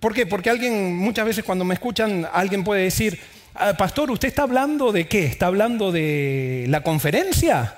¿Por 0.00 0.14
qué? 0.14 0.24
Porque 0.24 0.48
alguien, 0.48 0.96
muchas 0.96 1.26
veces 1.26 1.44
cuando 1.44 1.66
me 1.66 1.74
escuchan, 1.74 2.26
alguien 2.32 2.64
puede 2.64 2.84
decir, 2.84 3.20
ah, 3.54 3.74
pastor, 3.76 4.10
¿usted 4.10 4.28
está 4.28 4.44
hablando 4.44 4.92
de 4.92 5.08
qué? 5.08 5.26
¿Está 5.26 5.46
hablando 5.46 5.92
de 5.92 6.64
la 6.68 6.82
conferencia? 6.82 7.76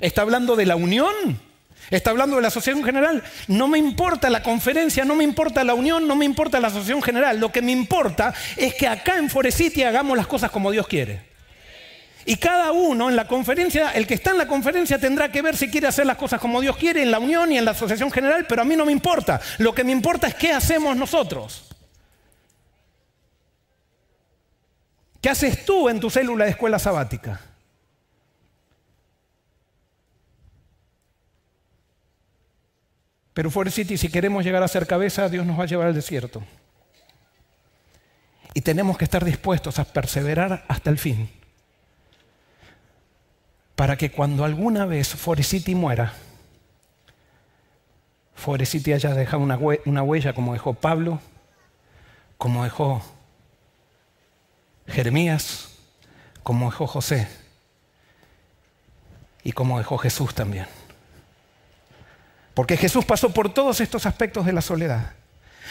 ¿Está 0.00 0.22
hablando 0.22 0.56
de 0.56 0.66
la 0.66 0.74
unión? 0.74 1.45
¿Está 1.90 2.10
hablando 2.10 2.36
de 2.36 2.42
la 2.42 2.48
asociación 2.48 2.84
general? 2.84 3.22
No 3.46 3.68
me 3.68 3.78
importa 3.78 4.28
la 4.28 4.42
conferencia, 4.42 5.04
no 5.04 5.14
me 5.14 5.24
importa 5.24 5.62
la 5.62 5.74
unión, 5.74 6.08
no 6.08 6.16
me 6.16 6.24
importa 6.24 6.58
la 6.58 6.68
asociación 6.68 7.02
general. 7.02 7.38
Lo 7.38 7.52
que 7.52 7.62
me 7.62 7.72
importa 7.72 8.34
es 8.56 8.74
que 8.74 8.88
acá 8.88 9.16
en 9.16 9.30
Forecity 9.30 9.84
hagamos 9.84 10.16
las 10.16 10.26
cosas 10.26 10.50
como 10.50 10.70
Dios 10.72 10.88
quiere. 10.88 11.36
Y 12.28 12.36
cada 12.36 12.72
uno 12.72 13.08
en 13.08 13.14
la 13.14 13.28
conferencia, 13.28 13.92
el 13.92 14.04
que 14.04 14.14
está 14.14 14.32
en 14.32 14.38
la 14.38 14.48
conferencia 14.48 14.98
tendrá 14.98 15.30
que 15.30 15.42
ver 15.42 15.56
si 15.56 15.70
quiere 15.70 15.86
hacer 15.86 16.06
las 16.06 16.16
cosas 16.16 16.40
como 16.40 16.60
Dios 16.60 16.76
quiere 16.76 17.02
en 17.02 17.12
la 17.12 17.20
unión 17.20 17.52
y 17.52 17.58
en 17.58 17.64
la 17.64 17.70
asociación 17.70 18.10
general, 18.10 18.46
pero 18.48 18.62
a 18.62 18.64
mí 18.64 18.74
no 18.74 18.84
me 18.84 18.90
importa. 18.90 19.40
Lo 19.58 19.72
que 19.72 19.84
me 19.84 19.92
importa 19.92 20.26
es 20.26 20.34
qué 20.34 20.52
hacemos 20.52 20.96
nosotros. 20.96 21.68
¿Qué 25.20 25.30
haces 25.30 25.64
tú 25.64 25.88
en 25.88 26.00
tu 26.00 26.10
célula 26.10 26.46
de 26.46 26.50
escuela 26.50 26.80
sabática? 26.80 27.40
Pero 33.36 33.50
Forest 33.50 33.76
City, 33.76 33.98
si 33.98 34.08
queremos 34.08 34.44
llegar 34.44 34.62
a 34.62 34.68
ser 34.68 34.86
cabeza, 34.86 35.28
Dios 35.28 35.44
nos 35.44 35.58
va 35.58 35.64
a 35.64 35.66
llevar 35.66 35.88
al 35.88 35.94
desierto. 35.94 36.42
Y 38.54 38.62
tenemos 38.62 38.96
que 38.96 39.04
estar 39.04 39.22
dispuestos 39.26 39.78
a 39.78 39.84
perseverar 39.84 40.64
hasta 40.68 40.88
el 40.88 40.96
fin 40.96 41.28
para 43.74 43.98
que 43.98 44.10
cuando 44.10 44.42
alguna 44.46 44.86
vez 44.86 45.08
Forecity 45.08 45.74
muera, 45.74 46.14
Forecity 48.34 48.94
haya 48.94 49.12
dejado 49.12 49.42
una 49.42 50.02
huella 50.02 50.32
como 50.32 50.54
dejó 50.54 50.72
Pablo, 50.72 51.20
como 52.38 52.64
dejó 52.64 53.02
Jeremías, 54.86 55.76
como 56.42 56.70
dejó 56.70 56.86
José 56.86 57.28
y 59.44 59.52
como 59.52 59.76
dejó 59.76 59.98
Jesús 59.98 60.34
también. 60.34 60.66
Porque 62.56 62.78
Jesús 62.78 63.04
pasó 63.04 63.34
por 63.34 63.52
todos 63.52 63.82
estos 63.82 64.06
aspectos 64.06 64.46
de 64.46 64.54
la 64.54 64.62
soledad. 64.62 65.12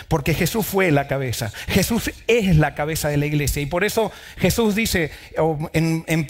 Porque 0.07 0.35
Jesús 0.35 0.67
fue 0.67 0.91
la 0.91 1.07
cabeza. 1.07 1.51
Jesús 1.67 2.11
es 2.27 2.57
la 2.57 2.75
cabeza 2.75 3.09
de 3.09 3.17
la 3.17 3.25
iglesia. 3.25 3.59
Y 3.59 3.65
por 3.65 3.83
eso 3.83 4.11
Jesús 4.37 4.75
dice 4.75 5.09
en, 5.73 6.27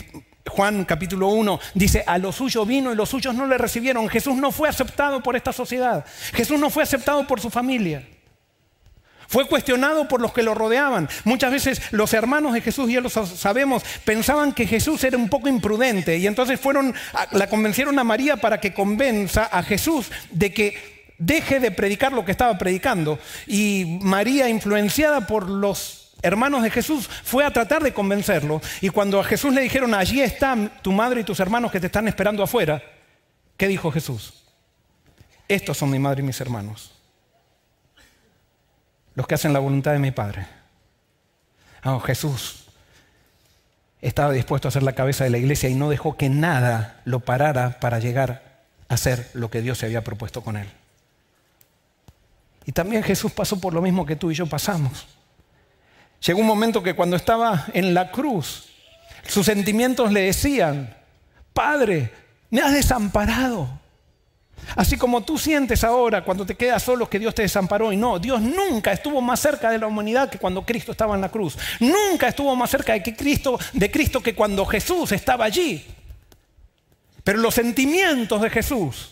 Juan 0.47 0.85
capítulo 0.85 1.27
1 1.27 1.59
dice, 1.73 2.05
a 2.07 2.17
los 2.19 2.37
suyos 2.37 2.65
vino 2.65 2.93
y 2.93 2.95
los 2.95 3.09
suyos 3.09 3.35
no 3.35 3.47
le 3.47 3.57
recibieron. 3.57 4.07
Jesús 4.07 4.37
no 4.37 4.53
fue 4.53 4.69
aceptado 4.69 5.21
por 5.21 5.35
esta 5.35 5.51
sociedad. 5.51 6.05
Jesús 6.33 6.57
no 6.57 6.69
fue 6.69 6.83
aceptado 6.83 7.27
por 7.27 7.41
su 7.41 7.49
familia. 7.49 8.07
Fue 9.35 9.49
cuestionado 9.49 10.07
por 10.07 10.21
los 10.21 10.31
que 10.31 10.43
lo 10.43 10.53
rodeaban. 10.53 11.09
Muchas 11.25 11.51
veces 11.51 11.81
los 11.91 12.13
hermanos 12.13 12.53
de 12.53 12.61
Jesús, 12.61 12.89
ya 12.89 13.01
lo 13.01 13.09
sabemos, 13.09 13.83
pensaban 14.05 14.53
que 14.53 14.65
Jesús 14.65 15.03
era 15.03 15.17
un 15.17 15.27
poco 15.27 15.49
imprudente 15.49 16.17
y 16.17 16.25
entonces 16.25 16.57
fueron, 16.57 16.95
la 17.31 17.49
convencieron 17.49 17.99
a 17.99 18.05
María 18.05 18.37
para 18.37 18.61
que 18.61 18.73
convenza 18.73 19.43
a 19.43 19.61
Jesús 19.61 20.09
de 20.31 20.53
que 20.53 21.13
deje 21.17 21.59
de 21.59 21.71
predicar 21.71 22.13
lo 22.13 22.23
que 22.23 22.31
estaba 22.31 22.57
predicando. 22.57 23.19
Y 23.45 23.99
María, 23.99 24.47
influenciada 24.47 25.27
por 25.27 25.49
los 25.49 26.13
hermanos 26.21 26.63
de 26.63 26.71
Jesús, 26.71 27.09
fue 27.25 27.43
a 27.43 27.51
tratar 27.51 27.83
de 27.83 27.93
convencerlo. 27.93 28.61
Y 28.79 28.87
cuando 28.87 29.19
a 29.19 29.25
Jesús 29.25 29.53
le 29.53 29.63
dijeron, 29.63 29.93
allí 29.95 30.21
están 30.21 30.71
tu 30.81 30.93
madre 30.93 31.19
y 31.19 31.23
tus 31.25 31.41
hermanos 31.41 31.73
que 31.73 31.81
te 31.81 31.87
están 31.87 32.07
esperando 32.07 32.41
afuera, 32.41 32.81
¿qué 33.57 33.67
dijo 33.67 33.91
Jesús? 33.91 34.45
Estos 35.49 35.75
son 35.75 35.89
mi 35.89 35.99
madre 35.99 36.21
y 36.21 36.25
mis 36.25 36.39
hermanos, 36.39 36.94
los 39.15 39.27
que 39.27 39.35
hacen 39.35 39.53
la 39.53 39.59
voluntad 39.59 39.93
de 39.93 39.99
mi 39.99 40.11
Padre. 40.11 40.45
Ah, 41.81 41.99
Jesús 42.05 42.65
estaba 44.01 44.33
dispuesto 44.33 44.67
a 44.67 44.71
ser 44.71 44.83
la 44.83 44.93
cabeza 44.93 45.23
de 45.23 45.29
la 45.29 45.37
iglesia 45.37 45.69
y 45.69 45.75
no 45.75 45.89
dejó 45.89 46.17
que 46.17 46.29
nada 46.29 47.01
lo 47.05 47.21
parara 47.21 47.79
para 47.79 47.99
llegar 47.99 48.63
a 48.87 48.93
hacer 48.93 49.29
lo 49.33 49.49
que 49.49 49.61
Dios 49.61 49.79
se 49.79 49.87
había 49.87 50.03
propuesto 50.03 50.41
con 50.41 50.57
él. 50.57 50.67
Y 52.65 52.71
también 52.71 53.03
Jesús 53.03 53.31
pasó 53.31 53.59
por 53.59 53.73
lo 53.73 53.81
mismo 53.81 54.05
que 54.05 54.15
tú 54.15 54.31
y 54.31 54.35
yo 54.35 54.47
pasamos. 54.47 55.07
Llegó 56.25 56.39
un 56.39 56.47
momento 56.47 56.81
que 56.81 56.95
cuando 56.95 57.15
estaba 57.15 57.65
en 57.73 57.93
la 57.93 58.11
cruz, 58.11 58.69
sus 59.27 59.45
sentimientos 59.45 60.11
le 60.11 60.21
decían, 60.21 60.95
Padre, 61.53 62.11
me 62.49 62.61
has 62.61 62.73
desamparado. 62.73 63.79
Así 64.75 64.97
como 64.97 65.23
tú 65.23 65.37
sientes 65.37 65.83
ahora 65.83 66.23
cuando 66.23 66.45
te 66.45 66.55
quedas 66.55 66.83
solo 66.83 67.09
que 67.09 67.19
Dios 67.19 67.35
te 67.35 67.43
desamparó 67.43 67.91
y 67.93 67.97
no, 67.97 68.19
Dios 68.19 68.41
nunca 68.41 68.91
estuvo 68.91 69.21
más 69.21 69.39
cerca 69.39 69.69
de 69.69 69.77
la 69.77 69.87
humanidad 69.87 70.29
que 70.29 70.39
cuando 70.39 70.65
Cristo 70.65 70.91
estaba 70.91 71.15
en 71.15 71.21
la 71.21 71.29
cruz. 71.29 71.57
Nunca 71.79 72.27
estuvo 72.27 72.55
más 72.55 72.69
cerca 72.69 72.93
de, 72.93 73.03
Cristo, 73.15 73.59
de 73.73 73.91
Cristo 73.91 74.21
que 74.21 74.35
cuando 74.35 74.65
Jesús 74.65 75.11
estaba 75.11 75.45
allí. 75.45 75.85
Pero 77.23 77.39
los 77.39 77.55
sentimientos 77.55 78.41
de 78.41 78.49
Jesús 78.49 79.11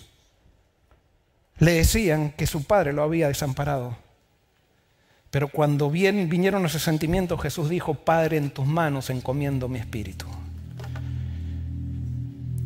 le 1.59 1.73
decían 1.73 2.31
que 2.31 2.47
su 2.47 2.63
Padre 2.63 2.93
lo 2.93 3.03
había 3.03 3.27
desamparado. 3.27 3.97
Pero 5.31 5.47
cuando 5.47 5.89
bien 5.89 6.29
vinieron 6.29 6.65
esos 6.65 6.83
sentimientos, 6.83 7.41
Jesús 7.41 7.69
dijo, 7.69 7.95
Padre, 7.95 8.37
en 8.37 8.51
tus 8.51 8.67
manos 8.67 9.09
encomiendo 9.09 9.67
mi 9.67 9.79
espíritu. 9.79 10.27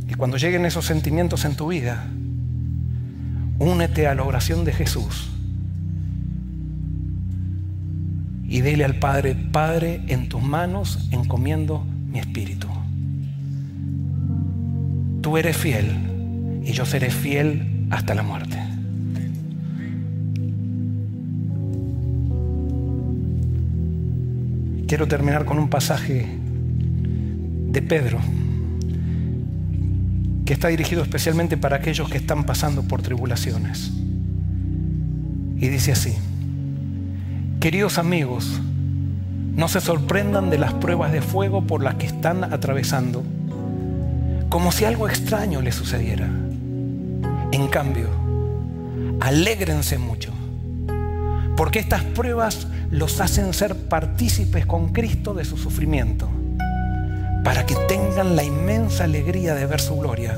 Y 0.10 0.14
cuando 0.16 0.36
lleguen 0.38 0.66
esos 0.66 0.86
sentimientos 0.86 1.46
en 1.46 1.56
tu 1.56 1.68
vida, 1.68 2.08
únete 3.60 4.08
a 4.08 4.16
la 4.16 4.24
oración 4.24 4.66
de 4.66 4.74
Jesús. 4.74 5.30
Y 8.48 8.62
dile 8.62 8.86
al 8.86 8.96
Padre, 8.96 9.36
Padre, 9.36 10.02
en 10.08 10.30
tus 10.30 10.42
manos 10.42 11.10
encomiendo 11.12 11.86
mi 12.12 12.20
espíritu. 12.20 12.68
Tú 15.22 15.38
eres 15.38 15.58
fiel 15.58 16.62
y 16.64 16.72
yo 16.72 16.86
seré 16.86 17.10
fiel 17.10 17.88
hasta 17.90 18.16
la 18.16 18.24
muerte. 18.24 18.58
Quiero 24.88 25.08
terminar 25.08 25.44
con 25.44 25.60
un 25.60 25.70
pasaje 25.70 26.26
de 27.70 27.82
Pedro 27.82 28.20
que 30.48 30.54
está 30.54 30.70
dirigido 30.70 31.04
especialmente 31.04 31.58
para 31.58 31.76
aquellos 31.76 32.10
que 32.10 32.18
están 32.18 32.46
pasando 32.46 32.82
por 32.82 33.02
tribulaciones. 33.02 33.92
Y 35.58 35.68
dice 35.68 35.92
así, 35.92 36.16
queridos 37.60 37.98
amigos, 37.98 38.62
no 39.56 39.68
se 39.68 39.82
sorprendan 39.82 40.50
de 40.50 40.58
las 40.58 40.74
pruebas 40.74 41.12
de 41.12 41.22
fuego 41.22 41.68
por 41.68 41.84
las 41.84 41.96
que 41.96 42.06
están 42.06 42.46
atravesando, 42.46 43.24
como 44.48 44.72
si 44.72 44.86
algo 44.86 45.10
extraño 45.10 45.62
les 45.62 45.76
sucediera. 45.76 46.30
En 47.52 47.68
cambio, 47.68 48.08
alégrense 49.20 49.98
mucho, 49.98 50.32
porque 51.58 51.80
estas 51.80 52.04
pruebas 52.04 52.68
los 52.90 53.20
hacen 53.20 53.54
ser 53.54 53.76
partícipes 53.76 54.66
con 54.66 54.94
Cristo 54.94 55.34
de 55.34 55.44
su 55.44 55.58
sufrimiento, 55.58 56.30
para 57.48 57.66
que 57.66 57.76
tengan 57.88 58.36
la 58.36 58.44
inmensa 58.44 59.06
alegría 59.06 59.56
de 59.56 59.66
ver 59.66 59.80
su 59.80 59.96
gloria 59.96 60.38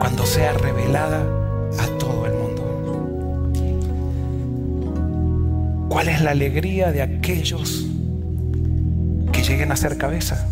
cuando 0.00 0.26
sea 0.26 0.52
revelada 0.52 1.20
a 1.78 1.86
todo 1.96 2.26
el 2.26 2.32
mundo. 2.32 2.62
¿Cuál 5.88 6.08
es 6.08 6.20
la 6.22 6.32
alegría 6.32 6.90
de 6.90 7.02
aquellos 7.02 7.86
que 9.30 9.44
lleguen 9.44 9.70
a 9.70 9.76
ser 9.76 9.96
cabeza? 9.96 10.48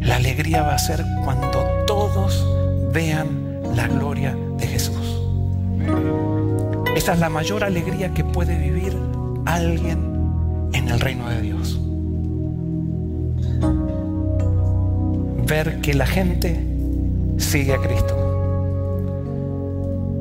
La 0.00 0.16
alegría 0.16 0.62
va 0.62 0.74
a 0.74 0.78
ser 0.80 1.04
cuando 1.24 1.64
todos 1.86 2.44
vean 2.92 3.60
la 3.76 3.86
gloria 3.86 4.36
de 4.58 4.66
Jesús. 4.66 5.22
Esa 6.96 7.12
es 7.12 7.20
la 7.20 7.28
mayor 7.28 7.62
alegría 7.62 8.12
que 8.12 8.24
puede 8.24 8.58
vivir 8.58 8.98
alguien 9.46 10.00
en 10.72 10.88
el 10.88 10.98
reino 10.98 11.28
de 11.28 11.42
Dios. 11.42 11.79
Ver 15.50 15.80
que 15.80 15.94
la 15.94 16.06
gente 16.06 16.64
sigue 17.38 17.74
a 17.74 17.78
Cristo. 17.78 18.14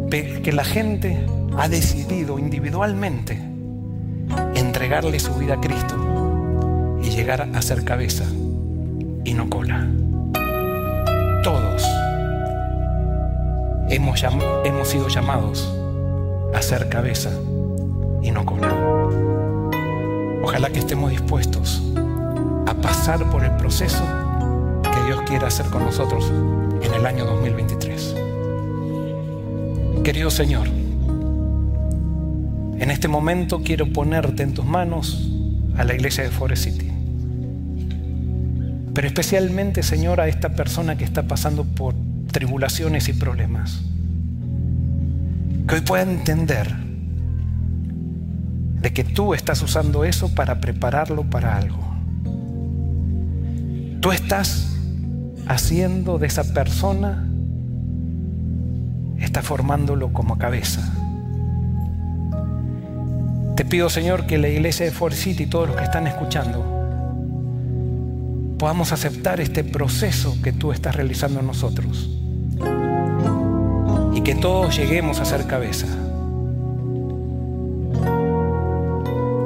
Ver 0.09 0.41
que 0.41 0.51
la 0.51 0.63
gente 0.63 1.23
ha 1.55 1.69
decidido 1.69 2.39
individualmente 2.39 3.39
entregarle 4.55 5.19
su 5.19 5.35
vida 5.35 5.53
a 5.53 5.61
Cristo 5.61 6.97
y 7.03 7.11
llegar 7.11 7.47
a 7.53 7.61
ser 7.61 7.83
cabeza 7.83 8.23
y 9.23 9.35
no 9.35 9.47
cola. 9.51 9.87
Todos 11.43 11.87
hemos, 13.91 14.19
sido 14.89 15.09
llamados 15.09 15.71
a 16.55 16.61
ser 16.63 16.89
cabeza 16.89 17.29
y 18.23 18.31
no 18.31 18.47
cola. 18.47 18.73
Ojalá 20.41 20.71
que 20.71 20.79
estemos 20.79 21.11
dispuestos 21.11 21.83
a 22.65 22.73
pasar 22.73 23.29
por 23.29 23.43
el 23.43 23.51
proceso 23.57 24.03
quiere 25.29 25.45
hacer 25.45 25.67
con 25.67 25.85
nosotros 25.85 26.33
en 26.81 26.91
el 26.91 27.05
año 27.05 27.23
2023. 27.23 28.15
Querido 30.03 30.31
Señor, 30.31 30.67
en 32.79 32.89
este 32.89 33.07
momento 33.07 33.61
quiero 33.63 33.93
ponerte 33.93 34.41
en 34.41 34.55
tus 34.55 34.65
manos 34.65 35.29
a 35.77 35.83
la 35.83 35.93
iglesia 35.93 36.23
de 36.23 36.31
Forest 36.31 36.63
City. 36.63 36.91
Pero 38.95 39.07
especialmente, 39.07 39.83
Señor, 39.83 40.19
a 40.19 40.27
esta 40.27 40.49
persona 40.49 40.97
que 40.97 41.03
está 41.03 41.27
pasando 41.27 41.63
por 41.63 41.93
tribulaciones 42.31 43.07
y 43.07 43.13
problemas. 43.13 43.81
Que 45.67 45.75
hoy 45.75 45.81
pueda 45.81 46.01
entender 46.01 46.73
de 48.81 48.93
que 48.93 49.03
tú 49.03 49.35
estás 49.35 49.61
usando 49.61 50.05
eso 50.05 50.33
para 50.33 50.59
prepararlo 50.59 51.21
para 51.29 51.55
algo. 51.55 51.77
Tú 54.01 54.11
estás 54.11 54.78
haciendo 55.49 56.19
de 56.19 56.27
esa 56.27 56.53
persona, 56.53 57.27
está 59.19 59.41
formándolo 59.41 60.13
como 60.13 60.37
cabeza. 60.37 60.81
Te 63.55 63.65
pido, 63.65 63.89
Señor, 63.89 64.27
que 64.27 64.37
la 64.37 64.47
iglesia 64.47 64.85
de 64.85 64.91
Fort 64.91 65.15
City 65.15 65.43
y 65.43 65.45
todos 65.47 65.67
los 65.67 65.75
que 65.75 65.83
están 65.83 66.07
escuchando 66.07 66.77
podamos 68.59 68.91
aceptar 68.91 69.41
este 69.41 69.63
proceso 69.63 70.37
que 70.43 70.53
tú 70.53 70.71
estás 70.71 70.95
realizando 70.95 71.39
en 71.39 71.47
nosotros 71.47 72.09
y 74.13 74.21
que 74.21 74.35
todos 74.35 74.77
lleguemos 74.77 75.19
a 75.19 75.25
ser 75.25 75.47
cabeza. 75.47 75.87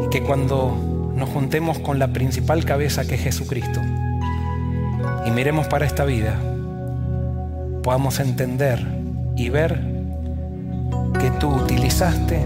Y 0.04 0.10
que 0.10 0.22
cuando 0.22 1.14
nos 1.16 1.30
juntemos 1.30 1.80
con 1.80 1.98
la 1.98 2.10
principal 2.10 2.66
cabeza 2.66 3.08
que 3.08 3.16
es 3.16 3.22
Jesucristo 3.22 3.80
y 5.26 5.32
miremos 5.32 5.68
para 5.68 5.86
esta 5.86 6.06
vida, 6.06 6.36
podamos 7.84 8.20
entender 8.20 8.86
y 9.36 9.50
ver 9.50 9.80
que 11.20 11.32
tú 11.40 11.50
utilizaste 11.50 12.46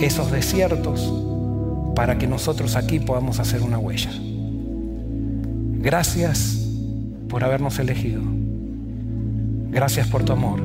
esos 0.00 0.30
desiertos 0.30 1.12
para 1.94 2.18
que 2.18 2.26
nosotros 2.26 2.76
aquí 2.76 3.00
podamos 3.00 3.40
hacer 3.40 3.62
una 3.62 3.78
huella. 3.78 4.10
Gracias 5.80 6.68
por 7.28 7.44
habernos 7.44 7.78
elegido. 7.78 8.22
Gracias 9.70 10.06
por 10.08 10.24
tu 10.24 10.32
amor 10.32 10.60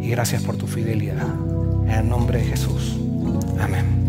y 0.00 0.08
gracias 0.10 0.42
por 0.42 0.56
tu 0.56 0.66
fidelidad. 0.66 1.26
En 1.84 1.90
el 1.90 2.08
nombre 2.08 2.38
de 2.38 2.44
Jesús. 2.44 2.98
Amén. 3.60 4.01